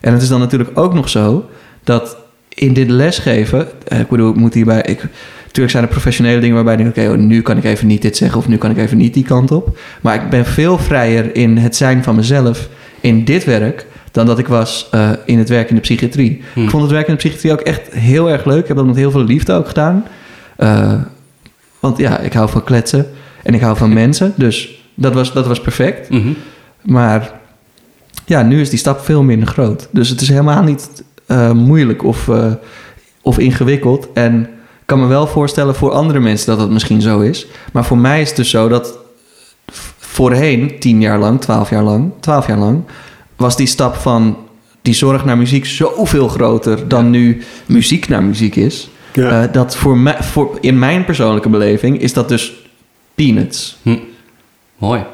En 0.00 0.12
het 0.12 0.22
is 0.22 0.28
dan 0.28 0.40
natuurlijk 0.40 0.70
ook 0.78 0.94
nog 0.94 1.08
zo 1.08 1.44
dat 1.84 2.16
in 2.60 2.72
dit 2.72 2.90
lesgeven, 2.90 3.68
eh, 3.88 4.00
ik 4.00 4.08
bedoel, 4.08 4.30
ik 4.30 4.36
moet 4.36 4.54
hierbij, 4.54 4.82
ik, 4.82 5.02
natuurlijk 5.42 5.70
zijn 5.70 5.84
er 5.84 5.90
professionele 5.90 6.40
dingen 6.40 6.54
waarbij 6.54 6.72
ik 6.74 6.78
denk, 6.78 6.96
oké, 6.96 7.08
oh, 7.08 7.26
nu 7.26 7.42
kan 7.42 7.56
ik 7.56 7.64
even 7.64 7.86
niet 7.86 8.02
dit 8.02 8.16
zeggen 8.16 8.38
of 8.38 8.48
nu 8.48 8.56
kan 8.56 8.70
ik 8.70 8.76
even 8.76 8.96
niet 8.96 9.14
die 9.14 9.24
kant 9.24 9.50
op. 9.50 9.78
Maar 10.00 10.14
ik 10.14 10.30
ben 10.30 10.46
veel 10.46 10.78
vrijer 10.78 11.34
in 11.36 11.56
het 11.56 11.76
zijn 11.76 12.02
van 12.02 12.14
mezelf 12.14 12.68
in 13.00 13.24
dit 13.24 13.44
werk 13.44 13.86
dan 14.10 14.26
dat 14.26 14.38
ik 14.38 14.46
was 14.46 14.88
eh, 14.90 15.10
in 15.24 15.38
het 15.38 15.48
werk 15.48 15.68
in 15.68 15.74
de 15.74 15.80
psychiatrie. 15.80 16.42
Hm. 16.52 16.62
Ik 16.62 16.70
vond 16.70 16.82
het 16.82 16.92
werk 16.92 17.06
in 17.06 17.12
de 17.12 17.18
psychiatrie 17.18 17.52
ook 17.52 17.60
echt 17.60 17.92
heel 17.92 18.30
erg 18.30 18.44
leuk. 18.44 18.60
Ik 18.60 18.68
heb 18.68 18.76
dat 18.76 18.86
met 18.86 18.96
heel 18.96 19.10
veel 19.10 19.24
liefde 19.24 19.52
ook 19.52 19.68
gedaan. 19.68 20.04
Eh, 20.56 20.92
want 21.80 21.98
ja, 21.98 22.18
ik 22.18 22.32
hou 22.32 22.48
van 22.48 22.64
kletsen 22.64 23.06
en 23.42 23.54
ik 23.54 23.60
hou 23.60 23.76
van 23.76 23.92
mensen. 24.02 24.32
Dus 24.36 24.84
Dat 24.94 25.14
was, 25.14 25.32
dat 25.32 25.46
was 25.46 25.60
perfect. 25.60 26.10
Mhm. 26.10 26.32
Maar 26.82 27.30
ja, 28.24 28.42
nu 28.42 28.60
is 28.60 28.70
die 28.70 28.78
stap 28.78 29.00
veel 29.00 29.22
minder 29.22 29.48
groot. 29.48 29.88
Dus 29.90 30.08
het 30.08 30.20
is 30.20 30.28
helemaal 30.28 30.62
niet 30.62 31.02
eh, 31.30 31.50
moeilijk 31.52 32.04
of, 32.04 32.28
eh, 32.28 32.52
of 33.22 33.38
ingewikkeld. 33.38 34.08
En 34.14 34.40
ik 34.80 34.86
kan 34.86 35.00
me 35.00 35.06
wel 35.06 35.26
voorstellen 35.26 35.74
voor 35.74 35.90
andere 35.92 36.20
mensen 36.20 36.46
dat 36.46 36.60
het 36.60 36.70
misschien 36.70 37.00
zo 37.02 37.20
is. 37.20 37.46
Maar 37.72 37.84
voor 37.84 37.98
mij 37.98 38.20
is 38.20 38.28
het 38.28 38.36
dus 38.36 38.50
zo 38.50 38.68
dat 38.68 38.98
voorheen, 39.98 40.78
tien 40.78 41.00
jaar 41.00 41.18
lang, 41.18 41.40
twaalf 41.40 41.70
jaar 41.70 41.82
lang, 41.82 42.10
twaalf 42.20 42.46
jaar 42.46 42.58
lang, 42.58 42.82
was 43.36 43.56
die 43.56 43.66
stap 43.66 43.94
van 43.94 44.36
die 44.82 44.94
zorg 44.94 45.24
naar 45.24 45.38
muziek 45.38 45.66
zoveel 45.66 46.28
groter 46.28 46.88
dan 46.88 47.10
nu 47.10 47.42
muziek 47.66 48.08
naar 48.08 48.22
muziek 48.22 48.56
is. 48.56 48.88
Ja. 49.12 49.42
Eh, 49.42 49.52
dat 49.52 49.76
voor 49.76 49.98
mij, 49.98 50.16
voor, 50.22 50.58
in 50.60 50.78
mijn 50.78 51.04
persoonlijke 51.04 51.48
beleving 51.48 52.00
is 52.00 52.12
dat 52.12 52.28
dus 52.28 52.52
peanuts. 53.14 53.76
Mooi. 54.78 55.04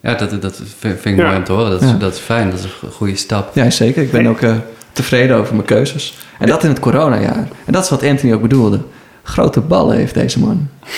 Ja, 0.00 0.14
dat, 0.14 0.42
dat 0.42 0.60
vind 0.78 1.04
ik 1.04 1.16
Ja. 1.16 1.24
mooi 1.24 1.36
om 1.36 1.44
te 1.44 1.52
horen. 1.52 1.70
Dat 1.70 1.82
is, 1.82 1.88
Ja. 1.88 1.94
dat 1.96 2.12
is 2.14 2.18
fijn. 2.18 2.50
Dat 2.50 2.58
is 2.58 2.64
een 2.64 2.90
goede 2.90 3.16
stap. 3.16 3.54
Ja, 3.54 3.70
zeker. 3.70 4.02
Ik 4.02 4.10
ben 4.10 4.26
ook 4.26 4.40
eh, 4.40 4.56
tevreden 4.94 5.36
over 5.36 5.54
mijn 5.54 5.66
keuzes. 5.66 6.18
En 6.38 6.46
dat 6.46 6.62
in 6.62 6.68
het 6.68 6.78
coronajaar. 6.80 7.48
En 7.64 7.72
dat 7.72 7.84
is 7.84 7.90
wat 7.90 8.02
Anthony 8.02 8.32
ook 8.32 8.42
bedoelde. 8.42 8.80
Grote 9.22 9.60
ballen 9.60 9.96
heeft 9.96 10.14
deze 10.14 10.38
man. 10.40 10.68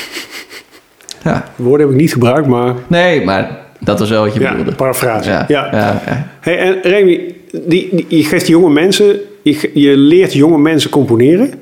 Ja, 1.22 1.44
Woorden 1.56 1.86
heb 1.86 1.94
ik 1.96 2.00
niet 2.02 2.12
gebruikt, 2.12 2.46
maar 2.46 2.74
nee, 2.86 3.24
maar 3.24 3.58
dat 3.80 3.98
was 3.98 4.10
wel 4.10 4.24
wat 4.24 4.34
je 4.34 4.40
ja, 4.40 4.50
bedoelde. 4.50 4.74
parafrase. 4.74 5.30
Ja, 5.30 5.44
Ja. 5.48 5.68
ja, 5.72 6.02
ja. 6.06 6.28
Hey, 6.40 6.58
en 6.58 6.80
Remy, 6.82 7.34
die, 7.50 7.88
die, 7.92 8.04
je 8.08 8.24
geeft 8.24 8.46
jonge 8.46 8.70
mensen, 8.70 9.20
je, 9.42 9.96
leert 9.96 10.32
jonge 10.32 10.58
mensen 10.58 10.90
componeren. 10.90 11.52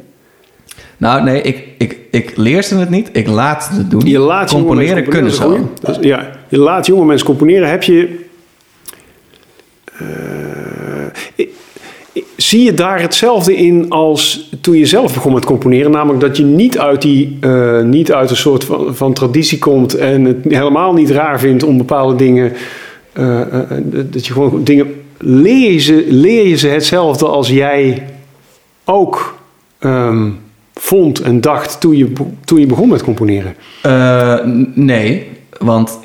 Nou, 0.96 1.22
nee, 1.22 1.42
ik, 1.42 1.64
ik, 1.78 1.98
ik 2.10 2.36
leer 2.36 2.62
ze 2.62 2.76
het 2.76 2.90
niet. 2.90 3.08
Ik 3.12 3.26
laat 3.26 3.64
ze 3.64 3.72
het 3.78 3.90
doen. 3.90 4.00
Je 4.06 4.18
laat 4.18 4.50
jonge 4.50 4.64
Componeren 4.64 4.94
mensen 4.94 5.12
kunnen 5.12 5.32
ze 5.32 5.40
componeren, 5.40 5.70
al. 5.82 5.94
Dus, 5.94 6.04
ja, 6.06 6.30
je 6.48 6.58
laat 6.58 6.86
jonge 6.86 7.04
mensen 7.04 7.26
componeren. 7.26 7.68
Heb 7.68 7.82
je... 7.82 8.24
eh, 9.98 11.46
zie 12.36 12.62
je 12.62 12.74
daar 12.74 13.00
hetzelfde 13.00 13.56
in 13.56 13.90
als 13.90 14.50
toen 14.60 14.76
je 14.76 14.86
zelf 14.86 15.14
begon 15.14 15.32
met 15.32 15.44
componeren? 15.44 15.90
Namelijk 15.90 16.20
dat 16.20 16.36
je 16.36 16.44
niet 16.44 16.78
uit, 16.78 17.02
die, 17.02 17.36
eh, 17.40 17.80
niet 17.80 18.12
uit 18.12 18.30
een 18.30 18.36
soort 18.36 18.64
van, 18.64 18.94
van 18.94 19.12
traditie 19.12 19.58
komt... 19.58 19.94
en 19.94 20.24
het 20.24 20.36
helemaal 20.48 20.92
niet 20.92 21.10
raar 21.10 21.38
vindt 21.40 21.62
om 21.62 21.76
bepaalde 21.76 22.14
dingen... 22.14 22.52
eh, 23.12 23.40
eh, 23.40 23.60
dat 23.90 24.26
je 24.26 24.32
gewoon 24.32 24.64
dingen... 24.64 25.02
Leer 25.18 25.72
je, 25.72 25.78
ze, 25.78 26.04
leer 26.08 26.48
je 26.48 26.56
ze 26.56 26.68
hetzelfde 26.68 27.26
als 27.26 27.48
jij 27.48 28.06
ook 28.84 29.38
ehm, 29.78 30.30
vond 30.74 31.20
en 31.20 31.40
dacht 31.40 31.80
toen 31.80 31.96
je, 31.96 32.12
toen 32.44 32.60
je 32.60 32.66
begon 32.66 32.88
met 32.88 33.02
componeren? 33.02 33.54
Nee, 34.74 35.26
want 35.58 35.98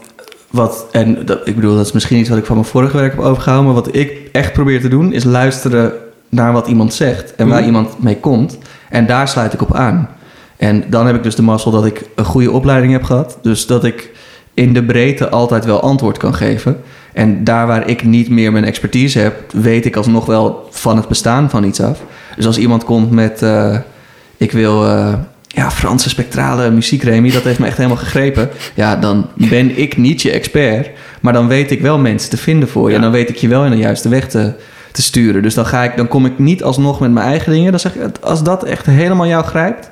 wat, 0.49 0.87
en 0.91 1.25
dat, 1.25 1.47
ik 1.47 1.55
bedoel, 1.55 1.75
dat 1.75 1.85
is 1.85 1.91
misschien 1.91 2.17
iets 2.17 2.29
wat 2.29 2.37
ik 2.37 2.45
van 2.45 2.55
mijn 2.55 2.67
vorige 2.67 2.97
werk 2.97 3.15
heb 3.15 3.25
overgehouden, 3.25 3.73
maar 3.73 3.83
wat 3.83 3.95
ik 3.95 4.29
echt 4.31 4.53
probeer 4.53 4.81
te 4.81 4.87
doen 4.87 5.13
is 5.13 5.23
luisteren 5.23 5.93
naar 6.29 6.53
wat 6.53 6.67
iemand 6.67 6.93
zegt 6.93 7.35
en 7.35 7.47
waar 7.47 7.57
Mhm. 7.57 7.65
iemand 7.67 8.03
mee 8.03 8.17
komt. 8.17 8.57
En 8.89 9.05
daar 9.05 9.27
sluit 9.27 9.53
ik 9.53 9.61
op 9.61 9.75
aan. 9.75 10.09
En 10.57 10.83
dan 10.89 11.05
heb 11.05 11.15
ik 11.15 11.23
dus 11.23 11.35
de 11.35 11.41
mazzel 11.41 11.71
dat 11.71 11.85
ik 11.85 12.01
een 12.15 12.25
goede 12.25 12.51
opleiding 12.51 12.91
heb 12.91 13.03
gehad. 13.03 13.37
Dus 13.41 13.65
dat 13.67 13.83
ik 13.83 14.11
in 14.53 14.73
de 14.73 14.83
breedte 14.83 15.29
altijd 15.29 15.65
wel 15.65 15.81
antwoord 15.81 16.17
kan 16.17 16.35
geven. 16.35 16.77
En 17.13 17.43
daar 17.43 17.67
waar 17.67 17.87
ik 17.89 18.03
niet 18.03 18.29
meer 18.29 18.51
mijn 18.51 18.65
expertise 18.65 19.19
heb, 19.19 19.35
weet 19.51 19.85
ik 19.85 19.95
alsnog 19.95 20.25
wel 20.25 20.67
van 20.71 20.97
het 20.97 21.07
bestaan 21.07 21.49
van 21.49 21.63
iets 21.63 21.81
af. 21.81 21.99
Dus 22.35 22.45
als 22.45 22.57
iemand 22.57 22.83
komt 22.83 23.11
met, 23.11 23.41
eh, 23.41 23.77
ik 24.37 24.51
wil 24.51 24.85
eh, 24.85 25.13
ja, 25.47 25.71
Franse 25.71 26.09
spectrale 26.09 26.69
muziek, 26.71 27.03
Remy, 27.03 27.31
dat 27.31 27.43
heeft 27.43 27.59
me 27.59 27.65
echt 27.65 27.77
helemaal 27.77 27.97
gegrepen. 27.97 28.49
Ja, 28.73 28.95
dan 28.95 29.27
ben 29.35 29.77
ik 29.77 29.97
niet 29.97 30.21
je 30.21 30.31
expert, 30.31 30.89
maar 31.21 31.33
dan 31.33 31.47
weet 31.47 31.71
ik 31.71 31.81
wel 31.81 31.97
mensen 31.97 32.29
te 32.29 32.37
vinden 32.37 32.69
voor 32.69 32.83
je. 32.83 32.89
Ja. 32.89 32.95
En 32.95 33.01
dan 33.01 33.11
weet 33.11 33.29
ik 33.29 33.35
je 33.35 33.47
wel 33.47 33.65
in 33.65 33.71
de 33.71 33.77
juiste 33.77 34.09
weg 34.09 34.27
te, 34.29 34.53
te 34.91 35.01
sturen. 35.01 35.41
Dus 35.41 35.53
dan, 35.53 35.65
ga 35.65 35.83
ik, 35.83 35.97
dan 35.97 36.07
kom 36.07 36.25
ik 36.25 36.39
niet 36.39 36.63
alsnog 36.63 36.99
met 36.99 37.11
mijn 37.11 37.25
eigen 37.27 37.51
dingen. 37.51 37.71
Dan 37.71 37.79
zeg 37.79 37.95
ik, 37.95 38.01
als 38.21 38.43
dat 38.43 38.63
echt 38.63 38.85
helemaal 38.85 39.27
jou 39.27 39.43
grijpt, 39.43 39.89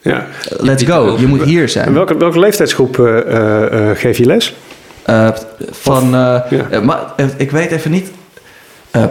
Ja. 0.00 0.26
let's 0.42 0.84
go. 0.84 1.16
Je 1.18 1.26
moet 1.26 1.42
hier 1.42 1.68
zijn. 1.68 1.92
Welke, 1.92 2.16
welke 2.16 2.38
leeftijdsgroep 2.38 2.98
eh, 2.98 3.18
eh, 3.18 3.90
eh, 3.90 3.96
geef 3.96 4.18
je 4.18 4.24
les? 4.26 4.54
Van, 5.70 6.10
ja. 6.10 6.80
maar 6.82 7.00
ik 7.36 7.50
weet 7.50 7.70
even 7.70 7.90
niet. 7.90 8.10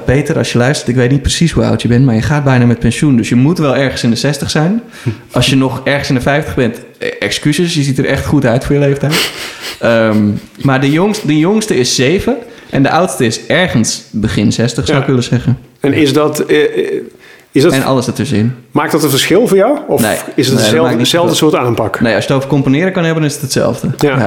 Peter, 0.05 0.37
als 0.37 0.51
je 0.51 0.57
luistert, 0.57 0.89
ik 0.89 0.95
weet 0.95 1.11
niet 1.11 1.21
precies 1.21 1.51
hoe 1.51 1.63
oud 1.63 1.81
je 1.81 1.87
bent, 1.87 2.05
maar 2.05 2.15
je 2.15 2.21
gaat 2.21 2.43
bijna 2.43 2.65
met 2.65 2.79
pensioen. 2.79 3.15
Dus 3.15 3.29
je 3.29 3.35
moet 3.35 3.57
wel 3.57 3.75
ergens 3.75 4.03
in 4.03 4.09
de 4.09 4.15
60 4.15 4.49
zijn. 4.49 4.81
Als 5.31 5.49
je 5.49 5.55
nog 5.55 5.81
ergens 5.83 6.09
in 6.09 6.15
de 6.15 6.21
50 6.21 6.55
bent, 6.55 6.77
eh, 6.97 7.09
excuses, 7.19 7.73
je 7.73 7.83
ziet 7.83 7.97
er 7.97 8.05
echt 8.05 8.25
goed 8.25 8.45
uit 8.45 8.65
voor 8.65 8.75
je 8.75 8.81
leeftijd. 8.81 9.31
Ehm, 9.79 10.29
maar 10.61 10.81
de 10.81 10.91
jongste, 10.91 11.27
de 11.27 11.37
jongste 11.37 11.75
is 11.75 11.95
7 11.95 12.37
en 12.71 12.83
de 12.83 12.89
oudste 12.91 13.25
is 13.25 13.45
ergens 13.45 14.03
begin 14.11 14.51
60, 14.53 14.85
zou 14.85 14.95
Ja. 14.97 15.01
ik 15.03 15.09
willen 15.09 15.23
zeggen. 15.23 15.57
En 15.79 15.93
is 15.93 16.13
dat, 16.13 16.39
eh, 16.39 16.63
eh, 16.63 17.01
is 17.51 17.63
dat 17.63 17.71
En 17.73 17.83
alles 17.83 18.07
ertussenin. 18.07 18.53
maakt 18.71 18.91
dat 18.91 19.03
een 19.03 19.09
verschil 19.09 19.47
voor 19.47 19.57
jou? 19.57 19.79
Of 19.87 20.01
Nee. 20.01 20.17
is 20.35 20.47
het 20.47 20.55
Nee, 20.71 20.81
dat 20.81 20.97
dezelfde, 20.97 21.35
soort 21.35 21.55
aanpak? 21.55 21.99
Nee, 21.99 22.15
als 22.15 22.23
je 22.23 22.27
het 22.29 22.37
over 22.37 22.49
componeren 22.49 22.91
kan 22.93 23.03
hebben, 23.03 23.21
dan 23.21 23.29
is 23.31 23.35
het 23.35 23.41
hetzelfde. 23.45 23.87
Ja. 23.97 24.17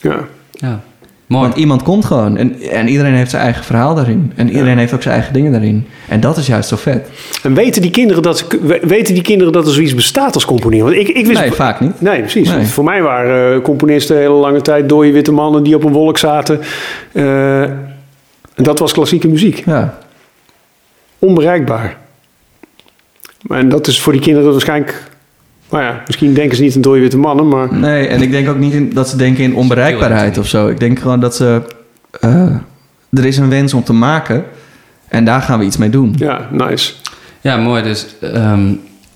ja. 0.00 0.26
Ja. 0.52 0.80
Mooi. 1.26 1.42
Want 1.46 1.56
iemand 1.58 1.82
komt 1.82 2.04
gewoon. 2.04 2.36
En, 2.36 2.60
en 2.60 2.88
iedereen 2.88 3.14
heeft 3.14 3.30
zijn 3.30 3.42
eigen 3.42 3.64
verhaal 3.64 3.94
daarin. 3.94 4.32
En 4.36 4.50
iedereen 4.50 4.78
heeft 4.78 4.92
ook 4.94 5.02
zijn 5.02 5.14
eigen 5.14 5.32
dingen 5.32 5.52
daarin. 5.52 5.86
En 6.08 6.20
dat 6.20 6.36
is 6.36 6.46
juist 6.46 6.68
zo 6.68 6.76
vet. 6.76 7.08
En 7.42 7.54
weten 7.54 7.82
die, 7.82 7.90
kinderen 7.90 8.22
dat, 8.22 8.38
ze- 8.38 8.78
weten 8.82 9.14
die 9.14 9.22
kinderen 9.22 9.52
dat 9.52 9.66
er 9.66 9.72
zoiets 9.72 9.94
bestaat 9.94 10.34
als 10.34 10.44
componeren? 10.44 10.84
Want 10.86 10.96
ik, 10.96 11.08
ik 11.08 11.26
wist 11.26 11.40
Nee, 11.40 11.52
vaak 11.52 11.80
niet. 11.80 12.00
Nee, 12.00 12.20
precies. 12.20 12.48
Nee. 12.50 12.64
Voor 12.66 12.84
mij 12.84 13.02
waren 13.02 13.54
eh, 13.56 13.62
componisten 13.62 14.16
hele 14.16 14.28
lange 14.34 14.60
tijd 14.60 14.88
dode 14.88 15.10
witte 15.12 15.32
mannen 15.32 15.62
die 15.62 15.74
op 15.74 15.84
een 15.84 15.92
wolk 15.92 16.18
zaten. 16.18 16.60
Eh, 17.12 17.62
en 17.62 18.62
dat 18.62 18.78
was 18.78 18.92
klassieke 18.92 19.28
muziek. 19.28 19.62
Ja. 19.66 19.98
Onbereikbaar. 21.18 21.96
En 23.48 23.68
dat 23.68 23.86
is 23.86 24.00
voor 24.00 24.12
die 24.12 24.22
kinderen 24.22 24.50
waarschijnlijk... 24.50 25.02
Nou 25.74 25.86
ja, 25.86 26.02
misschien 26.06 26.34
denken 26.34 26.56
ze 26.56 26.62
niet 26.62 26.74
aan 26.74 26.80
dode 26.80 27.00
witte 27.00 27.18
mannen, 27.18 27.48
maar... 27.48 27.74
Nee, 27.74 28.06
en 28.06 28.22
ik 28.22 28.30
denk 28.30 28.48
ook 28.48 28.58
niet 28.58 28.72
in, 28.72 28.90
dat 28.92 29.08
ze 29.08 29.16
denken 29.16 29.44
in 29.44 29.54
onbereikbaarheid 29.54 30.38
of 30.38 30.46
zo. 30.46 30.68
Ik 30.68 30.80
denk 30.80 30.98
gewoon 30.98 31.20
dat 31.20 31.36
ze... 31.36 31.62
eh, 32.20 32.46
er 33.12 33.24
is 33.24 33.36
een 33.36 33.48
wens 33.48 33.74
om 33.74 33.84
te 33.84 33.92
maken. 33.92 34.44
En 35.08 35.24
daar 35.24 35.40
gaan 35.42 35.58
we 35.58 35.64
iets 35.64 35.76
mee 35.76 35.90
doen. 35.90 36.14
Ja, 36.18 36.48
nice. 36.50 36.92
Ja, 37.40 37.56
mooi. 37.56 37.82
Dus 37.82 38.06
ehm, 38.20 38.68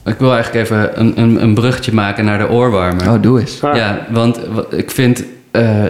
ik 0.05 0.15
wil 0.19 0.33
eigenlijk 0.35 0.65
even 0.65 1.01
een, 1.01 1.21
een, 1.21 1.43
een 1.43 1.55
bruggetje 1.55 1.93
maken 1.93 2.25
naar 2.25 2.39
de 2.39 2.49
oorwarmer. 2.51 3.09
Oh, 3.13 3.23
doe 3.23 3.41
eens. 3.41 3.63
Ah, 3.65 3.77
Ja, 3.77 4.07
want 4.11 4.41
wa- 4.53 4.65
ik 4.77 4.91
vind 4.91 5.25
eh, 5.51 5.85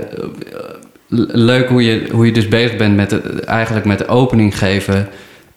leuk 1.32 1.68
hoe 1.68 1.84
je, 1.84 2.08
hoe 2.12 2.26
je 2.26 2.32
dus 2.32 2.48
bezig 2.48 2.76
bent 2.76 2.96
met 2.96 3.10
het, 3.10 3.40
eigenlijk 3.44 3.86
met 3.86 3.98
de 3.98 4.06
opening 4.08 4.58
geven 4.58 5.08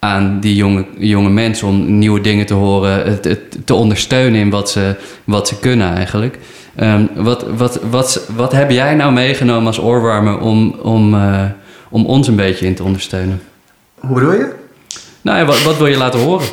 aan 0.06 0.40
die 0.40 0.56
jonge, 0.56 0.86
jonge 0.98 1.30
mensen 1.30 1.68
om 1.68 1.98
nieuwe 1.98 2.22
dingen 2.22 2.46
te 2.46 2.54
horen, 2.54 3.06
het 3.06 3.48
te 3.66 3.74
ondersteunen 3.74 4.40
in 4.40 4.50
wat 4.50 4.70
ze, 4.70 4.96
wat 5.24 5.48
ze 5.48 5.60
kunnen 5.60 5.96
eigenlijk. 5.96 6.40
Ehm, 6.76 7.06
wat, 7.16 7.46
wat, 7.58 7.80
wat, 7.90 8.28
wat 8.36 8.52
heb 8.52 8.72
jij 8.72 8.96
nou 8.96 9.14
meegenomen 9.14 9.68
als 9.68 9.80
oorwarmer 9.80 10.40
om, 10.40 10.76
om, 10.82 11.14
eh, 11.14 11.46
om 11.90 12.06
ons 12.06 12.28
een 12.28 12.36
beetje 12.36 12.66
in 12.66 12.76
te 12.76 12.84
ondersteunen? 12.84 13.42
Hoe 14.00 14.14
bedoel 14.14 14.34
je? 14.34 14.54
Nou 15.22 15.38
ja, 15.38 15.46
wat, 15.46 15.64
wat 15.64 15.78
wil 15.78 15.88
je 15.88 15.98
laten 15.98 16.20
horen? 16.20 16.48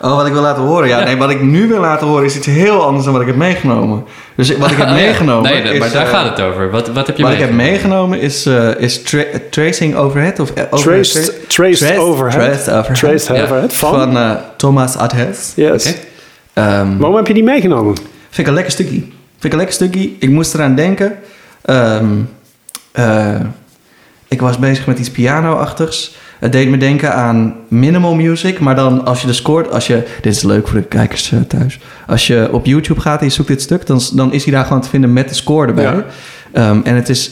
Oh, 0.00 0.16
wat 0.16 0.26
ik 0.26 0.32
wil 0.32 0.42
laten 0.42 0.62
horen. 0.62 0.88
Ja, 0.88 0.98
Ja. 0.98 1.04
nee, 1.04 1.16
wat 1.16 1.30
ik 1.30 1.42
nu 1.42 1.68
wil 1.68 1.80
laten 1.80 2.06
horen 2.06 2.24
is 2.24 2.36
iets 2.36 2.46
heel 2.46 2.84
anders 2.84 3.04
dan 3.04 3.12
wat 3.12 3.22
ik 3.22 3.28
heb 3.28 3.36
meegenomen. 3.36 4.04
Dus 4.36 4.56
wat 4.56 4.70
ik 4.70 4.76
heb 4.76 4.86
Oh 4.88 4.92
meegenomen. 4.94 5.50
Nee, 5.52 5.62
is, 5.62 5.78
maar 5.78 5.90
daar 5.92 6.06
eh, 6.06 6.12
gaat 6.12 6.28
het 6.36 6.40
over. 6.46 6.70
Wat, 6.70 6.88
wat 6.88 7.06
heb 7.06 7.16
je 7.16 7.22
Wat 7.22 7.32
ik 7.32 7.38
heb 7.38 7.52
meegenomen? 7.52 8.20
is, 8.20 8.46
eh, 8.46 8.68
is 8.78 9.02
tra- 9.02 9.24
Tracing 9.50 9.96
Overhead. 9.96 10.40
Of, 10.40 10.50
eh, 10.50 10.62
overhead 10.70 11.12
Traced, 11.12 11.48
traced, 11.48 11.78
Traced- 11.78 11.98
overhead. 11.98 12.32
Traced 12.64 12.68
Overhead. 12.68 12.94
Traced 12.98 13.36
Ja. 13.36 13.42
overhead. 13.42 13.72
Van? 13.74 14.12
Van 14.12 14.38
Thomas 14.56 14.96
Adhes. 14.96 15.52
yes. 15.56 15.86
Oké. 15.88 15.96
Ehm, 16.52 16.96
Waarom 16.96 17.16
heb 17.16 17.26
je 17.26 17.34
die 17.34 17.42
meegenomen? 17.42 17.94
Vind 17.96 18.38
ik 18.38 18.46
een 18.46 18.52
lekker 18.54 18.72
stukje. 18.72 18.98
Vind 19.00 19.44
ik 19.44 19.52
een 19.52 19.56
lekker 19.58 19.74
stukje. 19.74 20.10
Ik 20.18 20.28
moest 20.30 20.54
eraan 20.54 20.74
denken. 20.74 21.16
Ehm, 21.64 22.04
eh, 22.92 23.34
ik 24.28 24.40
was 24.40 24.58
bezig 24.58 24.86
met 24.86 24.98
iets 24.98 25.10
piano-achtigs. 25.10 26.16
Het 26.38 26.52
deed 26.52 26.68
me 26.68 26.76
denken 26.76 27.14
aan 27.14 27.54
minimal 27.68 28.14
music. 28.14 28.60
Maar 28.60 28.74
dan 28.74 29.04
als 29.04 29.20
je 29.20 29.26
de 29.26 29.32
scoort... 29.32 29.70
Als 29.70 29.86
je, 29.86 30.06
dit 30.20 30.34
is 30.34 30.42
leuk 30.42 30.68
voor 30.68 30.80
de 30.80 30.86
kijkers 30.86 31.32
eh, 31.32 31.40
thuis. 31.40 31.78
Als 32.06 32.26
je 32.26 32.48
op 32.52 32.66
YouTube 32.66 33.00
gaat 33.00 33.20
en 33.20 33.26
je 33.26 33.32
zoekt 33.32 33.48
dit 33.48 33.62
stuk... 33.62 33.86
dan, 33.86 34.00
dan 34.12 34.32
is 34.32 34.44
hij 34.44 34.52
daar 34.52 34.64
gewoon 34.64 34.82
te 34.82 34.88
vinden 34.88 35.12
met 35.12 35.28
de 35.28 35.34
score 35.34 35.66
erbij. 35.66 35.84
Ja. 35.84 36.04
Ehm, 36.52 36.80
en 36.84 36.94
het 36.94 37.08
is... 37.08 37.30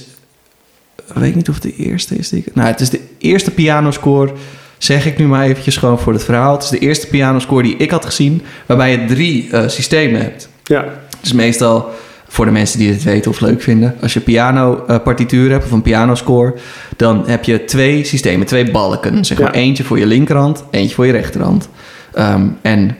Ik 1.06 1.14
weet 1.14 1.34
niet 1.34 1.48
of 1.48 1.54
het 1.54 1.62
de 1.62 1.76
eerste 1.76 2.16
is. 2.16 2.28
Die 2.28 2.44
ik, 2.46 2.54
nou, 2.54 2.68
het 2.68 2.80
is 2.80 2.90
de 2.90 3.00
eerste 3.18 3.50
pianoscore... 3.50 4.32
Zeg 4.78 5.06
ik 5.06 5.18
nu 5.18 5.26
maar 5.26 5.44
eventjes 5.44 5.76
gewoon 5.76 5.98
voor 5.98 6.12
het 6.12 6.24
verhaal. 6.24 6.52
Het 6.52 6.62
is 6.62 6.68
de 6.68 6.78
eerste 6.78 7.06
pianoscore 7.06 7.62
die 7.62 7.76
ik 7.76 7.90
had 7.90 8.04
gezien... 8.04 8.42
waarbij 8.66 8.90
je 8.90 9.04
drie 9.04 9.50
eh, 9.50 9.68
systemen 9.68 10.20
hebt. 10.20 10.48
Ja. 10.64 10.84
Dus 11.20 11.32
meestal, 11.32 11.90
voor 12.28 12.44
de 12.44 12.50
mensen 12.50 12.78
die 12.78 12.92
dit 12.92 13.02
weten 13.02 13.30
of 13.30 13.40
leuk 13.40 13.62
vinden, 13.62 13.94
als 14.02 14.12
je 14.14 14.20
piano-partituur 14.20 15.50
hebt 15.50 15.64
of 15.64 15.70
een 15.70 15.82
pianoscore, 15.82 16.54
dan 16.96 17.22
heb 17.26 17.44
je 17.44 17.64
twee 17.64 18.04
systemen, 18.04 18.46
twee 18.46 18.70
balken. 18.70 19.24
Zeg 19.24 19.38
maar 19.38 19.54
Ja. 19.54 19.60
eentje 19.60 19.84
voor 19.84 19.98
je 19.98 20.06
linkerhand, 20.06 20.64
eentje 20.70 20.94
voor 20.94 21.06
je 21.06 21.12
rechterhand. 21.12 21.68
Ehm, 22.14 22.46
en 22.62 22.96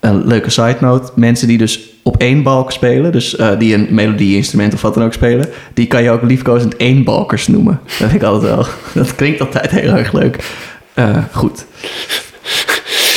een 0.00 0.26
leuke 0.26 0.50
side 0.50 0.76
note: 0.80 1.12
mensen 1.14 1.48
die 1.48 1.58
dus 1.58 1.80
op 2.02 2.16
één 2.16 2.42
balk 2.42 2.72
spelen. 2.72 3.12
Dus 3.12 3.36
eh, 3.36 3.58
die 3.58 3.74
een 3.74 3.86
melodie-instrument 3.90 4.74
of 4.74 4.82
wat 4.82 4.94
dan 4.94 5.02
ook 5.04 5.12
spelen. 5.12 5.48
Die 5.74 5.86
kan 5.86 6.02
je 6.02 6.10
ook 6.10 6.22
liefkozend 6.22 6.76
éénbalkers 6.76 7.46
noemen. 7.46 7.80
Dat 7.84 7.94
vind 8.08 8.12
ik 8.12 8.22
altijd 8.22 8.54
wel. 8.54 8.66
Dat 9.04 9.14
klinkt 9.14 9.40
altijd 9.40 9.70
heel 9.70 9.92
erg 9.92 10.12
leuk. 10.12 10.44
Eh, 10.94 11.16
goed. 11.32 11.64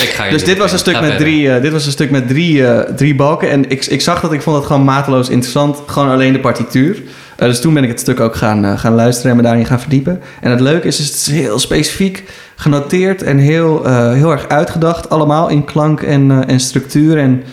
Ik 0.01 0.09
ga 0.09 0.25
je 0.25 0.31
Dus 0.31 0.43
dit 0.43 0.57
was 0.57 0.71
een 0.71 0.77
stuk 0.77 1.01
met 1.01 1.17
drie, 1.17 1.51
eh, 1.51 1.61
dit 1.61 1.71
was 1.71 1.85
een 1.85 1.91
stuk 1.91 2.11
met 2.11 2.27
drie, 2.27 2.67
eh, 2.67 2.93
drie 2.93 3.15
balken. 3.15 3.49
En 3.49 3.69
ik, 3.69 3.85
ik 3.85 4.01
zag 4.01 4.21
dat, 4.21 4.33
ik 4.33 4.41
vond 4.41 4.55
dat 4.55 4.65
gewoon 4.65 4.83
mateloos 4.83 5.29
interessant. 5.29 5.77
Gewoon 5.85 6.09
alleen 6.09 6.33
de 6.33 6.39
partituur. 6.39 7.01
Eh, 7.35 7.47
dus 7.47 7.61
toen 7.61 7.73
ben 7.73 7.83
ik 7.83 7.89
het 7.89 7.99
stuk 7.99 8.19
ook 8.19 8.35
gaan, 8.35 8.65
eh, 8.65 8.79
gaan 8.79 8.93
luisteren 8.93 9.31
en 9.31 9.37
me 9.37 9.43
daarin 9.43 9.65
gaan 9.65 9.79
verdiepen. 9.79 10.21
En 10.41 10.51
het 10.51 10.59
leuke 10.59 10.87
is, 10.87 10.99
is 10.99 11.05
het 11.05 11.15
is 11.15 11.27
heel 11.27 11.59
specifiek 11.59 12.23
genoteerd 12.57 13.23
en 13.23 13.37
heel, 13.37 13.85
eh, 13.85 14.13
heel 14.13 14.31
erg 14.31 14.47
uitgedacht. 14.47 15.09
Allemaal 15.09 15.49
in 15.49 15.65
klank 15.65 16.01
en, 16.01 16.31
eh, 16.31 16.53
en 16.53 16.59
structuur 16.59 17.17
en, 17.17 17.43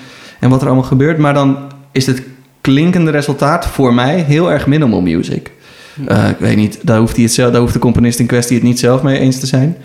en 0.40 0.50
wat 0.50 0.60
er 0.60 0.66
allemaal 0.66 0.84
gebeurt. 0.84 1.18
Maar 1.18 1.34
dan 1.34 1.58
is 1.92 2.06
het 2.06 2.22
klinkende 2.60 3.10
resultaat 3.10 3.66
voor 3.66 3.94
mij 3.94 4.20
heel 4.20 4.52
erg 4.52 4.66
minimal 4.66 5.00
music. 5.00 5.50
Eh, 6.06 6.28
ik 6.28 6.36
weet 6.38 6.56
niet, 6.56 6.78
daar 6.82 6.98
hoeft, 6.98 7.14
hij 7.14 7.24
het 7.24 7.32
zelf, 7.32 7.52
daar 7.52 7.60
hoeft 7.60 7.72
de 7.72 7.78
componist 7.78 8.18
in 8.18 8.26
kwestie 8.26 8.56
het 8.56 8.64
niet 8.64 8.78
zelf 8.78 9.02
mee 9.02 9.18
eens 9.18 9.40
te 9.40 9.46
zijn. 9.46 9.76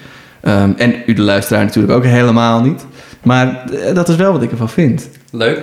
Ehm, 0.41 0.71
en 0.77 1.03
u 1.05 1.13
de 1.13 1.21
luisteraar 1.21 1.63
natuurlijk 1.63 1.93
ook 1.93 2.03
helemaal 2.03 2.61
niet. 2.61 2.85
Maar 3.23 3.65
eh, 3.71 3.95
dat 3.95 4.09
is 4.09 4.15
wel 4.15 4.31
wat 4.31 4.43
ik 4.43 4.51
ervan 4.51 4.69
vind. 4.69 5.09
Leuk. 5.31 5.61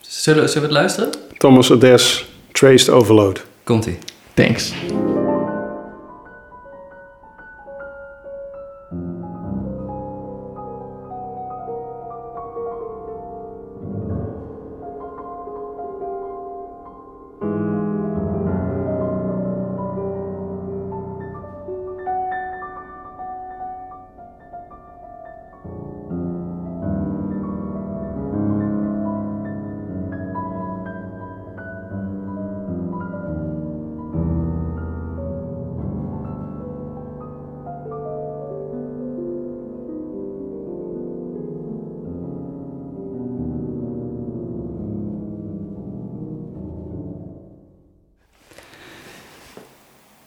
Zullen, 0.00 0.48
zullen 0.48 0.68
we 0.68 0.74
het 0.74 0.82
luisteren? 0.82 1.10
Thomas 1.36 1.72
Ades, 1.72 2.28
Traced 2.52 2.88
Overload. 2.88 3.44
Komt-ie. 3.64 3.98
Thanks. 4.34 4.72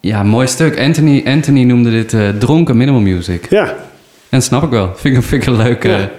Ja, 0.07 0.23
mooi 0.23 0.47
stuk. 0.47 0.79
Anthony, 0.79 1.23
Anthony 1.25 1.63
noemde 1.63 1.89
dit 1.91 2.13
eh, 2.13 2.29
dronken 2.29 2.77
minimal 2.77 3.01
music. 3.01 3.45
Ja, 3.49 3.73
En 4.29 4.41
snap 4.41 4.63
ik 4.63 4.69
wel. 4.69 4.91
Vind 4.95 5.17
ik, 5.17 5.23
vind 5.23 5.41
ik 5.43 5.47
een 5.49 5.55
leuke, 5.57 5.87
Ja. 5.87 6.09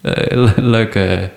eh, 0.00 0.36
le- 0.36 0.52
leuke, 0.56 1.30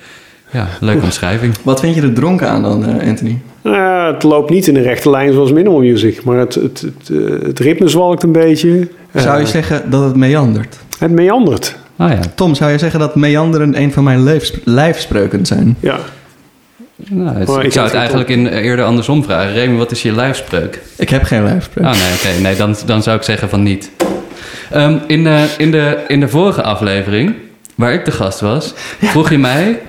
ja, 0.52 0.68
leuke 0.80 1.04
omschrijving. 1.04 1.54
Wat 1.64 1.80
vind 1.80 1.96
je 1.96 2.02
er 2.02 2.14
dronken 2.14 2.48
aan 2.50 2.62
dan, 2.62 2.86
eh, 2.86 3.08
Anthony? 3.08 3.38
Nou, 3.64 4.14
het 4.14 4.24
loopt 4.24 4.50
niet 4.50 4.68
in 4.68 4.76
een 4.76 4.84
rechte 4.84 5.10
lijn 5.10 5.34
zoals 5.34 5.52
minimal 5.52 5.80
music, 5.80 6.24
maar 6.24 6.38
het, 6.38 6.56
het, 6.56 6.82
het, 6.82 7.10
eh, 7.10 7.48
het 7.48 7.60
ritme 7.60 7.88
zwalkt 7.88 8.24
een 8.24 8.32
beetje. 8.32 8.88
Zou 9.16 9.38
je 9.38 9.44
Eh, 9.46 9.50
zeggen 9.50 9.90
dat 9.90 10.04
het 10.04 10.16
meandert? 10.16 10.78
Het 11.00 11.12
meandert. 11.12 11.76
Ah 11.96 12.10
ja. 12.12 12.20
Tom, 12.36 12.56
zou 12.56 12.72
je 12.72 12.78
zeggen 12.78 13.00
dat 13.00 13.16
meanderen 13.16 13.82
een 13.82 13.92
van 13.92 14.04
mijn 14.04 14.24
lijfsp- 14.24 14.62
lijfspreuken 14.64 15.46
zijn? 15.46 15.76
Ja, 15.80 16.00
Nou, 17.10 17.38
het- 17.38 17.64
ik 17.66 17.72
zou 17.72 17.86
het 17.86 17.96
eigenlijk 17.96 18.30
in, 18.30 18.48
eerder 18.48 18.86
andersom 18.86 19.24
vragen. 19.24 19.54
Remy, 19.54 19.78
wat 19.78 19.92
is 19.92 20.02
je 20.02 20.12
lijfspreuk? 20.12 20.82
Ik 20.98 21.10
heb 21.10 21.24
geen 21.24 21.44
lijfspreuk. 21.44 21.86
Ah 21.86 21.92
nee, 21.92 22.14
oké. 22.34 22.42
Nee, 22.42 22.56
dan, 22.56 22.76
dan 22.86 23.04
zou 23.04 23.18
ik 23.18 23.24
zeggen 23.24 23.50
van 23.50 23.64
niet. 23.64 23.92
Ehm, 24.72 24.98
in, 25.08 25.24
de, 25.24 25.46
in, 25.58 25.72
de, 25.72 26.04
in 26.08 26.20
de 26.20 26.28
vorige 26.28 26.64
aflevering, 26.64 27.34
waar 27.76 27.94
ik 27.94 28.06
de 28.06 28.12
gast 28.12 28.40
was, 28.40 28.74
vroeg 29.02 29.30
je 29.30 29.38
mij... 29.38 29.80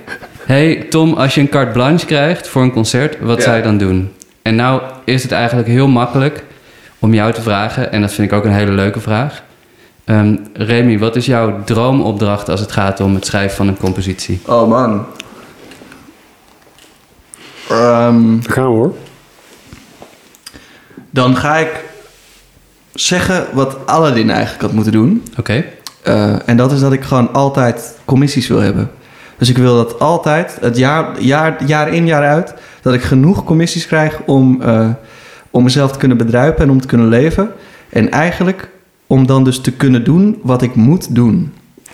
hey 0.45 0.87
Tom, 0.91 1.15
als 1.15 1.35
je 1.35 1.41
een 1.41 1.49
carte 1.49 1.73
blanche 1.73 2.07
krijgt 2.07 2.49
voor 2.49 2.63
een 2.63 2.73
concert, 2.73 3.17
wat 3.21 3.37
Ja. 3.39 3.43
zou 3.45 3.57
je 3.57 3.63
dan 3.63 3.79
doen? 3.79 4.13
En 4.43 4.55
nou 4.55 4.83
is 5.05 5.23
het 5.23 5.33
eigenlijk 5.33 5.69
heel 5.69 5.89
makkelijk 5.89 6.45
om 6.99 7.15
jou 7.15 7.33
te 7.33 7.43
vragen... 7.43 7.93
en 7.93 8.01
dat 8.01 8.13
vind 8.13 8.31
ik 8.31 8.37
ook 8.39 8.45
een 8.45 8.53
hele 8.53 8.71
leuke 8.73 9.01
vraag... 9.01 9.43
Ehm, 10.05 10.37
Remy, 10.55 10.99
wat 10.99 11.17
is 11.17 11.27
jouw 11.27 11.65
droomopdracht 11.65 12.49
als 12.49 12.61
het 12.61 12.73
gaat 12.73 13.01
om 13.01 13.15
het 13.15 13.27
schrijven 13.27 13.57
van 13.57 13.69
een 13.69 13.77
compositie? 13.77 14.41
Oh 14.47 14.69
man. 14.69 15.07
Ehm, 17.73 18.41
daar 18.41 18.53
gaan 18.53 18.65
we 18.65 18.77
hoor. 18.77 18.95
dan 21.11 21.37
ga 21.37 21.57
ik 21.57 21.85
zeggen 22.95 23.47
wat 23.53 23.87
Aladdin 23.87 24.31
eigenlijk 24.31 24.63
had 24.63 24.73
moeten 24.73 24.93
doen. 24.93 25.23
Oké, 25.39 25.65
Eh, 26.03 26.49
en 26.49 26.57
dat 26.57 26.73
is 26.73 26.81
dat 26.81 26.93
ik 26.93 27.03
gewoon 27.03 27.33
altijd 27.33 27.99
commissies 28.05 28.49
wil 28.49 28.61
hebben. 28.61 28.91
Dus 29.39 29.49
ik 29.49 29.59
wil 29.59 29.77
dat 29.77 29.99
altijd, 29.99 30.59
het 30.61 30.77
jaar, 30.77 31.21
jaar, 31.21 31.65
jaar 31.65 31.93
in 31.93 32.07
jaar 32.07 32.27
uit, 32.27 32.55
dat 32.83 32.95
ik 32.95 33.03
genoeg 33.03 33.45
commissies 33.45 33.87
krijg 33.87 34.21
om, 34.27 34.63
eh, 34.63 34.89
om 35.51 35.63
mezelf 35.63 35.93
te 35.93 35.99
kunnen 35.99 36.17
bedruipen 36.17 36.65
en 36.65 36.71
om 36.71 36.81
te 36.81 36.87
kunnen 36.87 37.09
leven. 37.09 37.51
En 37.89 38.11
eigenlijk 38.11 38.69
om 39.07 39.27
dan 39.27 39.45
dus 39.45 39.61
te 39.61 39.73
kunnen 39.73 40.05
doen 40.05 40.41
wat 40.43 40.63
ik 40.63 40.75
moet 40.75 41.15
doen. 41.15 41.53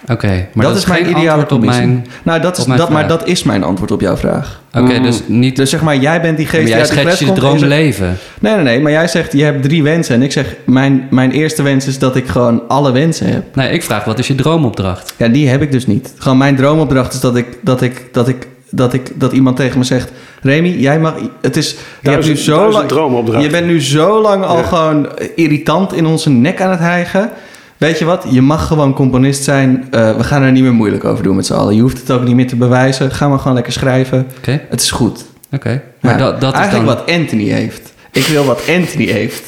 Oké. 0.09 0.47
Maar 0.53 0.67
dat, 0.67 0.77
is 0.77 0.87
mijn 0.87 1.05
geen 1.05 1.11
ideale 1.17 1.31
antwoord 1.31 1.53
op 1.53 1.65
mijn... 1.65 2.07
nou, 2.23 2.41
dat 2.41 2.59
is, 2.59 2.65
dat, 2.65 2.91
maar 2.91 3.09
dat 3.09 3.27
is 3.27 3.43
mijn 3.43 3.63
antwoord 3.65 3.91
op 3.91 4.01
jouw 4.01 4.17
vraag. 4.17 4.61
Oké, 4.75 4.93
Mm. 4.93 5.03
dus 5.03 5.21
niet... 5.27 5.57
Dus 5.57 5.71
zeg 5.71 5.83
maar, 5.83 5.97
jij 5.97 6.21
bent 6.21 6.37
die 6.37 6.47
geest 6.47 6.53
maar 6.53 6.63
die 6.63 6.71
jij 6.71 6.81
uit 6.81 6.89
de 6.89 6.95
schetst 6.95 7.17
fles 7.17 7.19
je 7.19 7.35
komt 7.35 7.39
en 7.39 7.51
je 7.51 7.59
droomleven. 7.59 8.17
Nee, 8.41 8.55
nee, 8.55 8.63
nee. 8.63 8.81
Maar 8.81 8.93
jij 8.93 9.09
zegt, 9.09 9.33
je 9.33 9.45
hebt 9.45 9.63
drie 9.63 9.83
wensen. 9.83 10.15
En 10.15 10.23
ik 10.23 10.33
zeg, 10.33 10.57
mijn, 10.65 11.07
mijn 11.11 11.31
eerste 11.31 11.63
wens 11.63 11.87
is 11.87 11.99
dat 11.99 12.17
ik 12.17 12.27
gewoon 12.29 12.63
alle 12.69 12.93
wensen 12.93 13.27
heb. 13.33 13.45
Nee, 13.55 13.71
ik 13.71 13.83
vraag, 13.83 14.05
wat 14.05 14.19
is 14.19 14.27
je 14.27 14.35
droomopdracht? 14.35 15.15
Ja, 15.17 15.29
die 15.29 15.49
heb 15.49 15.63
ik 15.63 15.73
dus 15.73 15.87
niet. 15.87 16.13
Gewoon 16.19 16.39
mijn 16.39 16.57
droomopdracht 16.57 17.13
is 17.13 17.21
dat 17.21 17.37
ik, 17.37 17.47
dat 17.63 17.83
ik, 17.83 18.05
dat 18.13 18.29
ik, 18.29 18.47
dat 18.71 18.93
ik, 18.93 19.11
dat 19.15 19.33
iemand 19.33 19.57
tegen 19.57 19.79
me 19.79 19.85
zegt... 19.85 20.13
Remy, 20.43 20.69
jij 20.69 20.99
mag... 20.99 21.15
Het 21.41 21.57
is... 21.57 21.77
Je, 22.03 22.11
hebt 22.11 22.27
nu 22.27 22.37
zo 22.37 22.71
lang, 22.71 23.43
je 23.43 23.49
bent 23.51 23.67
nu 23.67 23.83
zo 23.83 24.21
lang 24.21 24.45
al 24.45 24.57
Ja. 24.57 24.63
gewoon 24.63 25.09
irritant 25.35 25.93
in 25.93 26.07
onze 26.07 26.31
nek 26.31 26.61
aan 26.61 26.71
het 26.71 26.81
hijgen. 26.81 27.31
Weet 27.79 27.99
je 27.99 28.05
wat? 28.05 28.25
Je 28.31 28.43
mag 28.43 28.67
gewoon 28.67 28.95
componist 28.95 29.45
zijn. 29.45 29.87
Eh, 29.91 30.17
we 30.17 30.25
gaan 30.25 30.43
er 30.43 30.53
niet 30.53 30.63
meer 30.63 30.73
moeilijk 30.73 31.05
over 31.05 31.23
doen 31.25 31.37
met 31.37 31.47
z'n 31.47 31.53
allen. 31.55 31.75
Je 31.75 31.81
hoeft 31.83 31.99
het 31.99 32.11
ook 32.11 32.25
niet 32.25 32.35
meer 32.35 32.47
te 32.47 32.57
bewijzen. 32.57 33.11
Ga 33.11 33.29
maar 33.29 33.39
gewoon 33.39 33.55
lekker 33.55 33.73
schrijven. 33.73 34.27
Oké, 34.39 34.61
Het 34.69 34.81
is 34.81 34.91
goed. 34.91 35.25
oké. 35.53 35.83
Maar 36.01 36.13
Ja, 36.13 36.19
dat, 36.19 36.41
dat 36.41 36.53
is 36.53 36.59
eigenlijk 36.59 36.89
dan... 36.89 36.97
wat 36.97 37.15
Anthony 37.17 37.49
heeft. 37.49 37.93
Ik 38.13 38.27
wil 38.27 38.45
wat 38.45 38.63
Anthony 38.77 39.07
heeft. 39.07 39.43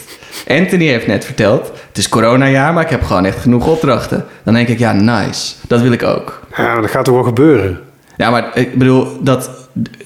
Anthony 0.48 0.86
heeft 0.86 1.06
net 1.06 1.24
verteld, 1.24 1.72
het 1.88 1.98
is 1.98 2.08
coronajaar, 2.08 2.72
maar 2.72 2.82
ik 2.84 2.90
heb 2.90 3.02
gewoon 3.02 3.24
echt 3.24 3.38
genoeg 3.40 3.66
opdrachten. 3.66 4.24
Dan 4.44 4.54
denk 4.54 4.68
ik, 4.68 4.78
ja, 4.78 4.92
nice. 4.92 5.54
Dat 5.66 5.80
wil 5.80 5.92
ik 5.92 6.02
ook. 6.02 6.40
Ja, 6.56 6.72
maar 6.72 6.80
dat 6.82 6.90
gaat 6.90 7.04
toch 7.04 7.14
wel 7.14 7.22
gebeuren. 7.24 7.80
Ja, 8.20 8.30
maar 8.30 8.50
ik 8.54 8.74
bedoel, 8.78 9.06
dat, 9.22 9.50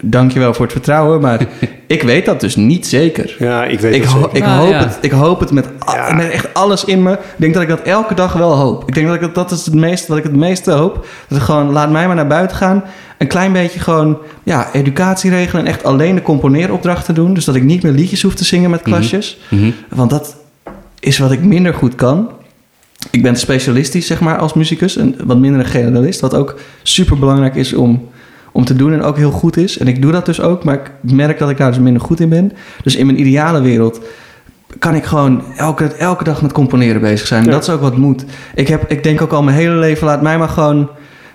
dankjewel 0.03 0.55
voor 0.55 0.63
het 0.65 0.73
vertrouwen, 0.73 1.21
maar 1.21 1.47
ik 1.87 2.03
weet 2.03 2.25
dat 2.25 2.41
dus 2.41 2.57
niet 2.57 2.87
zeker. 2.87 3.37
Ja, 3.39 3.65
ik 3.65 3.81
weet 3.81 3.95
Ik, 3.95 4.05
ho- 4.05 4.21
zeker. 4.21 4.37
ik, 4.37 4.43
Nou, 4.43 4.59
hoop 4.61 4.71
ja. 4.71 4.79
het, 4.79 4.99
ik 5.01 5.11
hoop 5.11 5.41
het 5.41 5.51
met, 5.51 5.67
a- 5.89 5.95
Ja. 6.09 6.15
met 6.15 6.31
echt 6.31 6.55
alles 6.55 6.85
in 6.85 7.03
me. 7.03 7.13
Ik 7.13 7.19
denk 7.37 7.55
dat 7.55 7.63
ik 7.63 7.69
dat 7.69 7.81
elke 7.83 8.15
dag 8.15 8.33
wel 8.33 8.53
hoop. 8.57 8.89
Ik 8.89 8.95
denk 8.95 9.07
dat 9.07 9.15
ik 9.15 9.21
dat, 9.21 9.35
dat 9.35 9.51
is 9.51 9.65
het 9.65 9.75
meeste, 9.75 10.09
wat 10.09 10.17
ik 10.17 10.23
het 10.23 10.37
meeste 10.37 10.71
hoop. 10.71 11.07
Dat 11.29 11.39
ik 11.39 11.45
gewoon, 11.45 11.73
laat 11.73 11.91
mij 11.91 12.07
maar 12.07 12.17
naar 12.17 12.27
buiten 12.27 12.57
gaan. 12.57 12.85
Een 13.19 13.27
klein 13.27 13.53
beetje 13.53 13.81
gewoon, 13.81 14.19
ja, 14.43 14.69
educatie 14.73 15.31
regelen 15.31 15.65
en 15.65 15.71
echt 15.71 15.85
alleen 15.85 16.15
de 16.15 16.23
componeeropdrachten 16.23 17.15
doen. 17.15 17.35
Dus 17.35 17.45
dat 17.45 17.55
ik 17.55 17.63
niet 17.63 17.83
meer 17.83 17.93
liedjes 17.93 18.23
hoef 18.23 18.35
te 18.35 18.45
zingen 18.45 18.71
met 18.71 18.83
klasjes. 18.83 19.39
Mhm. 19.51 19.71
Want 19.89 20.11
dat 20.11 20.37
is 21.01 21.19
wat 21.19 21.31
ik 21.33 21.45
minder 21.45 21.75
goed 21.75 21.95
kan. 21.95 22.29
Ik 23.11 23.23
ben 23.23 23.37
specialistisch, 23.37 24.07
zeg 24.07 24.21
maar, 24.21 24.39
als 24.39 24.55
muzikus. 24.55 24.97
En 24.97 25.17
wat 25.25 25.39
minder 25.39 25.61
een 25.61 25.67
generalist. 25.67 26.21
Wat 26.21 26.35
ook 26.35 26.59
super 26.83 27.19
belangrijk 27.19 27.55
is 27.55 27.73
om, 27.73 28.09
om 28.53 28.65
te 28.65 28.77
doen 28.77 28.93
en 28.93 29.03
ook 29.03 29.17
heel 29.17 29.31
goed 29.31 29.57
is. 29.57 29.79
En 29.79 29.89
ik 29.89 30.03
doe 30.03 30.13
dat 30.13 30.27
dus 30.27 30.41
ook, 30.41 30.65
maar 30.65 30.75
ik 30.75 30.91
merk 31.13 31.39
dat 31.39 31.51
ik 31.51 31.57
daar 31.57 31.71
dus 31.71 31.81
minder 31.81 32.03
goed 32.03 32.21
in 32.21 32.29
ben. 32.29 32.53
Dus 32.83 32.97
in 32.97 33.07
mijn 33.07 33.21
ideale 33.21 33.61
wereld 33.61 34.01
kan 34.79 34.95
ik 34.95 35.05
gewoon 35.05 35.43
elke, 35.57 35.85
elke 35.85 36.25
dag 36.25 36.43
met 36.43 36.53
componeren 36.53 37.01
bezig 37.01 37.27
zijn. 37.27 37.45
Ja. 37.45 37.51
dat 37.51 37.63
is 37.63 37.69
ook 37.69 37.81
wat 37.81 37.97
moet. 37.97 38.25
Ik, 38.55 38.69
heb, 38.69 38.91
ik 38.91 39.03
denk 39.03 39.23
ook 39.23 39.33
al 39.33 39.43
mijn 39.43 39.57
hele 39.57 39.75
leven, 39.75 40.07
laat 40.07 40.23
mij 40.23 40.39
maar 40.39 40.49
gewoon 40.49 40.89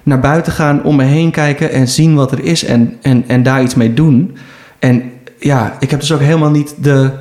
naar 0.03 0.19
buiten 0.19 0.53
gaan, 0.53 0.83
om 0.83 0.95
me 0.95 1.03
heen 1.03 1.31
kijken 1.31 1.71
en 1.71 1.87
zien 1.87 2.15
wat 2.15 2.31
er 2.31 2.43
is 2.43 2.63
en, 2.63 2.97
en, 3.01 3.23
en 3.27 3.43
daar 3.43 3.63
iets 3.63 3.75
mee 3.75 3.93
doen. 3.93 4.37
En 4.79 5.03
ja, 5.39 5.75
ik 5.79 5.91
heb 5.91 5.99
dus 5.99 6.11
ook 6.11 6.19
helemaal 6.19 6.49
niet 6.49 6.75
de 6.81 7.11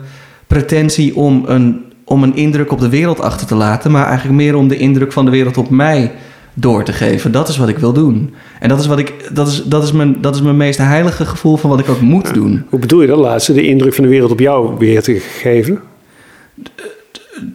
pretentie 0.47 1.17
om 1.17 1.45
een, 1.47 1.88
om 2.09 2.23
een 2.23 2.37
indruk 2.37 2.73
op 2.73 2.81
de 2.81 2.89
wereld 2.89 3.21
achter 3.21 3.47
te 3.47 3.55
laten, 3.55 3.91
maar 3.91 4.07
eigenlijk 4.07 4.37
meer 4.39 4.55
om 4.57 4.69
de 4.69 4.77
indruk 4.77 5.13
van 5.13 5.25
de 5.25 5.31
wereld 5.31 5.57
op 5.57 5.71
mij 5.71 6.13
door 6.55 6.85
te 6.85 6.93
geven. 6.93 7.33
Dat 7.33 7.49
is 7.49 7.57
wat 7.57 7.69
ik 7.69 7.79
wil 7.79 7.93
doen. 7.93 8.35
En 8.61 8.69
dat 8.69 8.81
is, 8.81 8.87
wat 8.87 8.99
ik, 8.99 9.29
dat 9.33 9.49
is, 9.49 9.63
dat 9.65 9.83
is, 9.83 9.93
mijn, 9.93 10.21
dat 10.21 10.35
is 10.35 10.43
mijn 10.43 10.57
meest 10.57 10.79
heilige 10.79 11.25
gevoel 11.25 11.57
van 11.57 11.71
wat 11.71 11.79
ik 11.79 11.89
ook 11.89 12.01
moet 12.01 12.35
doen. 12.35 12.65
Hoe 12.69 12.79
bedoel 12.79 13.01
je 13.01 13.07
dat 13.07 13.19
laatste? 13.19 13.53
De 13.53 13.67
indruk 13.67 13.95
van 13.95 14.05
de 14.05 14.11
wereld 14.11 14.31
op 14.31 14.41
jou 14.41 14.75
weer 14.79 15.03
te 15.03 15.15
geven? 15.21 15.81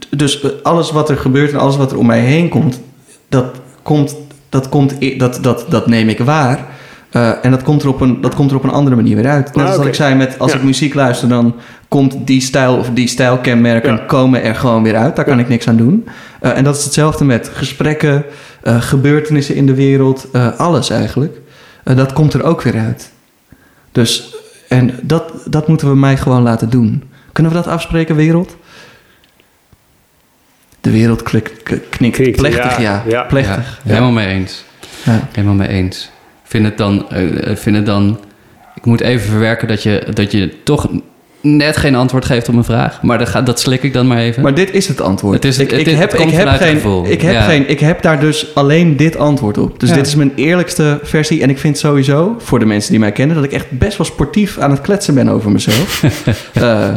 Dus 0.10 0.46
alles 0.64 0.92
wat 0.92 1.10
er 1.10 1.18
gebeurt 1.18 1.52
en 1.52 1.60
alles 1.60 1.78
wat 1.78 1.92
er 1.92 1.98
om 1.98 2.06
mij 2.06 2.20
heen 2.20 2.50
komt, 2.50 2.82
dat, 3.30 3.46
komt, 3.84 4.16
dat, 4.50 4.70
komt, 4.70 5.20
dat, 5.20 5.40
dat, 5.42 5.66
dat 5.70 5.88
neem 5.88 6.10
ik 6.10 6.20
waar. 6.20 6.66
Eh, 7.10 7.32
en 7.46 7.52
dat 7.52 7.64
komt, 7.64 7.82
er 7.84 7.88
op 7.90 8.02
een, 8.02 8.22
dat 8.22 8.36
komt 8.36 8.52
er 8.52 8.58
op 8.58 8.64
een 8.64 8.70
andere 8.70 8.96
manier 8.96 9.16
weer 9.16 9.28
uit. 9.28 9.46
Net 9.46 9.56
Ah, 9.56 9.62
als 9.62 9.70
dat 9.70 9.80
oké. 9.80 9.88
ik 9.88 9.96
zei, 9.96 10.16
met, 10.16 10.40
als 10.40 10.52
Ja. 10.52 10.58
ik 10.58 10.64
muziek 10.64 10.94
luister, 10.94 11.28
dan 11.30 11.56
komt 11.94 12.28
die 12.28 12.42
stijl 12.42 12.78
of 12.78 12.90
die 12.90 13.08
stijlkenmerken 13.08 13.96
Ja. 13.96 13.98
komen 13.98 14.44
er 14.44 14.56
gewoon 14.56 14.84
weer 14.84 14.96
uit. 14.96 15.16
Daar 15.16 15.26
kan 15.26 15.38
Ja. 15.38 15.44
ik 15.44 15.50
niks 15.50 15.68
aan 15.68 15.78
doen. 15.78 16.08
Eh, 16.42 16.58
en 16.58 16.64
dat 16.64 16.78
is 16.78 16.84
hetzelfde 16.84 17.26
met 17.26 17.50
gesprekken, 17.54 18.26
eh, 18.64 18.82
gebeurtenissen 18.82 19.56
in 19.56 19.66
de 19.66 19.74
wereld, 19.74 20.28
eh, 20.32 20.60
alles 20.60 20.90
eigenlijk. 20.90 21.38
Dat 21.84 22.14
komt 22.14 22.34
er 22.34 22.44
ook 22.44 22.62
weer 22.62 22.78
uit. 22.80 23.12
Dus, 23.92 24.36
en 24.68 25.00
dat, 25.02 25.34
dat 25.46 25.68
moeten 25.68 25.90
we 25.90 25.96
mij 25.96 26.18
gewoon 26.18 26.42
laten 26.42 26.70
doen. 26.70 27.04
Kunnen 27.32 27.52
we 27.52 27.58
dat 27.58 27.68
afspreken, 27.68 28.16
wereld? 28.16 28.56
De 30.82 30.92
wereld 30.92 31.24
knikt. 31.24 31.64
Knikt, 31.90 32.32
Plechtig, 32.36 32.78
ja. 32.78 32.82
ja, 32.82 33.04
ja. 33.08 33.24
Plechtig. 33.24 33.82
Ja, 33.84 33.90
helemaal 33.90 34.12
mee 34.12 34.28
eens. 34.28 34.64
Ja. 35.06 35.28
Helemaal 35.32 35.56
mee 35.56 35.68
eens. 35.68 36.10
Vind 36.44 36.66
het 36.66 36.78
dan, 36.78 37.10
eh, 37.10 37.56
vind 37.56 37.76
het 37.76 37.86
dan... 37.86 38.20
Ik 38.76 38.86
moet 38.86 39.02
even 39.02 39.30
verwerken 39.30 39.68
dat 39.68 39.84
je, 39.84 40.08
dat 40.14 40.32
je 40.32 40.64
toch 40.64 40.90
net 41.46 41.78
geen 41.78 41.96
antwoord 41.96 42.26
geeft 42.26 42.48
op 42.48 42.54
mijn 42.54 42.66
vraag. 42.66 43.02
Maar 43.02 43.18
dat, 43.18 43.30
gaat, 43.30 43.46
dat 43.46 43.60
slik 43.60 43.84
ik 43.84 43.94
dan 43.94 44.08
maar 44.08 44.18
even. 44.18 44.42
Maar 44.42 44.54
dit 44.54 44.72
is 44.74 44.88
het 44.88 45.02
antwoord. 45.02 45.34
Het 45.36 45.46
is- 45.46 45.58
ik, 45.60 45.72
het 45.72 45.80
ik 45.80 45.86
is- 45.88 45.98
heb, 45.98 46.12
het 46.12 46.22
ik 46.22 46.30
heb 46.30 46.48
geen, 46.48 46.76
gevoel. 46.76 47.06
ik 47.08 47.22
heb 47.22 47.34
Ja. 47.34 47.42
geen, 47.42 47.70
ik 47.70 47.80
heb 47.80 48.02
daar 48.02 48.20
dus 48.20 48.56
alleen 48.56 48.98
dit 48.98 49.18
antwoord 49.18 49.58
op. 49.58 49.80
Dus 49.80 49.90
Ja. 49.90 49.96
dit 49.96 50.08
is 50.08 50.16
mijn 50.16 50.32
eerlijkste 50.36 51.00
versie. 51.04 51.42
En 51.42 51.50
ik 51.50 51.58
vind 51.58 51.78
sowieso, 51.78 52.36
voor 52.40 52.60
de 52.60 52.66
mensen 52.66 52.92
die 52.92 53.00
mij 53.00 53.12
kennen, 53.12 53.36
dat 53.36 53.46
ik 53.46 53.52
echt 53.52 53.66
best 53.72 53.98
wel 53.98 54.06
sportief 54.08 54.58
aan 54.58 54.72
het 54.72 54.82
kletsen 54.82 55.14
ben 55.14 55.30
over 55.30 55.52
mezelf. 55.52 56.04
Eh, 56.54 56.90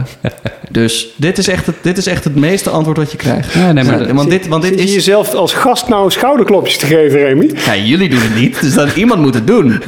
dus 0.71 1.07
dit 1.17 1.39
is, 1.39 1.49
echt 1.49 1.67
het, 1.67 1.75
dit 1.83 1.99
is 1.99 2.07
echt 2.07 2.25
het 2.25 2.35
meeste 2.35 2.71
antwoord 2.71 2.97
wat 2.97 3.11
je 3.11 3.17
krijgt. 3.17 3.53
Ja, 3.53 3.73
nee, 3.73 3.85
maar 3.85 4.15
want 4.15 4.31
dit, 4.31 4.49
want 4.49 4.63
dit 4.63 4.71
Zit 4.73 4.81
je 4.83 4.87
is. 4.89 4.95
jezelf 4.95 5.35
als 5.35 5.53
gast 5.53 5.89
nou 5.89 6.11
schouderklopjes 6.11 6.77
te 6.79 6.87
geven, 6.87 7.19
Remy? 7.19 7.51
Ja, 7.67 7.77
jullie 7.77 8.09
doen 8.09 8.21
het 8.21 8.35
niet, 8.35 8.61
dus 8.61 8.75
dan 8.75 8.89
iemand 8.95 9.21
moet 9.21 9.35
het 9.35 9.47
doen. 9.47 9.83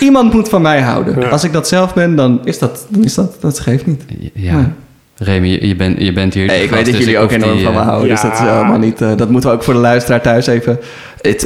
Iemand 0.00 0.32
moet 0.32 0.48
van 0.48 0.62
mij 0.62 0.80
houden. 0.80 1.20
Ja. 1.20 1.28
Als 1.28 1.44
ik 1.44 1.52
dat 1.52 1.68
zelf 1.68 1.94
ben, 1.94 2.16
dan 2.16 2.40
is 2.44 2.58
dat, 2.58 2.86
dan 2.88 3.04
is 3.04 3.14
dat, 3.14 3.36
dat 3.40 3.55
geeft 3.60 3.86
niet. 3.86 4.04
ja. 4.34 4.72
Remy, 5.18 5.58
je, 5.62 5.76
bent, 5.76 6.00
je 6.00 6.12
bent 6.12 6.34
hier. 6.34 6.46
Hey, 6.46 6.62
ik 6.62 6.70
weet 6.70 6.84
dat 6.84 6.94
dus 6.94 6.98
jullie 7.04 7.18
ook 7.18 7.30
enorm 7.30 7.52
die, 7.56 7.64
van 7.64 7.74
me 7.74 7.80
eh, 7.80 7.86
houden. 7.86 8.08
Dus 8.08 8.20
dat 8.20 8.32
is 8.32 8.38
helemaal 8.38 8.78
niet. 8.78 9.00
eh, 9.00 9.16
dat 9.16 9.30
moeten 9.30 9.50
we 9.50 9.56
ook 9.56 9.62
voor 9.62 9.74
de 9.74 9.80
luisteraar 9.80 10.20
thuis 10.22 10.46
even. 10.46 10.78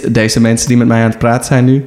Deze 0.08 0.40
mensen 0.40 0.68
die 0.68 0.76
met 0.76 0.86
mij 0.86 1.02
aan 1.02 1.08
het 1.08 1.18
praten 1.18 1.46
zijn 1.46 1.64
nu. 1.64 1.84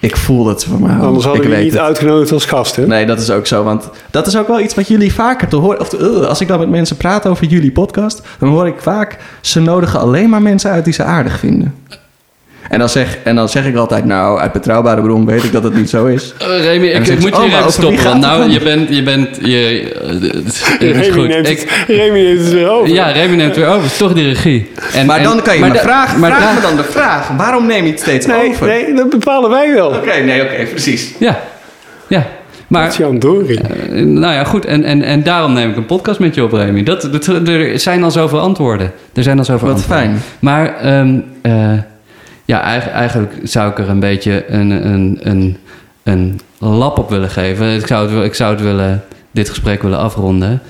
Ik 0.00 0.16
voel 0.16 0.44
dat 0.44 0.62
ze 0.62 0.68
van 0.68 0.78
me 0.80 0.86
houden. 0.86 1.06
Anders 1.06 1.24
hadden 1.24 1.42
ik 1.42 1.48
we 1.48 1.54
je 1.54 1.62
weet 1.62 1.70
niet 1.72 1.80
het. 1.80 1.88
uitgenodigd 1.88 2.32
als 2.32 2.44
gast, 2.44 2.76
hè? 2.76 2.86
Nee, 2.86 3.06
dat 3.06 3.20
is 3.20 3.30
ook 3.30 3.46
zo. 3.46 3.64
Want 3.64 3.90
dat 4.10 4.26
is 4.26 4.36
ook 4.36 4.48
wel 4.48 4.60
iets 4.60 4.74
wat 4.74 4.88
jullie 4.88 5.12
vaker 5.14 5.48
te 5.48 5.56
horen. 5.56 5.80
Of 5.80 5.88
te- 5.88 5.98
uh, 6.20 6.26
als 6.28 6.40
ik 6.40 6.48
dan 6.48 6.58
met 6.58 6.68
mensen 6.70 6.96
praat 6.96 7.26
over 7.26 7.46
jullie 7.46 7.72
podcast, 7.72 8.22
dan 8.38 8.48
hoor 8.48 8.66
ik 8.66 8.74
vaak. 8.78 9.18
Ze 9.40 9.60
nodigen 9.60 10.00
alleen 10.00 10.28
maar 10.28 10.42
mensen 10.42 10.70
uit 10.70 10.84
die 10.84 10.92
ze 10.94 11.02
aardig 11.02 11.38
vinden. 11.38 11.74
En 12.68 12.78
dan 12.78 12.88
zeg, 12.88 13.18
en 13.22 13.36
dan 13.36 13.48
zeg 13.48 13.66
ik 13.66 13.76
altijd, 13.76 14.04
nou, 14.04 14.38
uit 14.40 14.52
betrouwbare 14.52 15.02
bron 15.02 15.26
weet 15.26 15.44
ik 15.44 15.52
dat 15.52 15.62
het 15.64 15.74
niet 15.76 15.90
zo 15.90 16.06
is. 16.06 16.34
Eh, 16.38 16.60
Remy, 16.64 16.86
ik, 16.86 17.06
ik 17.06 17.20
moet 17.20 17.32
oh, 17.32 17.40
hier 17.40 17.50
maar 17.50 17.58
even 17.60 17.72
stoppen. 17.72 18.04
Want 18.04 18.20
nou, 18.20 18.42
het 18.42 18.52
je 18.52 18.60
bent, 18.60 18.88
je 18.88 19.02
bent, 19.02 19.28
je, 19.40 19.92
het 20.34 20.44
is- 20.46 20.62
het 20.66 20.82
is 20.82 20.90
Remy 20.96 21.10
goed. 21.10 21.28
neemt, 21.28 21.48
Ik, 21.48 21.58
het, 21.60 21.96
Remy 21.96 22.20
neemt 22.22 22.38
het 22.38 22.52
weer 22.52 22.70
over. 22.70 22.94
ja, 22.94 23.06
Remy 23.10 23.36
neemt 23.36 23.56
weer 23.56 23.66
over. 23.66 23.82
Het 23.82 23.90
is 23.92 23.96
toch 23.98 24.12
die 24.12 24.24
regie. 24.28 24.70
En, 24.94 25.06
Maar 25.06 25.18
en- 25.18 25.24
dan 25.24 25.42
kan 25.42 25.54
je 25.54 25.60
maar 25.60 25.76
vraag 25.76 26.12
da- 26.20 26.52
me 26.54 26.60
dan 26.60 26.76
de 26.76 26.84
vraag. 26.84 27.28
Waarom 27.36 27.66
neem 27.66 27.84
je 27.84 27.90
het 27.90 28.00
steeds 28.00 28.26
nee, 28.26 28.48
over? 28.48 28.66
nee, 28.66 28.94
dat 28.94 29.10
bepalen 29.10 29.50
wij 29.50 29.74
wel. 29.74 29.88
Oké, 29.88 30.12
nee, 30.24 30.42
oké, 30.42 30.64
precies. 30.70 31.12
Ja, 31.18 31.40
ja. 32.08 32.26
Maar, 32.68 32.94
Jan 32.98 33.18
Dorie. 33.18 33.60
eh, 33.60 34.02
nou 34.04 34.34
ja, 34.34 34.44
goed. 34.44 34.64
En, 34.64 34.84
en, 34.84 35.02
en 35.02 35.22
daarom 35.22 35.52
neem 35.52 35.70
ik 35.70 35.76
een 35.76 35.86
podcast 35.86 36.18
met 36.18 36.34
je 36.34 36.42
op, 36.44 36.52
Remy. 36.52 36.82
Dat, 36.82 37.08
dat, 37.12 37.26
er 37.48 37.78
zijn 37.78 38.02
al 38.04 38.10
zoveel 38.10 38.40
antwoorden. 38.40 38.92
Er 39.14 39.22
zijn 39.22 39.38
al 39.38 39.44
zoveel 39.44 39.68
Wat 39.68 39.76
antwoorden. 39.76 40.04
fijn. 40.06 40.22
Maar 40.38 40.76
ehm, 40.76 41.18
eh, 41.42 41.72
ja, 42.46 42.60
eigenlijk, 42.60 43.32
zou 43.42 43.70
ik 43.70 43.78
er 43.78 43.88
een 43.88 44.00
beetje 44.00 44.44
een, 44.50 44.70
een, 44.70 45.18
een, 45.22 45.56
een 46.02 46.40
lap 46.58 46.98
op 46.98 47.10
willen 47.10 47.30
geven. 47.30 47.74
Ik 47.74 47.86
zou 47.86 48.10
het, 48.14 48.24
ik 48.24 48.34
zou 48.34 48.52
het 48.54 48.62
willen, 48.62 49.04
dit 49.30 49.48
gesprek 49.48 49.82
willen 49.82 49.98
afronden. 49.98 50.60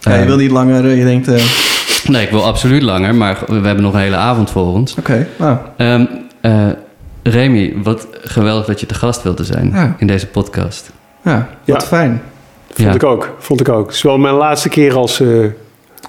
Ja, 0.00 0.12
je 0.12 0.18
Ehm, 0.18 0.26
wil 0.26 0.36
niet 0.36 0.50
langer, 0.50 0.84
eh, 0.84 0.98
je 0.98 1.04
denkt... 1.04 1.28
eh, 1.28 1.42
Nee, 2.04 2.22
ik 2.24 2.30
wil 2.30 2.44
absoluut 2.44 2.82
langer, 2.82 3.14
maar 3.14 3.38
we 3.46 3.54
hebben 3.54 3.82
nog 3.82 3.92
een 3.94 4.00
hele 4.00 4.16
avond 4.16 4.50
voor 4.50 4.66
ons. 4.66 4.94
Oké, 4.98 5.26
nou, 5.36 5.56
Ehm 5.76 6.04
eh, 6.40 6.66
Remy, 7.22 7.74
wat 7.82 8.06
geweldig 8.22 8.66
dat 8.66 8.80
je 8.80 8.86
te 8.86 8.94
gast 8.94 9.22
wilde 9.22 9.44
zijn 9.44 9.70
Ja. 9.74 9.94
in 9.98 10.06
deze 10.06 10.26
podcast. 10.26 10.90
ja, 11.22 11.48
wat 11.64 11.80
Ja. 11.82 11.86
fijn. 11.86 12.22
Vond 12.72 12.88
Ja. 12.88 12.94
ik 12.94 13.04
ook. 13.04 13.34
Vond 13.38 13.60
ik 13.60 13.68
ook. 13.68 13.86
Het 13.86 13.94
is 13.94 14.02
wel 14.02 14.18
mijn 14.18 14.34
laatste 14.34 14.68
keer 14.68 14.94
als 14.96 15.20
eh 15.20 15.44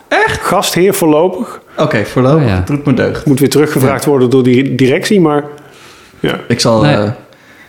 Echt? 0.07 0.41
gastheer 0.41 0.93
voorlopig. 0.93 1.61
Oké, 1.81 2.05
voorlopig. 2.05 2.47
Ja. 2.47 2.55
Het 2.55 2.67
doet 2.67 2.85
me 2.85 2.93
deugd. 2.93 3.25
Moet 3.25 3.39
weer 3.39 3.49
teruggevraagd 3.49 4.05
worden 4.05 4.29
door 4.29 4.43
die 4.43 4.75
directie, 4.75 5.21
maar 5.21 5.43
ja, 6.19 6.39
Ik 6.47 6.59
zal... 6.59 6.81
Nee. 6.81 6.95
eh, 6.95 7.03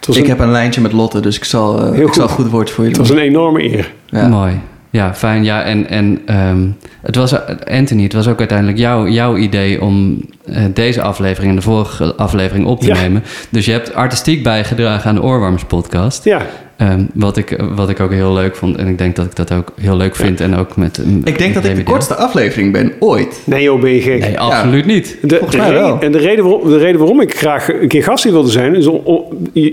het 0.01 0.17
ik 0.17 0.23
een, 0.23 0.29
heb 0.29 0.39
een 0.39 0.51
lijntje 0.51 0.81
met 0.81 0.93
Lotte, 0.93 1.21
dus 1.21 1.37
ik 1.37 1.45
zal, 1.45 1.79
eh, 1.85 1.93
Heel 1.93 2.07
ik 2.07 2.15
zal 2.15 2.23
een 2.23 2.29
goed. 2.29 2.43
goed 2.45 2.53
woordje 2.53 2.75
voor 2.75 2.85
het 2.85 2.97
jullie 2.97 3.09
was 3.13 3.19
een 3.23 3.25
enorme 3.29 3.63
eer. 3.77 3.93
Ja. 4.07 4.29
Mooi. 4.29 4.61
Ja, 4.91 5.15
fijn. 5.15 5.45
Ja, 5.45 5.63
en, 5.63 5.89
en 5.89 6.21
ehm, 6.27 6.67
het 7.03 7.17
was, 7.17 7.35
Anthony, 7.71 8.03
het 8.03 8.13
was 8.13 8.29
ook 8.29 8.39
uiteindelijk 8.39 8.79
jouw, 8.79 9.07
jouw 9.09 9.37
idee 9.37 9.81
om 9.83 10.21
eh, 10.47 10.63
deze 10.75 11.03
aflevering 11.03 11.51
en 11.51 11.57
de 11.57 11.63
vorige 11.63 12.15
aflevering 12.15 12.67
op 12.67 12.81
te 12.81 12.87
Ja. 12.87 12.95
nemen. 12.95 13.23
Dus 13.51 13.65
je 13.65 13.73
hebt 13.73 13.95
artistiek 13.95 14.43
bijgedragen 14.43 15.09
aan 15.09 15.15
de 15.15 15.23
Oorwarmers 15.23 15.65
podcast. 15.65 16.25
Ja, 16.25 16.43
Ehm, 16.81 17.05
wat, 17.15 17.37
ik, 17.37 17.63
wat 17.75 17.89
ik 17.91 18.01
ook 18.01 18.13
heel 18.13 18.33
leuk 18.33 18.57
vond. 18.57 18.77
En 18.77 18.87
ik 18.87 18.99
denk 18.99 19.17
dat 19.17 19.27
ik 19.27 19.37
dat 19.37 19.53
ook 19.53 19.73
heel 19.81 19.97
leuk 19.97 20.17
vind. 20.17 20.41
En 20.41 20.57
ook 20.57 20.77
met. 20.77 21.03
Ik 21.25 21.39
denk 21.39 21.55
dat 21.55 21.65
ik 21.65 21.77
de 21.77 21.83
kortste 21.83 22.15
aflevering 22.15 22.73
ben 22.73 22.93
ooit. 22.99 23.41
nee 23.45 23.63
joh, 23.63 23.81
ben 23.81 23.91
je 23.91 24.01
gek. 24.01 24.21
Nee, 24.21 24.39
absoluut 24.39 24.87
niet. 24.87 25.17
De, 25.23 25.29
Volgens 25.29 25.51
de 25.51 25.57
mij 25.57 25.67
reden- 25.71 25.83
wel. 25.83 26.01
En 26.01 26.13
de 26.13 26.19
reden, 26.19 26.45
waarom, 26.45 26.69
de 26.69 26.79
reden 26.79 26.99
waarom 26.99 27.21
ik 27.21 27.37
graag 27.37 27.73
een 27.73 27.89
keer 27.89 28.03
gastheer 28.03 28.33
wilde 28.33 28.51
zijn, 28.51 28.75
is 28.75 28.87
om, 28.87 29.23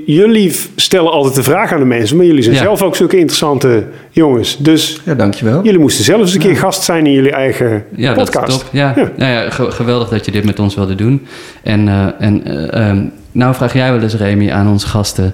jullie 0.06 0.56
stellen 0.76 1.12
altijd 1.12 1.36
de 1.36 1.44
vraag 1.44 1.74
aan 1.74 1.80
de 1.80 1.86
mensen, 1.86 2.18
maar 2.18 2.26
jullie 2.26 2.44
zijn 2.44 2.56
Ja. 2.56 2.62
zelf 2.62 2.82
ook 2.82 2.96
zulke 2.96 3.18
interessante 3.18 3.84
jongens. 4.10 4.58
Dus 4.58 5.02
Ja, 5.06 5.14
dankjewel. 5.16 5.64
jullie 5.64 5.80
moesten 5.80 6.04
zelf 6.06 6.20
eens 6.22 6.34
een 6.34 6.40
keer 6.40 6.56
gast 6.58 6.84
zijn 6.84 7.06
in 7.06 7.12
jullie 7.12 7.32
eigen 7.32 7.84
Ja, 7.96 8.14
podcast. 8.14 8.34
dat 8.34 8.48
is 8.50 8.58
top. 8.58 8.68
Ja, 8.72 8.94
Ja. 8.96 9.12
Nou 9.18 9.32
ja 9.32 9.50
ge- 9.50 9.72
geweldig 9.72 10.10
dat 10.10 10.26
je 10.26 10.32
dit 10.32 10.46
met 10.46 10.60
ons 10.60 10.76
wilde 10.76 10.96
doen. 10.96 11.26
En, 11.64 11.88
eh, 11.88 12.06
en 12.20 12.46
eh, 12.46 12.90
ehm, 12.90 13.04
nou 13.32 13.56
vraag 13.56 13.74
jij 13.74 13.92
wel 13.92 14.02
eens, 14.02 14.16
Remy, 14.16 14.52
aan 14.52 14.68
onze 14.70 14.88
gasten... 14.88 15.34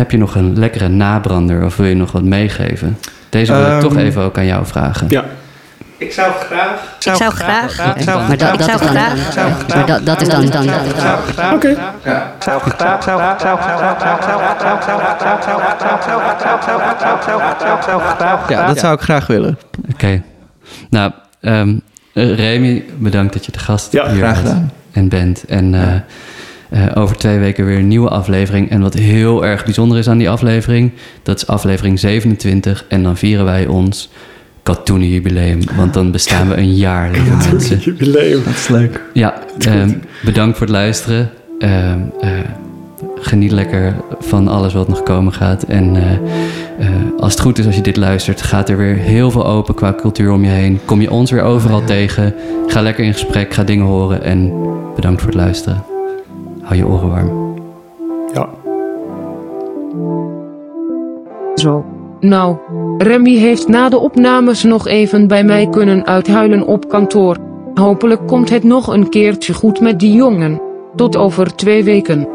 heb 0.00 0.10
je 0.10 0.18
nog 0.18 0.34
een 0.34 0.58
lekkere 0.58 0.88
nabrander 0.88 1.64
of 1.64 1.76
wil 1.76 1.86
je 1.86 1.94
nog 1.94 2.12
wat 2.12 2.22
meegeven? 2.22 2.98
Deze 3.28 3.52
wil 3.52 3.62
ik 3.62 3.68
Ehm, 3.68 3.80
toch 3.80 3.96
even 3.96 4.22
ook 4.22 4.38
aan 4.38 4.46
jou 4.46 4.66
vragen. 4.66 5.06
Ja, 5.10 5.24
Ik 5.98 6.12
zou 6.12 6.32
graag... 6.32 6.70
Ik 6.98 7.16
zou 7.16 7.32
graag. 7.32 7.74
zou 8.02 8.18
Maar 8.28 8.36
dat, 8.36 8.58
dat 8.58 8.68
is 8.68 8.78
dan. 8.78 8.94
Maar 9.74 9.86
dat, 9.86 10.06
dat 10.06 10.20
is 10.22 10.28
dan. 10.28 10.46
dan, 10.46 10.66
dan. 10.66 11.52
oké. 11.54 11.76
Ja, 18.48 18.66
dat 18.66 18.78
zou 18.78 18.94
ik 18.94 19.00
graag 19.00 19.26
willen. 19.26 19.58
Oké. 19.92 20.22
Nou, 20.90 21.12
ehm, 21.40 21.78
eh, 22.12 22.34
Remy, 22.34 22.84
bedankt 22.98 23.32
dat 23.32 23.44
je 23.46 23.52
de 23.52 23.58
gast 23.58 23.92
Ja, 23.92 24.08
hier 24.08 24.18
graag 24.18 24.36
gedaan. 24.36 24.70
en 24.92 25.08
bent. 25.08 25.44
En 25.44 25.74
eh, 26.70 26.86
over 26.94 27.16
twee 27.16 27.38
weken 27.38 27.66
weer 27.66 27.78
een 27.78 27.88
nieuwe 27.88 28.08
aflevering. 28.08 28.70
En 28.70 28.80
wat 28.80 28.94
heel 28.94 29.44
erg 29.44 29.64
bijzonder 29.64 29.98
is 29.98 30.08
aan 30.08 30.18
die 30.18 30.30
aflevering... 30.30 30.92
dat 31.22 31.36
is 31.36 31.46
aflevering 31.46 31.98
27. 31.98 32.84
En 32.88 33.02
dan 33.02 33.16
vieren 33.16 33.44
wij 33.44 33.66
ons 33.66 34.10
katoenen 34.62 35.08
jubileum. 35.08 35.60
Want 35.76 35.94
dan 35.94 36.10
bestaan 36.10 36.48
we 36.48 36.56
een 36.56 36.74
jaar, 36.74 37.10
lieve 37.10 37.48
mensen. 37.50 37.78
Jubileum. 37.78 38.44
Dat 38.44 38.54
is 38.54 38.68
leuk. 38.68 39.02
Ja, 39.12 39.42
ehm, 39.58 39.92
bedankt 40.24 40.58
voor 40.58 40.66
het 40.66 40.76
luisteren. 40.76 41.30
Ehm, 41.58 41.98
eh, 42.20 42.30
geniet 43.14 43.52
lekker 43.52 43.94
van 44.18 44.48
alles 44.48 44.72
wat 44.72 44.88
nog 44.88 45.02
komen 45.02 45.32
gaat. 45.32 45.62
En 45.62 45.96
eh, 45.96 46.12
eh, 46.12 46.94
als 47.18 47.32
het 47.32 47.40
goed 47.40 47.58
is 47.58 47.66
als 47.66 47.76
je 47.76 47.82
dit 47.82 47.96
luistert, 47.96 48.42
gaat 48.42 48.68
er 48.68 48.76
weer 48.76 48.96
heel 48.96 49.30
veel 49.30 49.46
open 49.46 49.74
qua 49.74 49.94
cultuur 49.94 50.32
om 50.32 50.44
je 50.44 50.50
heen. 50.50 50.80
Kom 50.84 51.00
je 51.00 51.10
ons 51.10 51.30
weer 51.30 51.42
overal 51.42 51.84
tegen. 51.84 52.34
Ga 52.66 52.80
lekker 52.80 53.04
in 53.04 53.12
gesprek, 53.12 53.54
ga 53.54 53.64
dingen 53.64 53.86
horen. 53.86 54.22
En 54.22 54.52
bedankt 54.94 55.20
voor 55.20 55.30
het 55.30 55.40
luisteren. 55.40 55.89
Hou 56.70 56.82
je 56.82 56.88
oren 56.88 57.08
warm. 57.08 57.54
Ja. 58.34 58.48
Zo. 61.54 61.84
Nou, 62.20 62.56
Remy 62.98 63.36
heeft 63.36 63.68
na 63.68 63.88
de 63.88 63.98
opnames 63.98 64.62
nog 64.62 64.86
even 64.86 65.28
bij 65.28 65.44
mij 65.44 65.68
kunnen 65.68 66.06
uithuilen 66.06 66.66
op 66.66 66.88
kantoor. 66.88 67.36
Hopelijk 67.74 68.26
komt 68.26 68.50
het 68.50 68.62
nog 68.62 68.86
een 68.86 69.08
keertje 69.08 69.54
goed 69.54 69.80
met 69.80 69.98
die 70.00 70.12
jongen. 70.12 70.60
Tot 70.96 71.16
over 71.16 71.56
twee 71.56 71.84
weken. 71.84 72.28